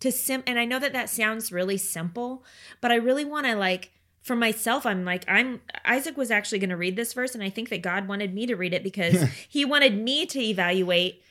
To 0.00 0.10
sim 0.10 0.42
and 0.46 0.58
I 0.58 0.64
know 0.64 0.78
that 0.80 0.92
that 0.92 1.08
sounds 1.08 1.52
really 1.52 1.76
simple, 1.76 2.44
but 2.80 2.90
I 2.90 2.96
really 2.96 3.24
want 3.24 3.46
to 3.46 3.54
like 3.54 3.92
for 4.22 4.34
myself 4.34 4.84
I'm 4.84 5.04
like 5.04 5.24
I'm 5.28 5.60
Isaac 5.84 6.16
was 6.16 6.30
actually 6.30 6.58
going 6.58 6.70
to 6.70 6.76
read 6.76 6.96
this 6.96 7.12
verse 7.12 7.34
and 7.34 7.42
I 7.42 7.50
think 7.50 7.68
that 7.70 7.82
God 7.82 8.08
wanted 8.08 8.34
me 8.34 8.46
to 8.46 8.56
read 8.56 8.74
it 8.74 8.82
because 8.82 9.22
he 9.48 9.64
wanted 9.64 9.96
me 9.96 10.26
to 10.26 10.40
evaluate 10.40 11.22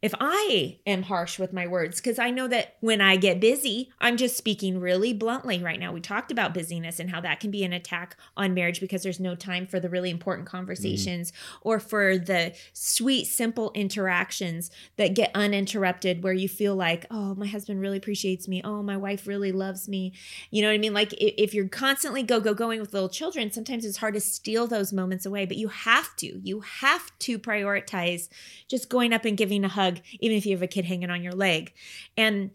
if 0.00 0.14
I 0.20 0.78
am 0.86 1.02
harsh 1.02 1.38
with 1.38 1.52
my 1.52 1.66
words, 1.66 2.00
because 2.00 2.18
I 2.18 2.30
know 2.30 2.46
that 2.48 2.76
when 2.80 3.00
I 3.00 3.16
get 3.16 3.40
busy, 3.40 3.90
I'm 4.00 4.16
just 4.16 4.36
speaking 4.36 4.80
really 4.80 5.12
bluntly 5.12 5.62
right 5.62 5.80
now. 5.80 5.92
We 5.92 6.00
talked 6.00 6.30
about 6.30 6.54
busyness 6.54 7.00
and 7.00 7.10
how 7.10 7.20
that 7.22 7.40
can 7.40 7.50
be 7.50 7.64
an 7.64 7.72
attack 7.72 8.16
on 8.36 8.54
marriage 8.54 8.80
because 8.80 9.02
there's 9.02 9.18
no 9.18 9.34
time 9.34 9.66
for 9.66 9.80
the 9.80 9.88
really 9.88 10.10
important 10.10 10.46
mm-hmm. 10.46 10.56
conversations 10.56 11.32
or 11.62 11.80
for 11.80 12.16
the 12.16 12.54
sweet, 12.72 13.24
simple 13.24 13.72
interactions 13.74 14.70
that 14.96 15.14
get 15.14 15.32
uninterrupted 15.34 16.22
where 16.22 16.32
you 16.32 16.48
feel 16.48 16.76
like, 16.76 17.06
oh, 17.10 17.34
my 17.34 17.46
husband 17.46 17.80
really 17.80 17.96
appreciates 17.96 18.46
me. 18.46 18.60
Oh, 18.62 18.82
my 18.82 18.96
wife 18.96 19.26
really 19.26 19.52
loves 19.52 19.88
me. 19.88 20.12
You 20.50 20.62
know 20.62 20.68
what 20.68 20.74
I 20.74 20.78
mean? 20.78 20.94
Like 20.94 21.12
if 21.14 21.54
you're 21.54 21.68
constantly 21.68 22.22
go, 22.22 22.40
go, 22.40 22.54
going 22.54 22.80
with 22.80 22.92
little 22.92 23.08
children, 23.08 23.50
sometimes 23.50 23.84
it's 23.84 23.96
hard 23.96 24.14
to 24.14 24.20
steal 24.20 24.66
those 24.66 24.92
moments 24.92 25.26
away, 25.26 25.44
but 25.44 25.56
you 25.56 25.68
have 25.68 26.14
to. 26.16 26.40
You 26.44 26.60
have 26.60 27.10
to 27.20 27.38
prioritize 27.38 28.28
just 28.68 28.88
going 28.88 29.12
up 29.12 29.24
and 29.24 29.36
giving 29.36 29.64
a 29.64 29.68
hug, 29.68 29.87
even 30.20 30.36
if 30.36 30.46
you 30.46 30.52
have 30.52 30.62
a 30.62 30.66
kid 30.66 30.84
hanging 30.84 31.10
on 31.10 31.22
your 31.22 31.32
leg. 31.34 31.72
And 32.16 32.50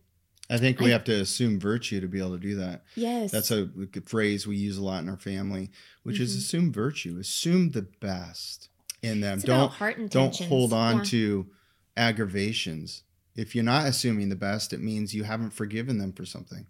I 0.49 0.57
think 0.57 0.79
we 0.79 0.87
I- 0.87 0.91
have 0.93 1.03
to 1.05 1.13
assume 1.21 1.59
virtue 1.59 2.01
to 2.01 2.07
be 2.07 2.19
able 2.19 2.33
to 2.33 2.39
do 2.39 2.55
that. 2.55 2.83
yes, 2.95 3.31
That's 3.31 3.49
a 3.51 3.69
phrase 4.05 4.45
we 4.45 4.57
use 4.57 4.77
a 4.77 4.83
lot 4.83 5.01
in 5.03 5.09
our 5.09 5.17
family, 5.17 5.71
which 6.03 6.19
is 6.19 6.35
Mhm. 6.35 6.37
assume 6.39 6.71
virtue, 6.73 7.17
assume 7.19 7.71
the 7.71 7.83
best 7.83 8.69
in 9.01 9.21
them. 9.21 9.37
it's 9.37 9.45
don't 9.45 9.71
don't 10.11 10.35
hold 10.37 10.73
on 10.73 10.97
Yeah. 10.97 11.03
to 11.05 11.47
aggravations. 11.95 13.03
If 13.35 13.55
you're 13.55 13.63
not 13.63 13.87
assuming 13.87 14.29
the 14.29 14.35
best, 14.35 14.73
it 14.73 14.81
means 14.81 15.13
you 15.15 15.23
haven't 15.23 15.51
forgiven 15.51 15.97
them 15.97 16.13
for 16.13 16.25
something. 16.25 16.67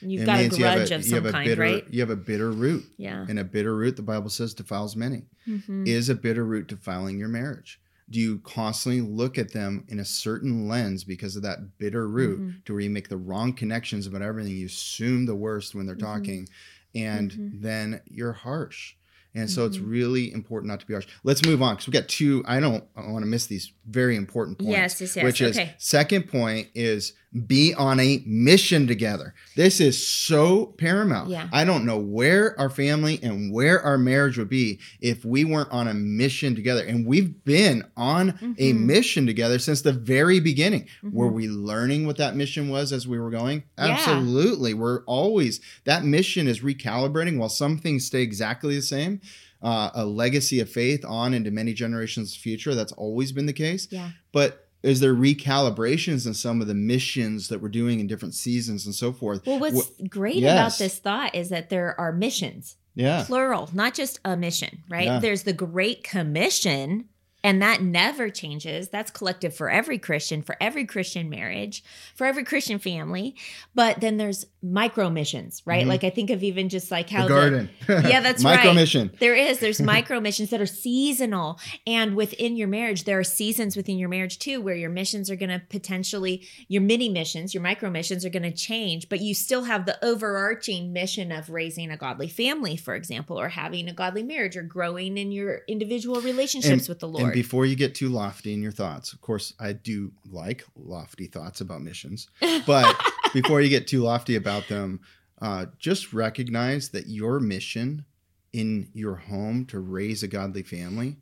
You've 0.00 0.22
it 0.22 0.26
got 0.26 0.38
a 0.38 0.42
means 0.42 0.58
you 0.58 0.64
have 0.64 0.76
grudge 0.76 0.90
a, 0.90 0.94
of 0.96 1.02
you 1.02 1.08
some 1.08 1.16
have 1.16 1.26
a 1.26 1.32
kind, 1.32 1.46
bitter 1.48 1.60
right? 1.62 1.84
you 1.90 2.00
have 2.00 2.10
a 2.10 2.16
bitter 2.16 2.50
root. 2.52 2.84
Yeah. 2.96 3.24
And 3.28 3.38
a 3.38 3.44
bitter 3.44 3.74
root, 3.74 3.96
the 3.96 4.02
Bible 4.02 4.30
says, 4.30 4.54
defiles 4.54 4.94
many. 4.94 5.22
Mhm. 5.48 5.86
Is 5.86 6.08
a 6.08 6.14
bitter 6.14 6.44
root 6.44 6.66
defiling 6.68 7.18
your 7.18 7.28
marriage? 7.28 7.80
Do 8.08 8.20
you 8.20 8.38
constantly 8.38 9.00
look 9.00 9.36
at 9.36 9.52
them 9.52 9.84
in 9.88 9.98
a 9.98 10.04
certain 10.04 10.68
lens 10.68 11.02
because 11.02 11.34
of 11.34 11.42
that 11.42 11.76
bitter 11.78 12.06
root 12.08 12.40
Mhm. 12.40 12.64
to 12.66 12.72
where 12.72 12.82
you 12.82 12.90
make 12.90 13.08
the 13.08 13.16
wrong 13.16 13.52
connections 13.52 14.06
about 14.06 14.22
everything? 14.22 14.56
You 14.56 14.66
assume 14.66 15.26
the 15.26 15.34
worst 15.34 15.74
when 15.74 15.86
they're 15.86 15.96
Mhm. 15.96 16.00
talking, 16.00 16.48
and 16.94 17.32
Mhm. 17.32 17.62
then 17.62 18.00
you're 18.06 18.32
harsh. 18.32 18.94
And 19.34 19.50
so 19.50 19.66
it's 19.66 19.76
Mhm. 19.76 19.90
really 19.90 20.32
important 20.32 20.68
not 20.70 20.80
to 20.80 20.86
be 20.86 20.94
harsh. 20.94 21.06
Let's 21.22 21.44
move 21.44 21.60
on 21.60 21.74
because 21.74 21.88
we've 21.88 21.92
got 21.92 22.08
two. 22.08 22.42
I 22.46 22.58
don't 22.60 22.84
I 22.96 23.10
want 23.10 23.22
to 23.24 23.28
miss 23.28 23.46
these 23.46 23.70
very 23.86 24.16
important 24.16 24.58
points. 24.58 24.70
Yes, 24.72 25.00
yes, 25.00 25.16
yes. 25.16 25.24
Which 25.24 25.40
is 25.42 25.58
second 25.78 26.28
point 26.28 26.68
is 26.74 27.12
be 27.46 27.74
on 27.74 28.00
a 28.00 28.22
mission 28.24 28.86
together. 28.86 29.34
This 29.56 29.80
is 29.80 30.06
so 30.06 30.66
paramount. 30.78 31.30
Yeah. 31.30 31.48
I 31.52 31.64
don't 31.64 31.84
know 31.84 31.98
where 31.98 32.58
our 32.58 32.70
family 32.70 33.18
and 33.22 33.52
where 33.52 33.80
our 33.80 33.98
marriage 33.98 34.38
would 34.38 34.48
be 34.48 34.78
if 35.00 35.24
we 35.24 35.44
weren't 35.44 35.70
on 35.70 35.88
a 35.88 35.94
mission 35.94 36.54
together. 36.54 36.84
And 36.84 37.04
we've 37.06 37.44
been 37.44 37.84
on 37.96 38.30
a 38.58 38.72
Mhm. 38.72 38.80
mission 38.86 39.26
together 39.26 39.58
since 39.58 39.82
the 39.82 39.92
very 39.92 40.40
beginning. 40.40 40.86
Were 41.02 41.28
Mhm. 41.30 41.34
we 41.34 41.48
learning 41.48 42.06
what 42.06 42.16
that 42.18 42.36
mission 42.36 42.68
was 42.68 42.92
as 42.92 43.06
we 43.06 43.18
were 43.18 43.30
going? 43.30 43.64
Yeah. 43.78 43.86
Absolutely. 43.88 44.72
We're 44.74 45.02
always 45.04 45.60
that 45.84 46.04
mission 46.04 46.46
is 46.48 46.60
recalibrating 46.60 47.36
while 47.38 47.48
some 47.48 47.78
things 47.78 48.04
stay 48.06 48.22
exactly 48.22 48.74
the 48.76 48.82
same. 48.82 49.20
Uh, 49.62 49.90
a 49.94 50.04
legacy 50.04 50.60
of 50.60 50.68
faith 50.68 51.04
on 51.04 51.32
into 51.34 51.50
many 51.50 51.72
generations 51.72 52.36
future. 52.36 52.74
That's 52.74 52.92
always 52.92 53.32
been 53.32 53.46
the 53.46 53.52
case. 53.54 53.88
Yeah. 53.90 54.10
But 54.30 54.65
is 54.86 55.00
there 55.00 55.14
recalibrations 55.14 56.26
in 56.26 56.34
some 56.34 56.60
of 56.60 56.68
the 56.68 56.74
missions 56.74 57.48
that 57.48 57.60
we're 57.60 57.68
doing 57.68 57.98
in 57.98 58.06
different 58.06 58.34
seasons 58.34 58.86
and 58.86 58.94
so 58.94 59.12
forth? 59.12 59.44
Well, 59.44 59.58
what's 59.58 59.90
great 60.08 60.36
yes. 60.36 60.52
about 60.52 60.78
this 60.78 60.98
thought 60.98 61.34
is 61.34 61.48
that 61.48 61.70
there 61.70 61.98
are 62.00 62.12
missions, 62.12 62.76
Yeah. 62.94 63.24
plural, 63.26 63.68
not 63.72 63.94
just 63.94 64.20
a 64.24 64.36
mission, 64.36 64.84
right? 64.88 65.06
Yeah. 65.06 65.18
There's 65.18 65.42
the 65.42 65.52
Great 65.52 66.04
Commission, 66.04 67.06
and 67.42 67.60
that 67.62 67.82
never 67.82 68.30
changes. 68.30 68.88
That's 68.88 69.10
collective 69.10 69.54
for 69.54 69.68
every 69.68 69.98
Christian, 69.98 70.42
for 70.42 70.56
every 70.60 70.84
Christian 70.84 71.28
marriage, 71.28 71.82
for 72.14 72.26
every 72.26 72.44
Christian 72.44 72.78
family. 72.78 73.34
But 73.74 74.00
then 74.00 74.16
there's 74.16 74.46
micro 74.72 75.08
missions, 75.10 75.62
right? 75.64 75.84
Mhm. 75.84 75.88
Like 75.88 76.04
I 76.04 76.10
think 76.10 76.30
of 76.30 76.42
even 76.42 76.68
just 76.68 76.90
like 76.90 77.08
how 77.10 77.22
the 77.22 77.28
the- 77.34 77.40
garden. 77.40 77.70
Yeah, 77.88 78.20
that's 78.20 78.42
Micro 78.42 78.66
right. 78.70 78.74
mission. 78.74 79.10
There 79.20 79.34
is. 79.34 79.58
There's 79.60 79.80
micro 79.80 80.20
missions 80.20 80.50
that 80.50 80.60
are 80.60 80.66
seasonal. 80.66 81.58
And 81.86 82.16
within 82.16 82.56
your 82.56 82.68
marriage, 82.68 83.04
there 83.04 83.18
are 83.18 83.24
seasons 83.24 83.76
within 83.76 83.96
your 83.98 84.08
marriage 84.08 84.38
too, 84.38 84.60
where 84.60 84.74
your 84.74 84.90
missions 84.90 85.30
are 85.30 85.36
going 85.36 85.50
to 85.50 85.62
potentially, 85.68 86.46
your 86.68 86.82
mini 86.82 87.08
missions, 87.08 87.54
your 87.54 87.62
micro 87.62 87.90
missions 87.90 88.24
are 88.24 88.28
going 88.30 88.42
to 88.42 88.50
change, 88.52 89.08
but 89.08 89.20
you 89.20 89.34
still 89.34 89.64
have 89.64 89.86
the 89.86 90.02
overarching 90.04 90.92
mission 90.92 91.30
of 91.32 91.48
raising 91.50 91.90
a 91.90 91.96
godly 91.96 92.28
family, 92.28 92.76
for 92.76 92.94
example, 92.94 93.38
or 93.40 93.48
having 93.50 93.88
a 93.88 93.92
godly 93.92 94.22
marriage 94.22 94.56
or 94.56 94.62
growing 94.62 95.16
in 95.16 95.30
your 95.32 95.60
individual 95.68 96.20
relationships 96.20 96.88
with 96.88 96.98
the 96.98 97.06
Lord. 97.06 97.16
And 97.20 97.26
Lord. 97.28 97.34
before 97.34 97.66
you 97.66 97.76
get 97.76 97.94
too 97.94 98.08
lofty 98.08 98.52
in 98.52 98.62
your 98.62 98.72
thoughts, 98.72 99.12
of 99.12 99.20
course, 99.20 99.52
I 99.60 99.72
do 99.72 100.12
like 100.30 100.64
lofty 100.76 101.26
thoughts 101.26 101.60
about 101.60 101.82
missions. 101.82 102.28
But 102.66 102.94
before 103.42 103.60
you 103.60 103.68
get 103.68 103.86
too 103.86 104.00
lofty 104.00 104.36
about 104.36 104.66
them, 104.66 104.98
uh, 105.42 105.66
just 105.78 106.14
recognize 106.14 106.88
that 106.88 107.06
your 107.06 107.38
mission 107.38 108.06
in 108.54 108.88
your 108.94 109.14
home 109.14 109.66
to 109.66 109.78
raise 109.78 110.22
a 110.22 110.26
godly 110.26 110.62
family 110.62 111.18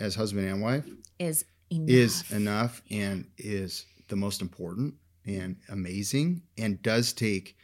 as 0.00 0.16
husband 0.16 0.48
and 0.48 0.60
wife 0.60 0.84
is 1.20 1.44
enough. 1.70 1.88
is 1.88 2.30
enough 2.32 2.82
and 2.90 3.24
is 3.38 3.86
the 4.08 4.16
most 4.16 4.42
important 4.42 4.94
and 5.24 5.56
amazing 5.68 6.42
and 6.58 6.82
does 6.82 7.12
take 7.12 7.56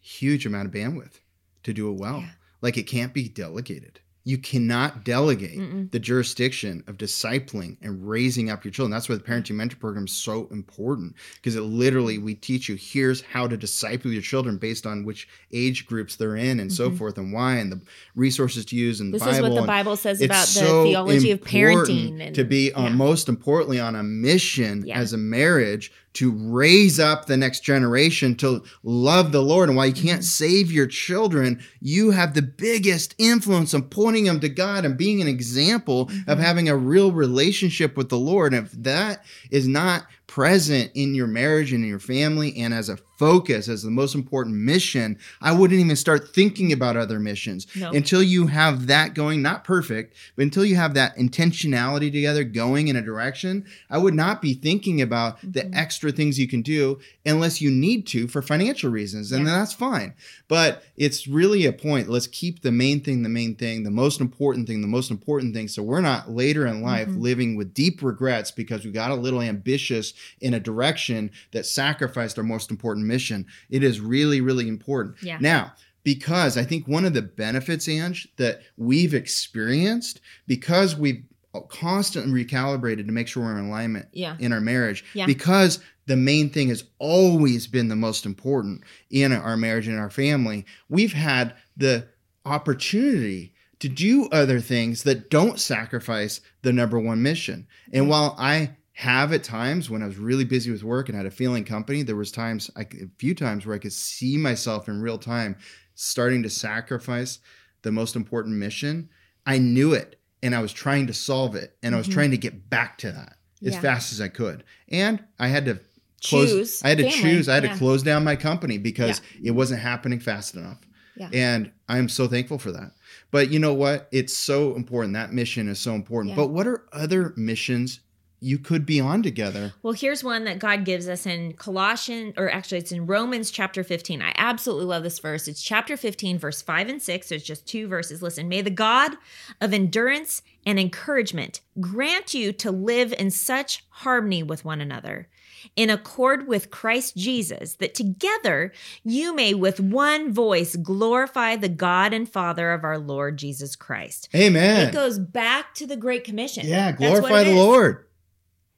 huge 0.00 0.44
amount 0.44 0.66
of 0.66 0.74
bandwidth 0.74 1.20
to 1.62 1.72
do 1.72 1.88
it 1.90 2.00
well. 2.00 2.18
Yeah. 2.18 2.30
Like 2.60 2.76
it 2.76 2.88
can't 2.88 3.14
be 3.14 3.28
delegated. 3.28 4.00
You 4.24 4.36
cannot 4.36 5.02
delegate 5.02 5.58
Mm-mm. 5.58 5.90
the 5.92 5.98
jurisdiction 5.98 6.84
of 6.86 6.98
discipling 6.98 7.76
and 7.80 8.06
raising 8.06 8.50
up 8.50 8.64
your 8.64 8.70
children. 8.72 8.90
That's 8.90 9.08
why 9.08 9.14
the 9.14 9.22
parenting 9.22 9.54
mentor 9.54 9.76
program 9.78 10.04
is 10.04 10.12
so 10.12 10.46
important 10.50 11.14
because 11.36 11.56
it 11.56 11.62
literally 11.62 12.18
we 12.18 12.34
teach 12.34 12.68
you 12.68 12.74
here's 12.76 13.22
how 13.22 13.46
to 13.48 13.56
disciple 13.56 14.12
your 14.12 14.20
children 14.22 14.58
based 14.58 14.86
on 14.86 15.04
which 15.06 15.26
age 15.52 15.86
groups 15.86 16.16
they're 16.16 16.36
in 16.36 16.60
and 16.60 16.70
so 16.70 16.90
Mhm. 16.90 16.98
forth 16.98 17.16
and 17.16 17.32
why 17.32 17.56
and 17.56 17.72
the 17.72 17.80
resources 18.14 18.66
to 18.66 18.76
use 18.76 19.00
and 19.00 19.12
the 19.12 19.18
This 19.18 19.26
Bible. 19.26 19.46
is 19.46 19.52
what 19.54 19.60
the 19.62 19.66
Bible 19.66 19.96
says 19.96 20.20
about 20.20 20.46
the 20.46 20.52
so 20.52 20.84
theology 20.84 21.30
of 21.30 21.40
parenting 21.40 22.20
and 22.20 22.34
to 22.34 22.44
be 22.44 22.72
on 22.74 22.84
yeah. 22.84 22.96
most 22.96 23.28
importantly 23.28 23.80
on 23.80 23.96
a 23.96 24.02
mission 24.02 24.84
Yeah. 24.86 24.98
as 24.98 25.14
a 25.14 25.18
marriage 25.18 25.92
to 26.12 26.32
raise 26.32 26.98
up 26.98 27.26
the 27.26 27.36
next 27.36 27.60
generation 27.60 28.34
to 28.36 28.62
love 28.82 29.32
the 29.32 29.42
Lord. 29.42 29.68
And 29.68 29.76
while 29.76 29.86
you 29.86 29.92
can't 29.92 30.22
Mhm. 30.22 30.24
save 30.24 30.72
your 30.72 30.86
children, 30.86 31.60
you 31.80 32.10
have 32.10 32.34
the 32.34 32.42
biggest 32.42 33.14
influence 33.18 33.74
on 33.74 33.82
pointing 33.82 34.24
them 34.24 34.40
to 34.40 34.48
God 34.48 34.84
and 34.84 34.96
being 34.96 35.20
an 35.20 35.28
example 35.28 36.10
of 36.26 36.38
Mhm. 36.38 36.42
having 36.42 36.68
a 36.68 36.76
real 36.76 37.12
relationship 37.12 37.96
with 37.96 38.08
the 38.08 38.18
Lord. 38.18 38.52
And 38.52 38.66
if 38.66 38.72
that 38.82 39.24
is 39.50 39.68
not 39.68 40.06
present 40.26 40.90
in 40.94 41.14
your 41.14 41.26
marriage 41.26 41.72
and 41.72 41.82
in 41.84 41.88
your 41.90 41.98
family 41.98 42.56
and 42.56 42.74
as 42.74 42.88
a 42.88 42.98
focus, 43.20 43.68
as 43.68 43.82
the 43.82 43.90
most 43.90 44.14
important 44.14 44.56
mission, 44.56 45.18
I 45.42 45.52
wouldn't 45.52 45.78
even 45.78 45.94
start 45.94 46.34
thinking 46.34 46.72
about 46.72 46.96
other 46.96 47.20
missions 47.20 47.66
No. 47.76 47.90
until 47.90 48.22
you 48.22 48.46
have 48.46 48.86
that 48.86 49.14
going, 49.14 49.42
not 49.42 49.62
perfect, 49.62 50.14
but 50.36 50.42
until 50.44 50.64
you 50.64 50.76
have 50.76 50.94
that 50.94 51.14
intentionality 51.18 52.10
together 52.10 52.44
going 52.44 52.88
in 52.88 52.96
a 52.96 53.02
direction, 53.02 53.66
I 53.90 53.98
would 53.98 54.14
not 54.14 54.40
be 54.40 54.54
thinking 54.54 55.02
about 55.02 55.38
Mhm. 55.42 55.52
the 55.52 55.74
extra 55.76 56.10
things 56.12 56.38
you 56.38 56.48
can 56.48 56.62
do 56.62 56.98
unless 57.26 57.60
you 57.60 57.70
need 57.70 58.06
to 58.06 58.26
for 58.26 58.40
financial 58.40 58.90
reasons. 58.90 59.32
And 59.32 59.40
Yeah. 59.44 59.50
then 59.50 59.60
that's 59.60 59.74
fine. 59.74 60.14
But 60.48 60.82
it's 60.96 61.28
really 61.28 61.66
a 61.66 61.72
point. 61.74 62.08
Let's 62.08 62.26
keep 62.26 62.62
the 62.62 62.72
main 62.72 63.00
thing 63.00 63.22
the 63.22 63.28
main 63.28 63.54
thing, 63.54 63.82
the 63.82 63.90
most 63.90 64.18
important 64.22 64.66
thing, 64.66 64.80
the 64.80 64.86
most 64.88 65.10
important 65.10 65.52
thing. 65.54 65.68
So 65.68 65.82
we're 65.82 66.00
not 66.00 66.30
later 66.32 66.66
in 66.66 66.80
life 66.80 67.08
Mhm. 67.08 67.20
living 67.20 67.54
with 67.54 67.74
deep 67.74 68.02
regrets 68.02 68.50
because 68.50 68.82
we 68.86 68.90
got 68.92 69.10
a 69.10 69.14
little 69.14 69.42
ambitious 69.42 70.14
in 70.40 70.54
a 70.54 70.60
direction 70.60 71.30
that 71.52 71.66
sacrificed 71.66 72.38
our 72.38 72.44
most 72.44 72.70
important 72.70 73.09
mission. 73.10 73.46
It 73.68 73.82
is 73.82 74.00
really, 74.00 74.40
really 74.40 74.68
important. 74.68 75.16
Yeah. 75.22 75.38
Now, 75.40 75.72
because 76.02 76.56
I 76.56 76.64
think 76.64 76.88
one 76.88 77.04
of 77.04 77.12
the 77.12 77.22
benefits, 77.22 77.88
Ange, 77.88 78.28
that 78.36 78.62
we've 78.76 79.14
experienced 79.14 80.20
because 80.46 80.96
we've 80.96 81.22
constantly 81.68 82.44
recalibrated 82.44 83.06
to 83.06 83.12
make 83.12 83.28
sure 83.28 83.42
we're 83.42 83.58
in 83.58 83.66
alignment 83.66 84.06
yeah. 84.12 84.36
in 84.38 84.52
our 84.52 84.60
marriage, 84.60 85.04
Yeah. 85.14 85.26
because 85.26 85.80
the 86.06 86.16
main 86.16 86.50
thing 86.50 86.68
has 86.68 86.84
always 86.98 87.66
been 87.66 87.88
the 87.88 87.96
most 87.96 88.24
important 88.24 88.82
in 89.10 89.32
our 89.32 89.56
marriage 89.56 89.88
and 89.88 89.98
our 89.98 90.10
family, 90.10 90.64
we've 90.88 91.12
had 91.12 91.54
the 91.76 92.06
opportunity 92.44 93.52
to 93.80 93.88
do 93.88 94.28
other 94.30 94.60
things 94.60 95.02
that 95.04 95.30
don't 95.30 95.58
sacrifice 95.58 96.40
the 96.62 96.72
number 96.72 96.98
one 96.98 97.22
mission. 97.22 97.66
And 97.92 98.08
while 98.08 98.36
I 98.38 98.76
have 99.00 99.32
at 99.32 99.42
times 99.42 99.88
when 99.88 100.02
I 100.02 100.06
was 100.06 100.18
really 100.18 100.44
busy 100.44 100.70
with 100.70 100.82
work 100.84 101.08
and 101.08 101.16
had 101.16 101.24
a 101.24 101.30
failing 101.30 101.64
company, 101.64 102.02
there 102.02 102.16
was 102.16 102.30
times, 102.30 102.70
I, 102.76 102.82
a 102.82 103.08
few 103.18 103.34
times 103.34 103.64
where 103.64 103.74
I 103.74 103.78
could 103.78 103.94
see 103.94 104.36
myself 104.36 104.88
in 104.88 105.00
real 105.00 105.16
time 105.16 105.56
starting 105.94 106.42
to 106.42 106.50
sacrifice 106.50 107.38
the 107.80 107.92
most 107.92 108.14
important 108.14 108.56
mission. 108.56 109.08
I 109.46 109.56
knew 109.56 109.94
it 109.94 110.20
and 110.42 110.54
I 110.54 110.60
was 110.60 110.72
trying 110.74 111.06
to 111.06 111.14
solve 111.14 111.56
it 111.56 111.78
and 111.82 111.94
I 111.94 111.98
was 111.98 112.08
Mhm. 112.08 112.12
trying 112.12 112.30
to 112.32 112.36
get 112.36 112.68
back 112.68 112.98
to 112.98 113.10
that 113.12 113.36
as 113.64 113.72
Yeah. 113.74 113.80
fast 113.80 114.12
as 114.12 114.20
I 114.20 114.28
could. 114.28 114.64
And 114.90 115.24
I 115.38 115.48
had 115.48 115.64
to 115.64 115.80
close 116.22 116.50
Choose 116.50 116.82
I 116.84 116.90
had 116.90 116.98
to 116.98 117.04
family. 117.10 117.18
choose. 117.22 117.48
I 117.48 117.54
had 117.54 117.64
Yeah. 117.64 117.72
to 117.72 117.78
close 117.78 118.02
down 118.02 118.22
my 118.22 118.36
company 118.36 118.76
because 118.76 119.22
it 119.42 119.52
wasn't 119.52 119.80
happening 119.80 120.20
fast 120.20 120.54
enough. 120.54 120.78
Yeah. 121.16 121.30
And 121.32 121.70
I'm 121.88 122.10
so 122.10 122.28
thankful 122.28 122.58
for 122.58 122.70
that. 122.72 122.92
But 123.30 123.50
you 123.50 123.58
know 123.58 123.72
what? 123.72 124.08
It's 124.12 124.36
so 124.36 124.76
important. 124.76 125.14
That 125.14 125.32
mission 125.32 125.68
is 125.68 125.78
so 125.78 125.94
important. 125.94 126.30
Yeah. 126.32 126.36
But 126.36 126.48
what 126.48 126.66
are 126.66 126.84
other 126.92 127.32
missions 127.38 128.00
you 128.40 128.58
could 128.58 128.86
be 128.86 129.00
on 129.00 129.22
together? 129.22 129.74
Well, 129.82 129.92
here's 129.92 130.24
one 130.24 130.44
that 130.44 130.58
God 130.58 130.84
gives 130.84 131.08
us 131.08 131.26
in 131.26 131.52
Colossians, 131.52 132.34
or 132.36 132.50
actually, 132.50 132.78
it's 132.78 132.92
in 132.92 133.06
Romans 133.06 133.50
chapter 133.50 133.84
15. 133.84 134.22
I 134.22 134.32
absolutely 134.36 134.86
love 134.86 135.02
this 135.02 135.18
verse. 135.18 135.46
It's 135.46 135.62
chapter 135.62 135.96
15, 135.96 136.38
verse 136.38 136.62
5 136.62 136.88
and 136.88 137.02
6. 137.02 137.26
So 137.26 137.34
it's 137.34 137.44
just 137.44 137.66
two 137.66 137.86
verses. 137.86 138.22
Listen, 138.22 138.48
may 138.48 138.62
the 138.62 138.70
God 138.70 139.12
of 139.60 139.74
endurance 139.74 140.42
and 140.64 140.78
encouragement 140.78 141.60
grant 141.80 142.34
you 142.34 142.52
to 142.52 142.70
live 142.70 143.12
in 143.18 143.30
such 143.30 143.84
harmony 143.88 144.42
with 144.42 144.64
one 144.64 144.80
another, 144.80 145.28
in 145.76 145.90
accord 145.90 146.48
with 146.48 146.70
Christ 146.70 147.16
Jesus, 147.16 147.74
that 147.74 147.94
together 147.94 148.72
you 149.04 149.34
may 149.34 149.52
with 149.52 149.80
one 149.80 150.32
voice 150.32 150.76
glorify 150.76 151.56
the 151.56 151.68
God 151.68 152.14
and 152.14 152.28
Father 152.28 152.72
of 152.72 152.84
our 152.84 152.98
Lord 152.98 153.36
Jesus 153.36 153.76
Christ. 153.76 154.28
Amen. 154.34 154.88
It 154.88 154.92
goes 154.92 155.18
back 155.18 155.74
to 155.74 155.86
the 155.86 155.96
Great 155.96 156.24
Commission. 156.24 156.66
yeah, 156.66 156.92
glorify 156.92 157.44
the 157.44 157.50
is. 157.50 157.56
Lord. 157.56 158.06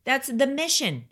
That's 0.04 0.28
the 0.28 0.46
mission 0.46 1.04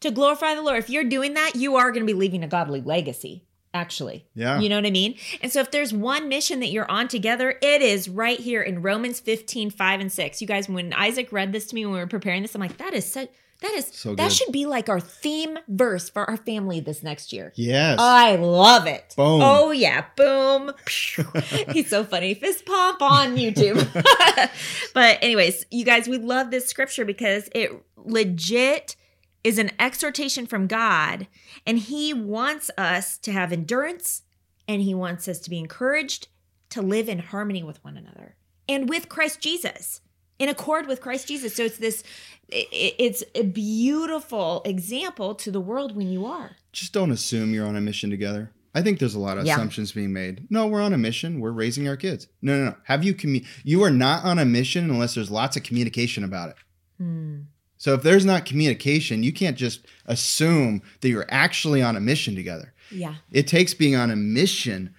to 0.00 0.10
glorify 0.10 0.54
the 0.54 0.62
Lord. 0.62 0.78
If 0.78 0.90
you're 0.90 1.04
doing 1.04 1.34
that, 1.34 1.54
you 1.54 1.76
are 1.76 1.90
going 1.90 2.06
to 2.06 2.12
be 2.12 2.18
leaving 2.18 2.44
a 2.44 2.48
godly 2.48 2.80
legacy, 2.80 3.44
actually. 3.72 4.26
Yeah. 4.34 4.60
You 4.60 4.68
know 4.68 4.76
what 4.76 4.86
I 4.86 4.90
mean? 4.90 5.16
And 5.42 5.52
so 5.52 5.60
if 5.60 5.70
there's 5.70 5.92
one 5.92 6.28
mission 6.28 6.60
that 6.60 6.68
you're 6.68 6.90
on 6.90 7.08
together, 7.08 7.58
it 7.62 7.82
is 7.82 8.08
right 8.08 8.38
here 8.38 8.62
in 8.62 8.82
Romans 8.82 9.20
15, 9.20 9.70
5 9.70 10.00
and 10.00 10.12
6. 10.12 10.40
You 10.40 10.46
guys, 10.46 10.68
when 10.68 10.92
Isaac 10.92 11.32
read 11.32 11.52
this 11.52 11.66
to 11.66 11.74
me 11.74 11.84
when 11.84 11.94
we 11.94 12.00
were 12.00 12.06
preparing 12.06 12.42
this, 12.42 12.54
I'm 12.54 12.60
like, 12.60 12.78
that 12.78 12.94
is 12.94 13.10
such 13.10 13.30
that 13.64 13.74
is 13.74 13.86
So 13.92 14.14
that 14.14 14.28
good. 14.28 14.32
should 14.32 14.52
be 14.52 14.66
like 14.66 14.88
our 14.88 15.00
theme 15.00 15.58
verse 15.68 16.08
for 16.08 16.28
our 16.30 16.36
family 16.36 16.80
this 16.80 17.02
next 17.02 17.32
year. 17.32 17.52
yes. 17.56 17.98
I 18.00 18.36
love 18.36 18.86
it. 18.86 19.14
Boom. 19.16 19.40
Oh 19.42 19.70
yeah, 19.72 20.04
boom. 20.16 20.72
He's 21.72 21.88
so 21.90 22.04
funny. 22.04 22.34
Fist 22.34 22.64
pump 22.66 23.02
on 23.02 23.36
YouTube. 23.36 23.82
but 24.94 25.18
anyways, 25.22 25.66
you 25.70 25.84
guys, 25.84 26.06
we 26.08 26.18
love 26.18 26.50
this 26.50 26.66
scripture 26.66 27.04
because 27.04 27.48
it 27.54 27.70
legit 27.96 28.96
is 29.42 29.58
an 29.58 29.70
exhortation 29.78 30.46
from 30.46 30.66
God 30.66 31.26
and 31.66 31.78
he 31.78 32.14
wants 32.14 32.70
us 32.78 33.18
to 33.18 33.32
have 33.32 33.52
endurance 33.52 34.22
and 34.66 34.80
he 34.80 34.94
wants 34.94 35.28
us 35.28 35.38
to 35.40 35.50
be 35.50 35.58
encouraged 35.58 36.28
to 36.70 36.80
live 36.80 37.08
in 37.08 37.18
harmony 37.18 37.62
with 37.62 37.82
one 37.84 37.96
another 37.96 38.36
and 38.68 38.88
with 38.88 39.08
Christ 39.10 39.40
Jesus. 39.40 40.00
In 40.38 40.48
accord 40.48 40.86
with 40.88 41.00
Christ 41.00 41.28
Jesus. 41.28 41.54
So 41.54 41.64
it's 41.64 41.78
this 41.78 42.02
it's 42.50 43.22
a 43.34 43.42
beautiful 43.44 44.62
example 44.64 45.34
to 45.36 45.50
the 45.50 45.60
world 45.60 45.96
when 45.96 46.10
you 46.10 46.26
are. 46.26 46.56
Just 46.72 46.92
don't 46.92 47.10
assume 47.10 47.54
you're 47.54 47.66
on 47.66 47.76
a 47.76 47.80
mission 47.80 48.10
together. 48.10 48.50
I 48.74 48.82
think 48.82 48.98
there's 48.98 49.14
a 49.14 49.20
lot 49.20 49.38
of 49.38 49.46
Yeah. 49.46 49.54
assumptions 49.54 49.92
being 49.92 50.12
made. 50.12 50.46
No, 50.50 50.66
we're 50.66 50.82
on 50.82 50.92
a 50.92 50.98
mission. 50.98 51.38
We're 51.40 51.52
raising 51.52 51.86
our 51.88 51.96
kids. 51.96 52.26
No, 52.42 52.58
no, 52.58 52.64
no. 52.70 52.76
Have 52.84 53.04
you 53.04 53.14
commu- 53.14 53.46
You 53.62 53.82
are 53.84 53.90
not 53.90 54.24
on 54.24 54.38
a 54.38 54.44
mission 54.44 54.90
unless 54.90 55.14
there's 55.14 55.30
lots 55.30 55.56
of 55.56 55.62
communication 55.62 56.24
about 56.24 56.50
it. 56.50 56.56
Hmm. 56.98 57.36
So 57.78 57.94
if 57.94 58.02
there's 58.02 58.24
not 58.24 58.44
communication, 58.46 59.22
you 59.22 59.32
can't 59.32 59.56
just 59.56 59.86
assume 60.06 60.82
that 61.00 61.08
you're 61.08 61.26
actually 61.28 61.82
on 61.82 61.96
a 61.96 62.00
mission 62.00 62.34
together. 62.34 62.72
Yeah. 62.90 63.14
It 63.30 63.46
takes 63.46 63.74
being 63.74 63.94
on 63.94 64.10
a 64.10 64.16
mission 64.16 64.94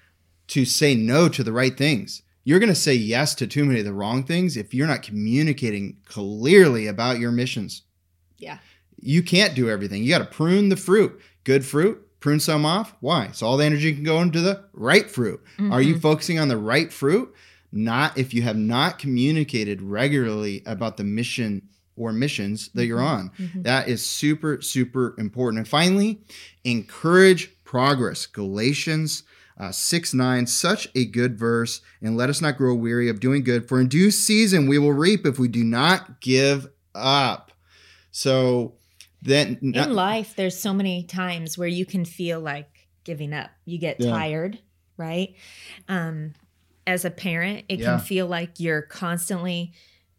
to 0.47 0.65
say 0.65 0.95
no 0.95 1.27
to 1.29 1.43
the 1.43 1.51
right 1.51 1.75
things. 1.75 2.21
You're 2.45 2.59
going 2.59 2.69
to 2.69 2.75
say 2.75 2.93
yes 2.93 3.35
to 3.35 3.47
too 3.47 3.65
many 3.65 3.79
of 3.79 3.85
the 3.85 3.93
wrong 3.93 4.23
things 4.23 4.55
if 4.55 4.73
you're 4.73 4.87
not 4.87 5.01
communicating 5.01 5.97
clearly 6.05 6.87
about 6.87 7.19
your 7.19 7.31
missions. 7.31 7.81
Yeah. 8.37 8.59
You 9.01 9.23
can't 9.23 9.55
do 9.55 9.69
everything. 9.69 10.03
You 10.03 10.09
got 10.09 10.19
to 10.19 10.25
prune 10.25 10.69
the 10.69 10.77
fruit. 10.77 11.19
Good 11.43 11.65
fruit, 11.65 12.01
prune 12.19 12.39
some 12.39 12.65
off. 12.65 12.95
Why? 13.01 13.29
So 13.33 13.45
all 13.47 13.57
the 13.57 13.65
energy 13.65 13.93
can 13.93 14.03
go 14.03 14.21
into 14.21 14.41
the 14.41 14.63
right 14.73 15.09
fruit. 15.09 15.43
Are 15.59 15.81
you 15.81 15.99
focusing 15.99 16.39
on 16.39 16.47
the 16.47 16.57
right 16.57 16.93
fruit? 16.93 17.33
Not 17.71 18.17
if 18.17 18.33
you 18.33 18.41
have 18.43 18.55
not 18.57 18.99
communicated 18.99 19.81
regularly 19.81 20.63
about 20.65 20.97
the 20.97 21.03
mission 21.03 21.67
or 21.97 22.13
missions 22.13 22.69
that 22.73 22.85
you're 22.85 23.01
on. 23.01 23.31
Mhm. 23.39 23.63
That 23.63 23.87
is 23.87 24.05
super, 24.05 24.61
super 24.61 25.15
important. 25.17 25.59
And 25.59 25.67
finally, 25.67 26.19
encourage 26.63 27.51
progress. 27.63 28.25
Galatians 28.25 29.23
uh, 29.59 29.71
6 29.71 30.13
9, 30.13 30.47
such 30.47 30.87
a 30.95 31.05
good 31.05 31.37
verse. 31.37 31.81
And 32.01 32.17
let 32.17 32.29
us 32.29 32.41
not 32.41 32.57
grow 32.57 32.73
weary 32.75 33.09
of 33.09 33.19
doing 33.19 33.43
good, 33.43 33.67
for 33.67 33.79
in 33.79 33.87
due 33.87 34.11
season 34.11 34.67
we 34.67 34.77
will 34.77 34.93
reap 34.93 35.25
if 35.25 35.39
we 35.39 35.47
do 35.47 35.63
not 35.63 36.19
give 36.21 36.67
up. 36.93 37.51
So 38.11 38.75
then, 39.21 39.57
in 39.61 39.93
life 39.93 40.35
there's 40.35 40.57
so 40.59 40.73
many 40.73 41.03
times 41.03 41.57
where 41.57 41.67
you 41.67 41.85
can 41.85 42.05
feel 42.05 42.39
like 42.39 42.69
giving 43.03 43.33
up 43.33 43.49
you 43.65 43.77
get 43.77 43.97
Yeah. 43.99 44.09
tired 44.11 44.59
right 44.97 45.35
um 45.87 46.33
as 46.87 47.05
a 47.05 47.11
parent 47.11 47.65
it 47.69 47.79
Yeah. 47.79 47.97
can 47.97 47.99
feel 47.99 48.25
like 48.27 48.59
you're 48.59 48.81
constantly 48.81 49.73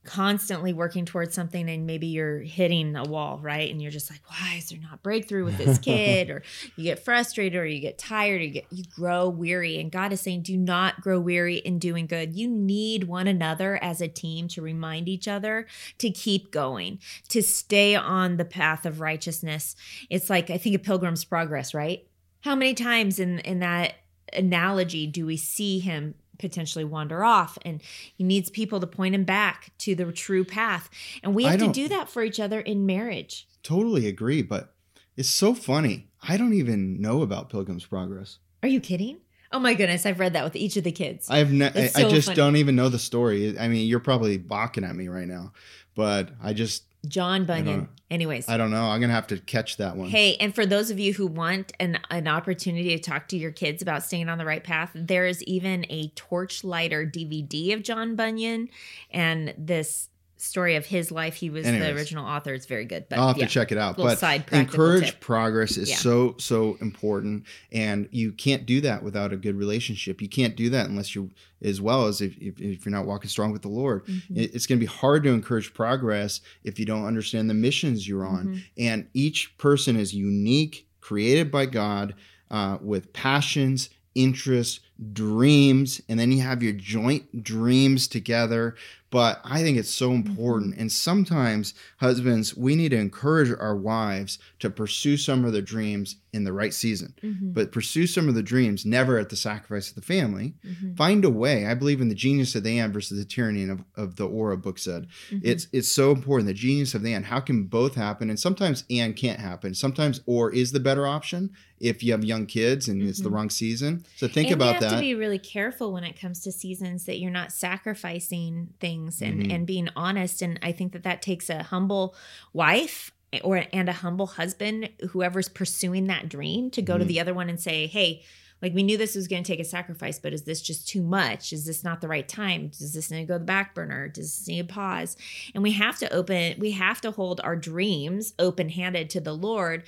constantly 0.06 0.72
working 0.72 1.04
towards 1.04 1.34
something 1.34 1.68
and 1.68 1.86
maybe 1.86 2.06
you're 2.06 2.38
hitting 2.38 2.96
a 2.96 3.04
wall 3.04 3.38
right? 3.42 3.70
And 3.70 3.82
you're 3.82 3.90
just 3.90 4.10
like 4.10 4.20
why 4.28 4.56
is 4.58 4.70
there 4.70 4.78
not 4.80 5.02
breakthrough 5.02 5.44
with 5.44 5.58
this 5.58 5.78
kid? 5.86 6.30
Or 6.30 6.42
you 6.76 6.84
get 6.84 7.04
frustrated 7.04 7.58
or 7.58 7.66
you 7.66 7.80
get 7.80 7.98
tired 7.98 8.40
or 8.40 8.44
you 8.44 8.50
get 8.50 8.66
you 8.70 8.84
grow 8.94 9.28
weary. 9.28 9.78
And 9.78 9.90
god 9.90 10.12
is 10.12 10.20
saying 10.20 10.42
do 10.42 10.56
not 10.56 11.00
grow 11.00 11.20
weary 11.20 11.56
in 11.56 11.78
doing 11.78 12.06
good. 12.06 12.34
You 12.34 12.48
need 12.48 13.04
one 13.04 13.26
another 13.26 13.82
as 13.82 14.00
a 14.00 14.08
team 14.08 14.48
to 14.48 14.62
remind 14.62 15.08
each 15.08 15.28
other 15.28 15.66
to 15.98 16.10
keep 16.10 16.50
going 16.50 17.00
to 17.28 17.42
stay 17.42 17.94
on 17.94 18.36
the 18.36 18.44
path 18.44 18.86
of 18.86 19.00
righteousness. 19.00 19.76
It's 20.08 20.30
like 20.30 20.50
i 20.50 20.58
think 20.58 20.74
a 20.74 20.78
pilgrim's 20.78 21.24
progress 21.24 21.74
right? 21.74 22.06
How 22.40 22.54
many 22.54 22.74
times 22.74 23.18
in 23.18 23.40
in 23.40 23.58
that 23.60 23.94
analogy 24.32 25.06
do 25.06 25.26
we 25.26 25.36
see 25.36 25.78
him 25.78 26.14
potentially 26.38 26.84
wander 26.84 27.24
off 27.24 27.58
and 27.64 27.80
he 28.14 28.24
needs 28.24 28.50
people 28.50 28.80
to 28.80 28.86
point 28.86 29.14
him 29.14 29.24
back 29.24 29.72
to 29.78 29.94
the 29.94 30.10
true 30.12 30.44
path 30.44 30.88
and 31.22 31.34
we 31.34 31.44
have 31.44 31.58
to 31.58 31.66
don't- 31.72 31.88
that 31.88 32.08
for 32.08 32.22
each 32.22 32.40
other 32.40 32.60
in 32.60 32.86
marriage 32.86 33.46
Totally 33.62 34.06
agree, 34.06 34.42
but 34.42 34.74
it's 35.16 35.28
so 35.28 35.52
funny. 35.52 36.06
I 36.22 36.36
don't 36.36 36.52
even 36.54 37.00
know 37.00 37.22
about 37.22 37.50
Pilgrim's 37.50 37.84
Progress. 37.86 38.38
are 38.62 38.68
you 38.68 38.80
kidding 38.80 39.18
oh 39.52 39.58
my 39.60 39.74
goodness 39.74 40.04
i've 40.04 40.18
read 40.18 40.32
that 40.32 40.42
with 40.44 40.56
each 40.56 40.76
of 40.76 40.82
the 40.84 40.90
kids 40.92 41.28
I've 41.30 41.52
ne- 41.52 41.66
I, 41.66 41.90
I 41.94 42.08
just 42.08 42.26
funny. 42.28 42.36
don't 42.36 42.56
even 42.56 42.74
know 42.74 42.88
the 42.88 42.98
story. 42.98 43.56
I 43.58 43.68
mean, 43.68 43.86
you're 43.86 44.00
probably 44.00 44.38
balking 44.38 44.82
at 44.84 44.94
me 44.96 45.06
right 45.08 45.26
now, 45.28 45.52
but 45.94 46.30
I 46.42 46.52
just 46.52 46.82
john 47.08 47.44
bunyan 47.44 47.88
anyways 48.10 48.48
I 48.48 48.56
don't 48.56 48.70
know. 48.70 48.84
I'm 48.84 49.00
gonna 49.00 49.12
have 49.12 49.26
to 49.28 49.38
catch 49.38 49.76
that 49.78 49.96
one. 49.96 50.08
Hey, 50.08 50.36
and 50.36 50.54
for 50.54 50.66
those 50.66 50.90
of 50.90 50.98
you 50.98 51.12
who 51.12 51.26
want 51.26 51.72
an, 51.80 51.98
an 52.10 52.28
opportunity 52.28 52.96
to 52.96 53.02
talk 53.02 53.28
to 53.28 53.36
your 53.36 53.50
kids 53.50 53.82
about 53.82 54.02
staying 54.02 54.28
on 54.28 54.38
the 54.38 54.44
right 54.44 54.62
path, 54.62 54.90
there 54.94 55.26
is 55.26 55.42
even 55.44 55.84
a 55.88 56.08
torchlighter 56.10 57.10
DVD 57.12 57.74
of 57.74 57.82
John 57.82 58.16
Bunyan 58.16 58.68
and 59.10 59.54
this 59.58 60.08
story 60.38 60.76
of 60.76 60.86
his 60.86 61.10
life. 61.10 61.34
He 61.34 61.50
was 61.50 61.64
the 61.64 61.92
original 61.94 62.24
author. 62.26 62.52
It's 62.54 62.66
very 62.66 62.84
good. 62.84 63.08
But 63.08 63.18
I'll 63.18 63.28
have 63.28 63.38
yeah. 63.38 63.46
to 63.46 63.50
check 63.50 63.72
it 63.72 63.78
out. 63.78 63.96
But 63.96 64.18
side 64.18 64.44
encourage 64.52 65.06
tip. 65.12 65.20
progress 65.20 65.76
is 65.76 65.88
Yeah. 65.90 65.96
so 65.96 66.34
so 66.38 66.76
important, 66.80 67.44
and 67.72 68.08
you 68.12 68.32
can't 68.32 68.66
do 68.66 68.80
that 68.82 69.02
without 69.02 69.32
a 69.32 69.36
good 69.36 69.56
relationship. 69.56 70.20
You 70.20 70.28
can't 70.28 70.56
do 70.56 70.70
that 70.70 70.88
unless 70.88 71.14
you, 71.14 71.30
as 71.62 71.80
well 71.80 72.06
as 72.06 72.20
if, 72.20 72.36
if, 72.38 72.60
if 72.60 72.84
you're 72.84 72.94
not 72.94 73.06
walking 73.06 73.30
strong 73.30 73.52
with 73.52 73.62
the 73.62 73.68
Lord. 73.68 74.04
Mhm. 74.06 74.36
It- 74.36 74.54
It's 74.54 74.66
going 74.66 74.78
to 74.78 74.86
be 74.86 74.92
hard 74.92 75.24
to 75.24 75.30
encourage 75.30 75.72
progress 75.74 76.40
if 76.64 76.78
you 76.78 76.84
don't 76.86 77.04
understand 77.06 77.48
the 77.50 77.54
missions 77.54 78.06
you're 78.06 78.26
on. 78.26 78.46
Mhm. 78.46 78.62
And 78.78 79.06
each 79.14 79.56
person 79.58 79.96
is 79.96 80.12
unique, 80.14 80.86
created 81.00 81.50
by 81.50 81.66
God, 81.66 82.14
uh, 82.50 82.78
with 82.80 83.12
passions, 83.12 83.90
interests, 84.14 84.80
dreams, 85.12 86.00
and 86.08 86.18
then 86.18 86.32
you 86.32 86.40
have 86.40 86.62
your 86.62 86.72
joint 86.72 87.42
dreams 87.42 88.08
together. 88.08 88.74
But 89.16 89.40
I 89.44 89.62
think 89.62 89.78
it's 89.78 89.88
so 89.88 90.10
mm-hmm. 90.10 90.28
important. 90.28 90.76
And 90.76 90.92
sometimes, 90.92 91.72
husbands, 92.00 92.54
we 92.54 92.76
need 92.76 92.90
to 92.90 92.98
encourage 92.98 93.50
our 93.50 93.74
wives 93.74 94.38
to 94.58 94.68
pursue 94.68 95.16
some 95.16 95.46
of 95.46 95.54
their 95.54 95.62
dreams 95.62 96.16
in 96.36 96.44
the 96.44 96.52
right 96.52 96.72
season. 96.74 97.14
Mhm. 97.22 97.54
But 97.54 97.72
pursue 97.72 98.06
some 98.06 98.28
of 98.28 98.34
the 98.36 98.42
dreams 98.42 98.84
never 98.86 99.18
at 99.18 99.30
the 99.30 99.36
sacrifice 99.36 99.88
of 99.88 99.94
the 99.96 100.02
family. 100.02 100.54
Mhm. 100.64 100.96
Find 100.96 101.24
a 101.24 101.30
way. 101.30 101.66
I 101.66 101.74
believe 101.74 102.00
in 102.00 102.08
the 102.08 102.14
genius 102.14 102.54
of 102.54 102.62
the 102.62 102.78
and 102.78 102.92
versus 102.94 103.18
the 103.18 103.24
tyranny 103.24 103.64
of, 103.64 103.82
of 103.96 104.16
the 104.16 104.26
Aura 104.28 104.56
book 104.56 104.78
said. 104.78 105.06
Mhm. 105.30 105.40
It's 105.42 105.66
it's 105.72 105.90
so 105.90 106.12
important. 106.12 106.46
The 106.46 106.54
genius 106.54 106.94
of 106.94 107.02
the 107.02 107.12
and. 107.14 107.24
How 107.24 107.40
can 107.40 107.64
both 107.64 107.94
happen? 107.96 108.30
And 108.30 108.38
sometimes 108.38 108.84
and 108.90 109.16
can't 109.16 109.40
happen. 109.40 109.74
Sometimes 109.74 110.20
or 110.26 110.52
is 110.52 110.72
the 110.72 110.80
better 110.80 111.06
option 111.06 111.50
if 111.80 112.02
you 112.02 112.12
have 112.12 112.24
young 112.24 112.46
kids 112.46 112.88
and 112.88 113.02
it's 113.02 113.20
the 113.20 113.28
Mhm. 113.28 113.34
wrong 113.34 113.50
season. 113.50 114.04
So 114.16 114.28
think 114.28 114.46
and 114.50 114.54
about 114.56 114.66
you 114.66 114.72
have 114.74 114.80
that. 114.82 114.96
to 114.96 115.00
be 115.00 115.14
really 115.14 115.38
careful 115.38 115.92
when 115.92 116.04
it 116.04 116.18
comes 116.18 116.40
to 116.40 116.52
seasons 116.52 117.04
that 117.04 117.18
you're 117.20 117.30
not 117.30 117.52
sacrificing 117.52 118.68
things 118.80 119.20
and, 119.22 119.42
Mhm. 119.42 119.52
and 119.54 119.66
being 119.66 119.88
honest. 119.96 120.42
And 120.42 120.58
I 120.62 120.72
think 120.72 120.92
that 120.92 121.02
that 121.04 121.22
takes 121.22 121.48
a 121.50 121.62
humble 121.62 122.14
wife 122.52 123.12
or 123.42 123.64
and 123.72 123.88
a 123.88 123.92
humble 123.92 124.26
husband, 124.26 124.88
whoever's 125.10 125.48
pursuing 125.48 126.06
that 126.06 126.28
dream, 126.28 126.70
to 126.70 126.82
go 126.82 126.98
to 126.98 127.04
Mhm. 127.04 127.08
the 127.08 127.20
other 127.20 127.34
one 127.34 127.48
and 127.48 127.60
say, 127.60 127.86
"Hey." 127.86 128.22
Like 128.62 128.72
we 128.72 128.82
knew 128.82 128.96
this 128.96 129.14
was 129.14 129.28
going 129.28 129.42
to 129.42 129.46
take 129.46 129.60
a 129.60 129.64
sacrifice, 129.64 130.18
but 130.18 130.32
is 130.32 130.44
this 130.44 130.62
just 130.62 130.88
too 130.88 131.02
much? 131.02 131.52
Is 131.52 131.66
this 131.66 131.84
not 131.84 132.00
the 132.00 132.08
right 132.08 132.26
time? 132.26 132.68
Does 132.68 132.94
this 132.94 133.10
need 133.10 133.20
to 133.20 133.26
go 133.26 133.34
to 133.34 133.38
the 133.38 133.44
back 133.44 133.74
burner? 133.74 134.08
Does 134.08 134.34
this 134.34 134.48
need 134.48 134.60
a 134.60 134.64
pause? 134.64 135.14
And 135.54 135.62
we 135.62 135.72
have 135.72 135.98
to 135.98 136.10
open, 136.10 136.58
we 136.58 136.70
have 136.70 137.02
to 137.02 137.10
hold 137.10 137.38
our 137.44 137.54
dreams 137.54 138.32
open 138.38 138.70
handed 138.70 139.10
to 139.10 139.20
the 139.20 139.34
Lord, 139.34 139.82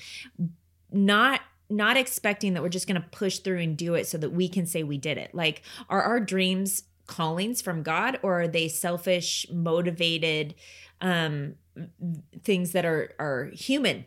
not 0.92 1.40
not 1.70 1.96
expecting 1.96 2.52
that 2.54 2.62
we're 2.62 2.68
just 2.68 2.86
going 2.86 3.00
to 3.00 3.08
push 3.08 3.38
through 3.38 3.58
and 3.60 3.76
do 3.76 3.94
it 3.94 4.06
so 4.06 4.16
that 4.18 4.30
we 4.30 4.48
can 4.48 4.66
say 4.66 4.82
we 4.82 4.96
did 4.98 5.16
it. 5.18 5.34
Like, 5.34 5.62
are 5.88 6.02
our 6.02 6.18
dreams 6.20 6.84
callings 7.06 7.60
from 7.62 7.82
God 7.82 8.18
or 8.22 8.42
are 8.42 8.48
they 8.48 8.68
selfish, 8.68 9.46
motivated 9.50 10.54
um, 11.00 11.54
things 12.42 12.72
that 12.72 12.84
are 12.84 13.12
are 13.18 13.50
human? 13.52 14.04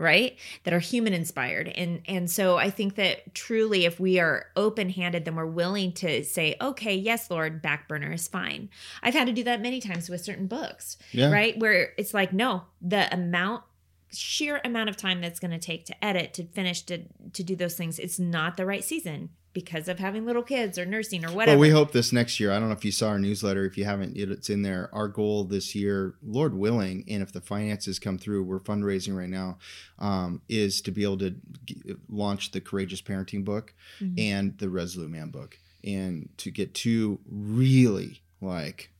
right 0.00 0.38
that 0.62 0.72
are 0.72 0.78
human 0.78 1.12
inspired 1.12 1.66
and 1.66 2.02
and 2.06 2.30
so 2.30 2.56
i 2.56 2.70
think 2.70 2.94
that 2.94 3.34
truly 3.34 3.84
if 3.84 3.98
we 3.98 4.20
are 4.20 4.46
open 4.54 4.90
handed 4.90 5.24
then 5.24 5.34
we're 5.34 5.44
willing 5.44 5.90
to 5.90 6.22
say 6.22 6.54
okay 6.60 6.94
yes 6.94 7.32
lord 7.32 7.60
back 7.60 7.88
burner 7.88 8.12
is 8.12 8.28
fine 8.28 8.70
i've 9.02 9.12
had 9.12 9.26
to 9.26 9.32
do 9.32 9.42
that 9.42 9.60
many 9.60 9.80
times 9.80 10.08
with 10.08 10.20
certain 10.20 10.46
books 10.46 10.98
yeah. 11.12 11.30
right? 11.30 11.58
Where 11.58 11.92
it's 11.96 12.14
like, 12.14 12.32
no, 12.32 12.62
the 12.80 13.12
amount, 13.12 13.64
sheer 14.10 14.60
amount 14.64 14.88
of 14.88 14.96
time 14.96 15.20
that's 15.20 15.40
going 15.40 15.50
to 15.50 15.58
take 15.58 15.86
to 15.86 16.04
edit, 16.04 16.34
to 16.34 16.44
finish, 16.44 16.82
to 16.82 17.04
to 17.32 17.42
do 17.42 17.56
those 17.56 17.74
things, 17.74 17.98
it's 17.98 18.18
not 18.18 18.56
the 18.56 18.66
right 18.66 18.84
season 18.84 19.30
because 19.64 19.88
of 19.88 19.98
having 19.98 20.24
little 20.24 20.42
kids 20.42 20.78
or 20.78 20.86
nursing 20.86 21.24
or 21.24 21.32
whatever. 21.32 21.56
But 21.56 21.60
we 21.60 21.70
hope 21.70 21.90
this 21.90 22.12
next 22.12 22.38
year. 22.38 22.52
I 22.52 22.60
don't 22.60 22.68
know 22.68 22.74
if 22.76 22.84
you 22.84 22.92
saw 22.92 23.08
our 23.08 23.18
newsletter. 23.18 23.64
If 23.64 23.76
you 23.76 23.84
haven't, 23.84 24.16
it's 24.16 24.48
in 24.50 24.62
there. 24.62 24.88
Our 24.92 25.08
goal 25.08 25.42
this 25.44 25.74
year, 25.74 26.14
Lord 26.22 26.54
willing, 26.54 27.04
and 27.08 27.22
if 27.22 27.32
the 27.32 27.40
finances 27.40 27.98
come 27.98 28.18
through, 28.18 28.44
we're 28.44 28.60
fundraising 28.60 29.16
right 29.16 29.28
now, 29.28 29.58
um, 29.98 30.42
is 30.48 30.80
to 30.82 30.92
be 30.92 31.02
able 31.02 31.18
to 31.18 31.34
g- 31.64 31.82
launch 32.08 32.52
the 32.52 32.60
Courageous 32.60 33.02
Parenting 33.02 33.44
book 33.44 33.74
Mhm. 34.00 34.14
and 34.18 34.58
the 34.58 34.70
Resolute 34.70 35.10
Man 35.10 35.30
book, 35.30 35.58
and 35.82 36.28
to 36.38 36.50
get 36.52 36.72
two 36.74 37.18
really 37.28 38.22
like 38.40 38.90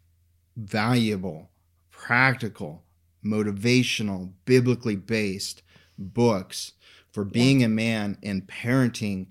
valuable, 0.56 1.50
practical, 1.92 2.82
motivational, 3.24 4.32
biblically 4.44 4.96
based 4.96 5.62
books 5.96 6.72
for 7.12 7.24
being 7.24 7.62
a 7.62 7.68
man 7.68 8.18
and 8.22 8.46
parenting 8.48 9.26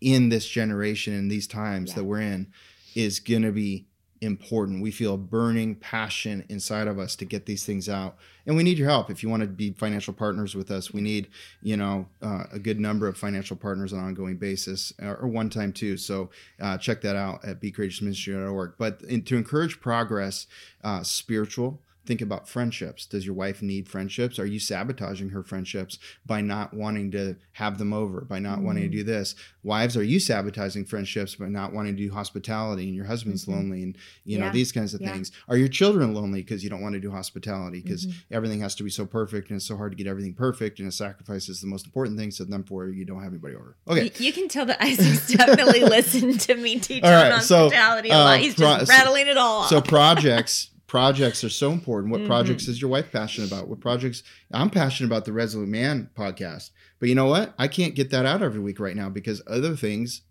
in 0.00 0.28
this 0.28 0.48
generation 0.48 1.14
in 1.14 1.28
these 1.28 1.46
times 1.46 1.90
Yeah. 1.90 1.96
that 1.96 2.04
we're 2.04 2.20
in 2.20 2.48
is 2.94 3.20
going 3.20 3.42
to 3.42 3.52
be 3.52 3.86
important. 4.20 4.82
We 4.82 4.90
feel 4.90 5.14
a 5.14 5.18
burning 5.18 5.76
passion 5.76 6.44
inside 6.48 6.88
of 6.88 6.98
us 6.98 7.14
to 7.16 7.24
get 7.24 7.46
these 7.46 7.64
things 7.64 7.88
out. 7.88 8.16
And 8.46 8.56
we 8.56 8.64
need 8.64 8.76
your 8.76 8.88
help. 8.88 9.10
If 9.10 9.22
you 9.22 9.28
want 9.28 9.42
to 9.42 9.46
be 9.48 9.70
financial 9.72 10.12
partners 10.12 10.56
with 10.56 10.72
us, 10.72 10.92
we 10.92 11.00
need, 11.00 11.28
you 11.62 11.76
know, 11.76 12.08
uh, 12.20 12.44
a 12.50 12.58
good 12.58 12.80
number 12.80 13.06
of 13.06 13.16
financial 13.16 13.56
partners 13.56 13.92
on 13.92 14.00
an 14.00 14.06
ongoing 14.06 14.36
basis 14.36 14.92
or, 15.00 15.16
or 15.18 15.28
one 15.28 15.50
time 15.50 15.72
too. 15.72 15.96
So 15.96 16.30
uh, 16.60 16.78
check 16.78 17.00
that 17.02 17.14
out 17.14 17.44
at 17.44 17.60
becourageousministry.org. 17.60 18.72
But 18.78 19.02
in, 19.02 19.22
to 19.22 19.36
encourage 19.36 19.80
progress, 19.80 20.46
uh, 20.82 21.02
spiritual, 21.04 21.80
think 22.08 22.22
about 22.22 22.48
friendships. 22.48 23.04
Does 23.04 23.26
your 23.26 23.34
wife 23.34 23.60
need 23.60 23.86
friendships? 23.86 24.38
Are 24.38 24.46
you 24.46 24.58
sabotaging 24.58 25.28
her 25.28 25.42
friendships 25.44 25.98
by 26.24 26.40
not 26.40 26.72
wanting 26.72 27.10
to 27.10 27.36
have 27.52 27.76
them 27.76 27.92
over, 27.92 28.22
by 28.22 28.38
not 28.38 28.62
wanting 28.62 28.84
to 28.84 28.88
Mhm. 28.88 29.00
do 29.00 29.04
this? 29.04 29.34
Wives, 29.62 29.94
are 29.94 30.02
you 30.02 30.18
sabotaging 30.18 30.86
friendships 30.86 31.34
by 31.34 31.48
not 31.48 31.74
wanting 31.74 31.94
to 31.96 32.02
do 32.02 32.10
hospitality 32.10 32.86
and 32.86 32.96
your 32.96 33.04
husband's 33.04 33.44
Mhm. 33.44 33.52
lonely 33.52 33.82
and 33.82 33.98
you 34.24 34.38
know 34.38 34.50
these 34.50 34.72
kinds 34.72 34.94
of 34.94 35.02
Yeah. 35.02 35.12
things? 35.12 35.30
Are 35.48 35.58
your 35.58 35.68
children 35.68 36.14
lonely 36.14 36.40
because 36.42 36.64
you 36.64 36.70
don't 36.70 36.80
want 36.80 36.94
to 36.94 37.00
do 37.00 37.10
hospitality 37.10 37.82
because 37.82 38.06
Mhm. 38.06 38.14
everything 38.30 38.60
has 38.60 38.74
to 38.76 38.82
be 38.84 38.90
so 38.90 39.04
perfect 39.04 39.50
and 39.50 39.58
it's 39.58 39.66
so 39.66 39.76
hard 39.76 39.92
to 39.92 39.96
get 39.96 40.06
everything 40.06 40.32
perfect 40.32 40.78
and 40.78 40.88
a 40.88 40.92
sacrifice 40.92 41.50
is 41.50 41.60
the 41.60 41.66
most 41.66 41.84
important 41.84 42.18
thing. 42.18 42.30
So 42.30 42.44
then 42.44 42.62
for 42.64 42.88
you 42.88 43.04
don't 43.04 43.22
have 43.22 43.32
anybody 43.32 43.54
over. 43.54 43.76
Okay. 43.86 44.04
You, 44.04 44.26
you 44.28 44.32
can 44.32 44.48
tell 44.48 44.64
that 44.64 44.82
Isaac's 44.82 45.28
definitely 45.28 45.80
listened 45.96 46.40
to 46.40 46.54
me 46.54 46.80
teach 46.80 47.02
right, 47.02 47.32
on 47.32 47.42
so, 47.42 47.64
hospitality 47.64 48.08
a 48.08 48.14
uh, 48.14 48.24
lot. 48.24 48.40
He's 48.40 48.54
pro- 48.54 48.78
just 48.78 48.88
rattling 48.90 49.26
it 49.26 49.36
all 49.36 49.58
off. 49.64 49.68
So 49.68 49.82
projects 49.82 50.70
projects 50.88 51.44
are 51.44 51.48
so 51.50 51.70
important. 51.70 52.10
What 52.10 52.22
Mhm. 52.22 52.26
projects 52.26 52.66
is 52.66 52.80
your 52.80 52.90
wife 52.90 53.12
passionate 53.12 53.46
about? 53.46 53.68
What 53.68 53.78
projects 53.78 54.24
I'm 54.50 54.70
passionate 54.70 55.06
about 55.08 55.24
the 55.26 55.32
Resolute 55.32 55.68
Man 55.68 56.10
podcast. 56.16 56.70
But 56.98 57.08
you 57.08 57.14
know 57.14 57.26
what? 57.26 57.54
I 57.58 57.68
can't 57.68 57.94
get 57.94 58.10
that 58.10 58.26
out 58.26 58.42
every 58.42 58.58
week 58.58 58.80
right 58.80 58.96
now 58.96 59.08
because 59.10 59.40
other 59.46 59.76
things 59.76 60.22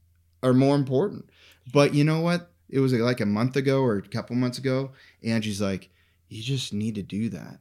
are 0.43 0.53
more 0.53 0.75
important. 0.75 1.29
But 1.71 1.93
you 1.93 2.03
know 2.03 2.19
what? 2.21 2.51
It 2.69 2.79
was 2.79 2.91
like 2.91 3.21
a 3.21 3.25
month 3.25 3.55
ago 3.55 3.81
or 3.81 3.97
a 3.97 4.01
couple 4.01 4.35
months 4.35 4.57
ago. 4.57 4.91
Angie's 5.23 5.61
like, 5.61 5.89
you 6.27 6.43
just 6.43 6.73
need 6.73 6.95
to 6.95 7.03
do 7.03 7.29
that. 7.29 7.59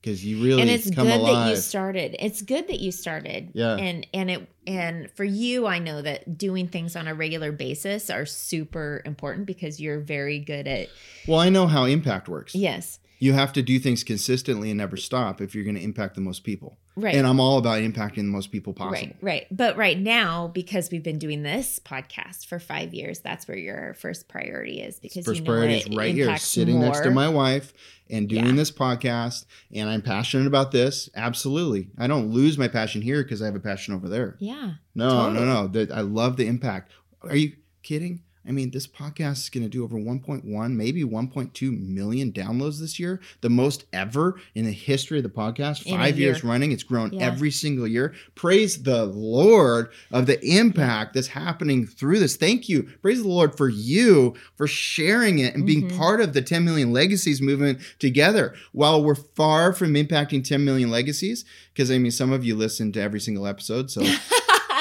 Because 0.00 0.24
you 0.24 0.42
really 0.42 0.62
and 0.62 0.70
it's 0.70 0.88
good 0.88 1.06
alive. 1.06 1.46
that 1.46 1.50
you 1.50 1.56
started. 1.56 2.16
It's 2.18 2.40
good 2.40 2.68
that 2.68 2.80
you 2.80 2.90
started. 2.90 3.50
Yeah. 3.52 3.76
And 3.76 4.06
and 4.14 4.30
it 4.30 4.48
and 4.66 5.10
for 5.12 5.24
you, 5.24 5.66
I 5.66 5.78
know 5.78 6.00
that 6.00 6.38
doing 6.38 6.68
things 6.68 6.96
on 6.96 7.06
a 7.06 7.14
regular 7.14 7.52
basis 7.52 8.08
are 8.08 8.24
super 8.24 9.02
important 9.04 9.46
because 9.46 9.78
you're 9.80 10.00
very 10.00 10.38
good 10.38 10.66
at 10.66 10.88
well, 11.28 11.38
I 11.38 11.50
know 11.50 11.66
how 11.66 11.84
impact 11.84 12.28
works. 12.28 12.54
yes. 12.54 12.98
You 13.22 13.34
have 13.34 13.52
to 13.52 13.60
do 13.60 13.78
things 13.78 14.02
consistently 14.02 14.70
and 14.70 14.78
never 14.78 14.96
stop 14.96 15.42
if 15.42 15.54
you're 15.54 15.64
going 15.64 15.76
to 15.76 15.82
impact 15.82 16.14
the 16.14 16.22
most 16.22 16.42
people. 16.42 16.78
Right. 17.00 17.14
And 17.14 17.26
I'm 17.26 17.40
all 17.40 17.58
about 17.58 17.80
impacting 17.82 18.16
the 18.16 18.22
most 18.24 18.52
people 18.52 18.72
possible. 18.72 18.92
Right, 18.94 19.16
right. 19.20 19.46
But 19.50 19.76
right 19.76 19.98
now, 19.98 20.48
because 20.48 20.90
we've 20.90 21.02
been 21.02 21.18
doing 21.18 21.42
this 21.42 21.78
podcast 21.78 22.46
for 22.46 22.58
five 22.58 22.92
years, 22.94 23.20
that's 23.20 23.48
where 23.48 23.56
your 23.56 23.94
first 23.94 24.28
priority 24.28 24.80
is 24.80 25.00
because 25.00 25.24
First 25.24 25.40
you 25.40 25.44
know 25.46 25.50
priority 25.52 25.74
is 25.78 25.88
right 25.96 26.14
here, 26.14 26.36
sitting 26.36 26.80
next 26.80 27.00
to 27.00 27.10
my 27.10 27.28
wife 27.28 27.72
and 28.10 28.28
doing 28.28 28.46
Yeah. 28.46 28.52
this 28.52 28.70
podcast. 28.70 29.46
And 29.74 29.88
I'm 29.88 30.02
passionate 30.02 30.46
about 30.46 30.72
this. 30.72 31.08
Absolutely. 31.14 31.88
I 31.98 32.06
don't 32.06 32.30
lose 32.30 32.58
my 32.58 32.68
passion 32.68 33.02
here 33.02 33.22
because 33.22 33.40
I 33.40 33.46
have 33.46 33.54
a 33.56 33.60
passion 33.60 33.94
over 33.94 34.08
there. 34.08 34.36
Yeah. 34.40 34.72
No, 34.94 35.08
Totally. 35.08 35.34
no, 35.46 35.62
no. 35.62 35.66
That 35.68 35.90
I 35.92 36.00
love 36.00 36.36
the 36.36 36.46
impact. 36.46 36.92
Are 37.22 37.36
you 37.36 37.52
kidding? 37.82 38.22
I 38.50 38.52
mean, 38.52 38.72
this 38.72 38.88
podcast 38.88 39.34
is 39.44 39.48
going 39.48 39.62
to 39.62 39.68
do 39.68 39.84
over 39.84 39.96
1.1, 39.96 40.42
maybe 40.74 41.04
1.2 41.04 41.70
million 41.88 42.32
downloads 42.32 42.80
this 42.80 42.98
year, 42.98 43.20
the 43.42 43.48
most 43.48 43.84
ever 43.92 44.40
in 44.56 44.64
the 44.64 44.72
history 44.72 45.18
of 45.18 45.22
the 45.22 45.30
podcast. 45.30 45.86
In 45.86 45.96
Five 45.96 46.18
years 46.18 46.42
year. 46.42 46.50
running, 46.50 46.72
it's 46.72 46.82
grown 46.82 47.12
Yeah. 47.12 47.26
every 47.26 47.52
single 47.52 47.86
year. 47.86 48.12
Praise 48.34 48.82
the 48.82 49.06
Lord 49.06 49.90
of 50.10 50.26
the 50.26 50.44
impact 50.44 51.14
that's 51.14 51.28
happening 51.28 51.86
through 51.86 52.18
this. 52.18 52.34
Thank 52.34 52.68
you. 52.68 52.88
Praise 53.02 53.22
the 53.22 53.28
Lord 53.28 53.56
for 53.56 53.68
you 53.68 54.34
for 54.56 54.66
sharing 54.66 55.38
it 55.38 55.54
and 55.54 55.64
being 55.64 55.88
Mhm. 55.88 55.96
part 55.96 56.20
of 56.20 56.32
the 56.32 56.42
10 56.42 56.64
million 56.64 56.92
legacies 56.92 57.40
movement 57.40 57.78
together. 58.00 58.54
While 58.72 59.04
we're 59.04 59.14
far 59.14 59.72
from 59.72 59.94
impacting 59.94 60.42
10 60.42 60.64
million 60.64 60.90
legacies, 60.90 61.44
because 61.72 61.88
I 61.88 61.98
mean, 61.98 62.10
some 62.10 62.32
of 62.32 62.44
you 62.44 62.56
listen 62.56 62.90
to 62.94 63.00
every 63.00 63.20
single 63.20 63.46
episode, 63.46 63.92
so 63.92 64.00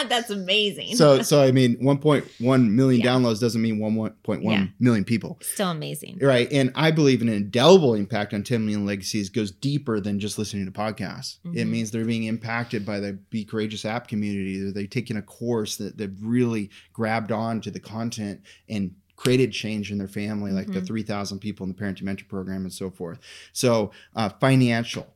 That's 0.10 0.30
amazing. 0.30 0.96
so 0.96 1.22
so 1.22 1.42
I 1.42 1.52
mean, 1.52 1.78
1.1 1.82 2.70
million 2.72 3.02
Yeah. 3.02 3.12
downloads 3.12 3.40
doesn't 3.40 3.62
mean 3.62 3.80
1.1 3.80 4.42
million 4.80 5.04
Yeah. 5.04 5.08
people, 5.08 5.38
Still 5.42 5.70
amazing. 5.72 6.18
right? 6.22 6.52
And 6.52 6.72
I 6.76 6.92
believe 6.92 7.22
an 7.22 7.30
indelible 7.30 7.94
impact 7.94 8.34
on 8.34 8.44
10 8.44 8.62
million 8.66 8.86
legacies 8.86 9.30
goes 9.30 9.52
deeper 9.52 10.00
than 10.00 10.20
just 10.20 10.38
listening 10.38 10.66
to 10.66 10.72
podcasts. 10.72 11.38
It 11.54 11.66
Mhm. 11.66 11.70
means 11.70 11.92
they're 11.92 12.06
being 12.06 12.24
impacted 12.24 12.86
by 12.86 13.00
the 13.00 13.14
Be 13.30 13.46
Courageous 13.46 13.86
app 13.86 14.08
community. 14.08 14.62
Or 14.62 14.72
they've 14.72 14.90
taken 14.90 15.18
a 15.18 15.22
course 15.22 15.78
that 15.78 15.98
they've 15.98 16.16
really 16.22 16.70
grabbed 16.94 17.32
on 17.32 17.62
to 17.62 17.72
the 17.72 17.80
content 17.80 18.42
and 18.68 18.92
created 19.16 19.52
change 19.52 19.92
in 19.92 19.98
their 19.98 20.08
family, 20.08 20.52
like 20.52 20.68
the 20.72 20.80
Mhm. 20.80 20.88
3,000 20.88 21.40
people 21.40 21.66
in 21.66 21.74
the 21.74 21.78
Parenting 21.78 22.04
Mentor 22.04 22.24
program 22.30 22.64
and 22.64 22.72
so 22.72 22.90
forth. 22.90 23.20
So 23.52 23.92
uh, 24.16 24.30
financial. 24.40 25.14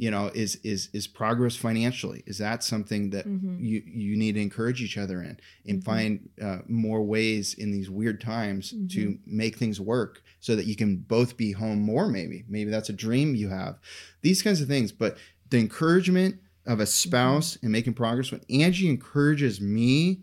You 0.00 0.10
know, 0.10 0.30
is 0.32 0.56
is 0.72 0.88
is 0.94 1.06
progress 1.06 1.56
financially? 1.56 2.22
Is 2.24 2.38
that 2.38 2.64
something 2.64 3.10
that 3.10 3.26
Mhm. 3.26 3.60
you 3.60 3.82
you 3.84 4.16
need 4.16 4.34
to 4.36 4.40
encourage 4.40 4.80
each 4.80 4.96
other 4.96 5.22
in 5.22 5.38
and 5.68 5.80
Mhm. 5.80 5.84
find 5.84 6.28
uh, 6.40 6.60
more 6.68 7.02
ways 7.02 7.52
in 7.52 7.70
these 7.70 7.90
weird 7.90 8.18
times 8.18 8.70
to 8.94 9.00
Mhm. 9.10 9.18
make 9.26 9.58
things 9.58 9.78
work 9.78 10.22
so 10.40 10.56
that 10.56 10.64
you 10.64 10.74
can 10.74 10.96
both 10.96 11.36
be 11.36 11.52
home 11.52 11.80
more 11.80 12.08
maybe 12.08 12.44
maybe 12.48 12.70
that's 12.70 12.88
a 12.88 12.94
dream 12.94 13.34
you 13.34 13.48
have 13.50 13.78
these 14.22 14.40
kinds 14.42 14.62
of 14.62 14.68
things 14.68 14.90
but 14.90 15.18
the 15.50 15.58
encouragement 15.58 16.36
of 16.64 16.80
a 16.80 16.86
spouse 16.86 17.58
and 17.62 17.70
making 17.70 17.92
progress 17.92 18.32
when 18.32 18.40
angie 18.48 18.88
encourages 18.88 19.60
me 19.60 20.22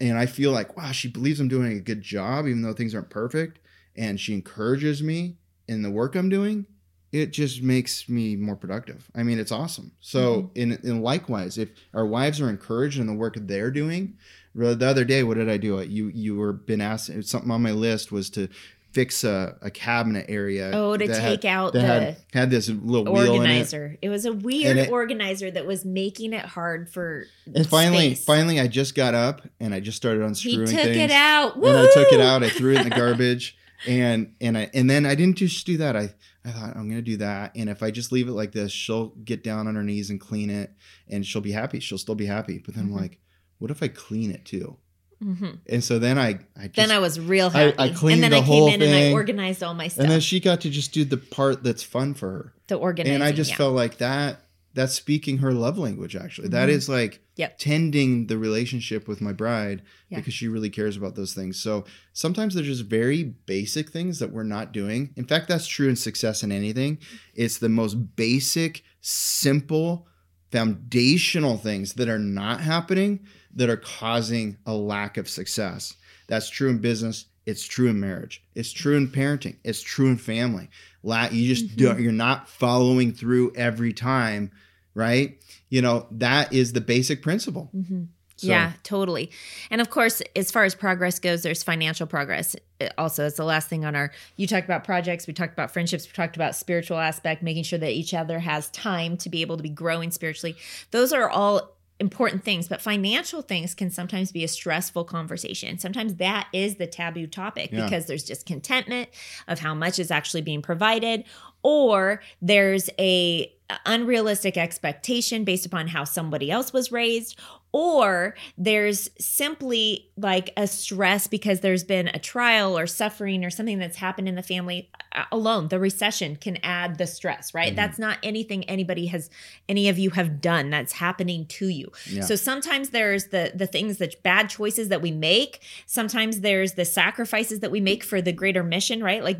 and 0.00 0.16
i 0.16 0.26
feel 0.26 0.52
like 0.52 0.76
wow 0.76 0.92
she 0.92 1.08
believes 1.08 1.40
i'm 1.40 1.48
doing 1.48 1.72
a 1.76 1.80
good 1.80 2.02
job 2.02 2.46
even 2.46 2.62
though 2.62 2.72
things 2.74 2.94
aren't 2.94 3.10
perfect 3.10 3.58
and 3.96 4.20
she 4.20 4.32
encourages 4.32 5.02
me 5.02 5.38
in 5.66 5.82
the 5.82 5.90
work 5.90 6.14
i'm 6.14 6.28
doing 6.28 6.66
it 7.12 7.32
just 7.32 7.62
makes 7.62 8.08
me 8.08 8.36
more 8.36 8.56
productive. 8.56 9.08
I 9.14 9.22
mean, 9.22 9.38
it's 9.38 9.52
awesome. 9.52 9.92
So, 10.00 10.42
mm-hmm. 10.42 10.56
in, 10.56 10.72
in 10.82 11.02
likewise, 11.02 11.58
if 11.58 11.70
our 11.94 12.06
wives 12.06 12.40
are 12.40 12.50
encouraged 12.50 12.98
in 12.98 13.06
the 13.06 13.14
work 13.14 13.34
they're 13.36 13.70
doing, 13.70 14.16
the 14.54 14.86
other 14.86 15.04
day, 15.04 15.22
what 15.22 15.36
did 15.36 15.50
I 15.50 15.58
do? 15.58 15.80
You 15.82 16.08
you 16.08 16.36
were 16.36 16.52
been 16.52 16.80
asked 16.80 17.10
something 17.24 17.50
on 17.50 17.62
my 17.62 17.72
list 17.72 18.10
was 18.10 18.30
to 18.30 18.48
fix 18.96 19.24
a, 19.24 19.54
a 19.60 19.70
cabinet 19.70 20.24
area. 20.26 20.70
Oh, 20.72 20.96
to 20.96 21.06
take 21.06 21.42
had, 21.42 21.46
out 21.46 21.74
that 21.74 21.80
the 21.80 21.86
had, 21.86 22.16
had 22.32 22.50
this 22.50 22.70
little 22.70 23.12
wheel 23.12 23.24
in 23.24 23.26
it. 23.26 23.38
organizer. 23.40 23.98
It. 24.00 24.08
was 24.08 24.24
a 24.24 24.32
weird 24.32 24.78
it- 24.78 24.90
organizer 24.90 25.50
that 25.50 25.66
was 25.66 25.84
making 25.84 26.32
it 26.32 26.46
hard 26.46 26.88
for. 26.88 27.26
And 27.54 27.68
finally, 27.68 28.14
space. 28.14 28.24
finally, 28.24 28.58
I 28.58 28.68
just 28.68 28.94
got 28.94 29.12
up 29.12 29.42
and 29.60 29.74
I 29.74 29.80
just 29.80 29.98
started 29.98 30.22
unscrewing. 30.22 30.60
he 30.60 30.74
took 30.74 30.84
things. 30.84 30.96
it 30.96 31.10
out. 31.10 31.56
and 31.56 31.76
I 31.76 31.92
took 31.92 32.10
it 32.10 32.20
out. 32.20 32.42
I 32.42 32.48
threw 32.48 32.72
it 32.72 32.78
in 32.78 32.88
the 32.88 32.96
garbage, 32.96 33.58
and 33.86 34.34
and 34.40 34.56
I 34.58 34.70
and 34.74 34.88
then 34.88 35.04
I 35.06 35.14
didn't 35.14 35.36
just 35.36 35.66
do 35.66 35.76
that. 35.78 35.96
I 35.96 36.14
I 36.44 36.50
thought 36.50 36.76
I'm 36.76 36.88
gonna 36.88 37.02
do 37.02 37.16
that, 37.18 37.52
and 37.56 37.68
if 37.68 37.82
I 37.82 37.90
just 37.90 38.12
leave 38.12 38.28
it 38.28 38.32
like 38.32 38.52
this, 38.52 38.72
she'll 38.72 39.08
get 39.24 39.42
down 39.42 39.66
on 39.66 39.74
her 39.74 39.82
knees 39.82 40.10
and 40.10 40.20
clean 40.20 40.50
it, 40.50 40.72
and 41.08 41.26
she'll 41.26 41.42
be 41.42 41.52
happy. 41.52 41.80
She'll 41.80 41.98
still 41.98 42.14
be 42.14 42.26
happy. 42.26 42.58
But 42.64 42.74
then 42.74 42.84
Mhm. 42.84 42.88
I'm 42.88 42.96
like, 42.96 43.18
what 43.58 43.70
if 43.70 43.82
I 43.82 43.88
clean 43.88 44.30
it 44.30 44.44
too? 44.44 44.76
Mhm. 45.22 45.60
And 45.68 45.82
so 45.82 45.98
then 45.98 46.18
I 46.18 46.40
I 46.56 46.64
just, 46.64 46.74
Then 46.76 46.90
I 46.90 46.98
was 46.98 47.18
real 47.18 47.48
happy. 47.50 47.74
I 47.78 47.88
cleaned 47.88 48.22
and 48.22 48.24
then 48.24 48.30
the 48.32 48.36
I 48.36 48.40
came 48.40 48.46
whole 48.46 48.68
in 48.68 48.82
and 48.82 48.94
I 48.94 49.12
organized 49.12 49.62
all 49.62 49.72
my 49.74 49.88
stuff. 49.88 50.02
and 50.04 50.12
then 50.12 50.20
she 50.20 50.40
got 50.40 50.60
to 50.62 50.70
just 50.70 50.92
do 50.92 51.04
the 51.04 51.16
part 51.16 51.62
that's 51.64 51.82
fun 51.82 52.12
for 52.14 52.30
her, 52.30 52.52
the 52.68 52.74
organizing. 52.76 53.14
and 53.14 53.24
I 53.24 53.32
just 53.32 53.50
yeah. 53.52 53.56
felt 53.56 53.74
like 53.74 53.96
that. 53.98 54.42
That's 54.76 54.94
speaking 54.94 55.38
her 55.38 55.52
love 55.52 55.78
language. 55.78 56.14
Actually, 56.14 56.48
That 56.48 56.68
Mhm. 56.68 56.72
is 56.72 56.88
like 56.88 57.20
Yep. 57.36 57.58
tending 57.58 58.26
the 58.28 58.38
relationship 58.38 59.08
with 59.08 59.20
my 59.20 59.32
bride 59.32 59.82
Yeah. 60.10 60.18
because 60.18 60.34
she 60.34 60.46
really 60.48 60.70
cares 60.70 60.96
about 60.96 61.16
those 61.16 61.32
things. 61.34 61.56
So 61.60 61.84
sometimes 62.12 62.54
they're 62.54 62.62
just 62.62 62.84
very 62.84 63.24
basic 63.46 63.90
things 63.90 64.18
that 64.20 64.32
we're 64.32 64.42
not 64.44 64.72
doing. 64.72 65.10
In 65.16 65.24
fact, 65.24 65.48
that's 65.48 65.66
true 65.66 65.88
in 65.88 65.96
success 65.96 66.42
in 66.44 66.52
anything. 66.52 66.98
It's 67.34 67.58
the 67.58 67.68
most 67.70 68.14
basic, 68.16 68.82
simple, 69.00 70.06
foundational 70.52 71.56
things 71.56 71.94
that 71.94 72.08
are 72.08 72.18
not 72.18 72.60
happening 72.60 73.20
that 73.54 73.70
are 73.70 73.76
causing 73.76 74.58
a 74.66 74.74
lack 74.74 75.16
of 75.16 75.28
success. 75.28 75.94
That's 76.28 76.50
true 76.50 76.68
in 76.68 76.78
business. 76.78 77.26
It's 77.46 77.64
true 77.66 77.88
in 77.88 78.00
marriage. 78.00 78.42
It's 78.54 78.72
true 78.72 78.96
in 78.96 79.08
parenting. 79.08 79.56
It's 79.64 79.80
true 79.80 80.08
in 80.08 80.16
family. 80.18 80.68
You 81.04 81.46
just 81.46 81.68
Mhm. 81.68 81.76
don't, 81.76 82.00
you're 82.00 82.12
not 82.12 82.48
following 82.50 83.12
through 83.12 83.52
every 83.54 83.92
time, 83.92 84.50
right? 84.96 85.38
You 85.68 85.82
know, 85.82 86.06
that 86.10 86.52
is 86.52 86.72
the 86.72 86.80
basic 86.80 87.22
principle. 87.22 87.70
Mhm. 87.76 88.08
So, 88.38 88.48
yeah, 88.48 88.72
totally. 88.82 89.30
And 89.70 89.80
of 89.80 89.88
course, 89.88 90.20
as 90.34 90.50
far 90.50 90.64
as 90.64 90.74
progress 90.74 91.18
goes, 91.18 91.42
there's 91.42 91.62
financial 91.62 92.06
progress. 92.06 92.54
It 92.78 92.92
also, 92.98 93.26
it's 93.26 93.38
the 93.38 93.44
last 93.44 93.68
thing 93.68 93.86
on 93.86 93.96
our. 93.96 94.12
You 94.36 94.46
talked 94.46 94.66
about 94.66 94.84
projects, 94.84 95.26
we 95.26 95.32
talked 95.32 95.54
about 95.54 95.70
friendships, 95.70 96.06
we 96.06 96.12
talked 96.12 96.36
about 96.36 96.54
spiritual 96.54 96.98
aspect, 96.98 97.42
making 97.42 97.62
sure 97.62 97.78
that 97.78 97.92
each 97.92 98.12
other 98.12 98.38
has 98.40 98.68
time 98.70 99.16
to 99.18 99.30
be 99.30 99.40
able 99.40 99.56
to 99.56 99.62
be 99.62 99.70
growing 99.70 100.10
spiritually. 100.10 100.56
Those 100.90 101.14
are 101.14 101.30
all 101.30 101.75
important 101.98 102.44
things, 102.44 102.68
but 102.68 102.80
financial 102.82 103.40
things 103.42 103.74
can 103.74 103.90
sometimes 103.90 104.30
be 104.30 104.44
a 104.44 104.48
stressful 104.48 105.04
conversation. 105.04 105.78
Sometimes 105.78 106.16
that 106.16 106.48
is 106.52 106.76
the 106.76 106.86
taboo 106.86 107.26
topic 107.26 107.70
Yeah. 107.72 107.84
because 107.84 108.06
there's 108.06 108.24
discontentment 108.24 109.08
of 109.48 109.58
how 109.60 109.74
much 109.74 109.98
is 109.98 110.10
actually 110.10 110.42
being 110.42 110.60
provided, 110.62 111.24
or 111.62 112.20
there's 112.42 112.90
a 112.98 113.50
uh, 113.68 113.76
unrealistic 113.86 114.56
expectation 114.56 115.42
based 115.44 115.66
upon 115.66 115.88
how 115.88 116.04
somebody 116.04 116.50
else 116.50 116.72
was 116.72 116.92
raised 116.92 117.38
or 117.76 118.34
there's 118.56 119.10
simply 119.18 120.08
like 120.16 120.50
a 120.56 120.66
stress 120.66 121.26
because 121.26 121.60
there's 121.60 121.84
been 121.84 122.08
a 122.08 122.18
trial 122.18 122.78
or 122.78 122.86
suffering 122.86 123.44
or 123.44 123.50
something 123.50 123.78
that's 123.78 123.98
happened 123.98 124.26
in 124.26 124.34
the 124.34 124.42
family 124.42 124.88
uh, 125.12 125.24
alone 125.30 125.68
the 125.68 125.78
recession 125.78 126.36
can 126.36 126.56
add 126.62 126.96
the 126.96 127.06
stress 127.06 127.52
right? 127.52 127.74
Mhm. 127.74 127.76
that's 127.76 127.98
not 127.98 128.16
anything 128.22 128.64
anybody 128.64 129.04
has 129.08 129.28
any 129.68 129.90
of 129.90 129.98
you 129.98 130.08
have 130.08 130.40
done 130.40 130.70
that's 130.70 130.94
happening 130.94 131.44
to 131.46 131.68
you. 131.68 131.92
Yeah. 132.10 132.22
so 132.22 132.34
sometimes 132.34 132.90
there's 132.90 133.26
the 133.26 133.52
the 133.54 133.66
things 133.66 133.98
that 133.98 134.22
bad 134.22 134.48
choices 134.48 134.88
that 134.88 135.02
we 135.02 135.10
make. 135.10 135.60
Sometimes 135.84 136.40
there's 136.40 136.72
the 136.74 136.86
sacrifices 136.86 137.60
that 137.60 137.70
we 137.70 137.82
make 137.82 138.02
for 138.04 138.22
the 138.22 138.32
greater 138.32 138.62
mission 138.62 139.02
right? 139.02 139.22
Like 139.22 139.38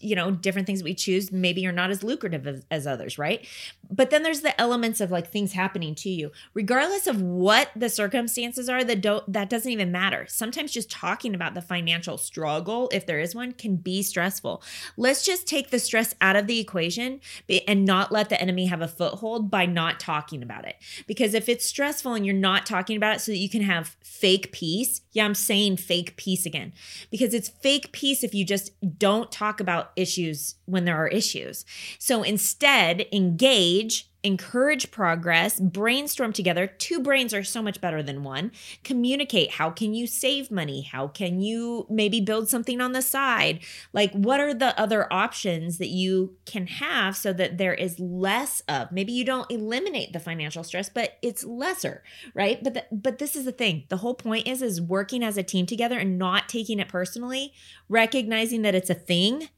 you 0.00 0.16
know 0.16 0.32
different 0.32 0.66
things 0.66 0.82
we 0.82 0.94
choose 0.94 1.30
maybe 1.30 1.64
are 1.68 1.72
not 1.72 1.90
as 1.92 2.02
lucrative 2.02 2.48
as, 2.48 2.64
as 2.72 2.84
others 2.88 3.16
right? 3.16 3.46
But 3.88 4.10
then 4.10 4.24
there's 4.24 4.40
the 4.40 4.60
elements 4.60 5.00
of 5.00 5.12
like 5.12 5.30
things 5.30 5.52
happening 5.52 5.94
to 5.96 6.10
you. 6.10 6.32
Regardless 6.52 7.06
of 7.06 7.22
what 7.44 7.68
the 7.76 7.90
circumstances 7.90 8.70
are 8.70 8.82
that 8.82 9.02
don't 9.02 9.30
that 9.30 9.50
doesn't 9.50 9.70
even 9.70 9.92
matter. 9.92 10.24
Sometimes 10.30 10.72
just 10.72 10.90
talking 10.90 11.34
about 11.34 11.52
the 11.52 11.60
financial 11.60 12.16
struggle 12.16 12.88
if 12.90 13.04
there 13.04 13.20
is 13.20 13.34
one 13.34 13.52
can 13.52 13.76
be 13.76 14.02
stressful. 14.02 14.62
Let's 14.96 15.22
just 15.22 15.46
take 15.46 15.68
the 15.68 15.78
stress 15.78 16.14
out 16.22 16.36
of 16.36 16.46
the 16.46 16.58
equation 16.58 17.20
and 17.68 17.84
not 17.84 18.10
let 18.10 18.30
the 18.30 18.40
enemy 18.40 18.64
have 18.64 18.80
a 18.80 18.88
foothold 18.88 19.50
by 19.50 19.66
not 19.66 20.00
talking 20.00 20.42
about 20.42 20.66
it. 20.66 20.76
Because 21.06 21.34
if 21.34 21.50
it's 21.50 21.66
stressful 21.66 22.14
and 22.14 22.24
you're 22.24 22.34
not 22.34 22.64
talking 22.64 22.96
about 22.96 23.16
it 23.16 23.20
so 23.20 23.32
that 23.32 23.36
you 23.36 23.50
can 23.50 23.60
have 23.60 23.94
fake 24.02 24.50
peace 24.52 25.02
yeah 25.12 25.26
i'm 25.26 25.34
saying 25.34 25.76
fake 25.76 26.16
peace 26.16 26.46
again. 26.46 26.72
Because 27.10 27.34
it's 27.34 27.50
fake 27.50 27.92
peace 27.92 28.24
if 28.24 28.34
you 28.34 28.46
just 28.46 28.72
don't 28.98 29.30
talk 29.30 29.60
about 29.60 29.92
issues 29.96 30.54
when 30.64 30.86
there 30.86 30.96
are 30.96 31.08
issues. 31.08 31.66
So 31.98 32.22
instead 32.22 33.04
engage 33.12 34.08
encourage 34.24 34.90
progress 34.90 35.60
brainstorm 35.60 36.32
together. 36.32 36.66
Two 36.66 37.00
brains 37.00 37.34
are 37.34 37.44
so 37.44 37.62
much 37.62 37.80
better 37.80 38.02
than 38.02 38.24
one. 38.24 38.50
Communicate. 38.82 39.52
How 39.52 39.70
can 39.70 39.94
you 39.94 40.06
save 40.06 40.50
money? 40.50 40.82
How 40.82 41.08
can 41.08 41.40
you 41.40 41.86
maybe 41.90 42.20
build 42.20 42.48
something 42.48 42.80
on 42.80 42.92
the 42.92 43.02
side? 43.02 43.60
Like 43.92 44.12
what 44.12 44.40
are 44.40 44.54
the 44.54 44.78
other 44.80 45.12
options 45.12 45.78
that 45.78 45.88
you 45.88 46.36
can 46.46 46.66
have 46.66 47.16
so 47.16 47.32
that 47.34 47.58
there 47.58 47.74
is 47.74 48.00
less 48.00 48.60
of 48.68 48.90
maybe 48.90 49.12
you 49.12 49.24
don't 49.24 49.50
eliminate 49.50 50.12
the 50.12 50.20
financial 50.20 50.64
stress 50.64 50.88
but 50.88 51.18
it's 51.20 51.44
lesser 51.44 52.02
right? 52.32 52.62
But 52.64 52.74
the, 52.74 52.84
but 52.90 53.18
this 53.18 53.36
is 53.36 53.44
the 53.44 53.52
thing. 53.52 53.84
The 53.88 53.98
whole 53.98 54.14
point 54.14 54.48
is 54.48 54.62
is 54.62 54.80
working 54.80 55.22
as 55.22 55.36
a 55.36 55.42
team 55.42 55.66
together 55.66 55.98
and 55.98 56.18
not 56.18 56.48
taking 56.48 56.80
it 56.80 56.88
personally 56.88 57.52
recognizing 57.88 58.62
that 58.62 58.74
it's 58.74 58.90
a 58.90 58.94
thing 58.94 59.48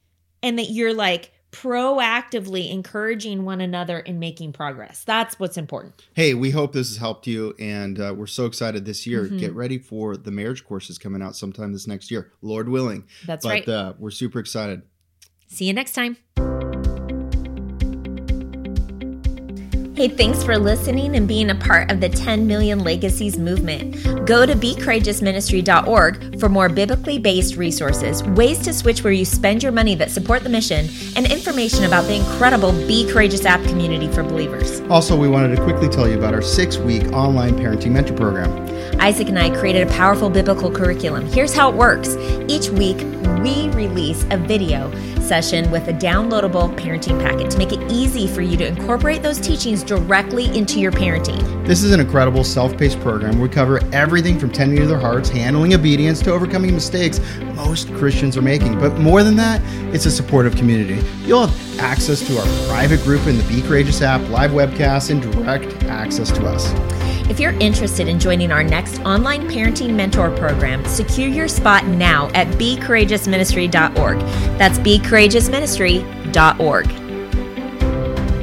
and 0.43 0.59
that 0.59 0.69
you're 0.69 0.93
like 0.93 1.31
proactively 1.61 2.71
encouraging 2.71 3.43
one 3.45 3.61
another 3.61 3.99
in 3.99 4.19
making 4.19 4.53
progress 4.53 5.03
that's 5.05 5.39
what's 5.39 5.57
important 5.57 6.05
Hey, 6.13 6.33
we 6.33 6.51
hope 6.51 6.73
this 6.73 6.89
has 6.89 6.97
helped 6.97 7.27
you, 7.27 7.53
and 7.59 7.99
uh, 7.99 8.13
we're 8.15 8.27
so 8.27 8.45
excited 8.45 8.85
this 8.85 9.05
year. 9.05 9.25
Mhm. 9.25 9.39
Get 9.39 9.53
ready 9.53 9.77
for 9.77 10.17
the 10.17 10.31
marriage 10.31 10.65
courses 10.65 10.97
coming 10.97 11.21
out 11.21 11.35
sometime 11.35 11.73
this 11.73 11.87
next 11.87 12.09
year, 12.11 12.31
Lord 12.41 12.69
willing. 12.69 13.05
that's 13.25 13.45
but 13.45 13.49
right 13.49 13.69
uh, 13.69 13.93
we're 13.99 14.11
super 14.11 14.39
excited. 14.39 14.81
see 15.47 15.65
you 15.65 15.73
next 15.73 15.93
time 15.93 16.17
Hey, 19.97 20.09
thanks 20.09 20.43
for 20.43 20.59
listening 20.59 21.15
and 21.15 21.27
being 21.27 21.49
a 21.49 21.55
part 21.55 21.89
of 21.89 22.01
the 22.01 22.07
10 22.07 22.45
Million 22.45 22.81
Legacies 22.83 23.39
movement. 23.39 23.95
Go 24.27 24.45
to 24.45 24.53
becourageousministry.org 24.53 26.39
for 26.39 26.49
more 26.49 26.69
biblically 26.69 27.17
based 27.17 27.55
resources, 27.55 28.21
ways 28.23 28.59
to 28.59 28.75
switch 28.75 29.03
where 29.03 29.11
you 29.11 29.25
spend 29.25 29.63
your 29.63 29.71
money 29.71 29.95
that 29.95 30.11
support 30.11 30.43
the 30.43 30.49
mission, 30.49 30.87
and 31.15 31.25
information 31.31 31.85
about 31.85 32.03
the 32.03 32.13
incredible 32.13 32.73
Be 32.85 33.11
Courageous 33.11 33.43
app 33.43 33.63
community 33.63 34.07
for 34.07 34.21
believers. 34.21 34.81
Also, 34.81 35.17
we 35.17 35.27
wanted 35.27 35.55
to 35.55 35.63
quickly 35.63 35.89
tell 35.89 36.07
you 36.07 36.15
about 36.15 36.35
our 36.35 36.43
six 36.43 36.77
week 36.77 37.05
online 37.05 37.55
parenting 37.55 37.89
mentor 37.89 38.15
program. 38.15 38.76
Isaac 38.99 39.29
and 39.29 39.37
I 39.37 39.55
created 39.55 39.87
a 39.87 39.91
powerful 39.91 40.29
biblical 40.29 40.71
curriculum. 40.71 41.25
Here's 41.27 41.53
how 41.53 41.69
it 41.69 41.75
works 41.75 42.15
each 42.47 42.69
week, 42.69 42.97
we 43.43 43.69
release 43.69 44.25
a 44.31 44.37
video 44.37 44.91
session 45.21 45.69
with 45.69 45.87
a 45.87 45.93
downloadable 45.93 46.75
parenting 46.77 47.21
packet 47.21 47.51
to 47.51 47.57
make 47.57 47.71
it 47.71 47.91
easy 47.91 48.27
for 48.27 48.41
you 48.41 48.57
to 48.57 48.65
incorporate 48.65 49.21
those 49.21 49.39
teachings 49.39 49.83
directly 49.83 50.45
into 50.57 50.79
your 50.79 50.91
parenting. 50.91 51.65
This 51.65 51.83
is 51.83 51.91
an 51.91 51.99
incredible 51.99 52.43
self 52.43 52.77
paced 52.77 52.99
program. 53.01 53.39
We 53.39 53.49
cover 53.49 53.79
everything 53.93 54.39
from 54.39 54.51
tending 54.51 54.79
to 54.79 54.87
their 54.87 54.99
hearts, 54.99 55.29
handling 55.29 55.73
obedience, 55.73 56.21
to 56.21 56.31
overcoming 56.31 56.73
mistakes 56.73 57.19
most 57.55 57.93
Christians 57.95 58.37
are 58.37 58.41
making. 58.41 58.79
But 58.79 58.97
more 58.97 59.23
than 59.23 59.35
that, 59.35 59.61
it's 59.93 60.05
a 60.05 60.11
supportive 60.11 60.55
community. 60.55 61.05
You'll 61.23 61.47
have 61.47 61.79
access 61.79 62.25
to 62.27 62.37
our 62.37 62.67
private 62.67 63.03
group 63.03 63.27
in 63.27 63.37
the 63.37 63.43
Be 63.43 63.61
Courageous 63.61 64.01
app, 64.01 64.21
live 64.29 64.51
webcasts, 64.51 65.09
and 65.11 65.21
direct 65.21 65.83
access 65.83 66.31
to 66.31 66.45
us. 66.45 66.73
If 67.29 67.41
you're 67.41 67.59
interested 67.59 68.07
in 68.07 68.19
joining 68.19 68.53
our 68.53 68.63
next 68.87 69.05
online 69.05 69.47
parenting 69.47 69.93
mentor 69.93 70.35
program, 70.37 70.83
secure 70.85 71.27
your 71.27 71.47
spot 71.47 71.85
now 71.85 72.31
at 72.33 72.47
becourageousministry.org. 72.59 74.19
That's 74.57 74.79
becourageousministry.org. 74.79 77.06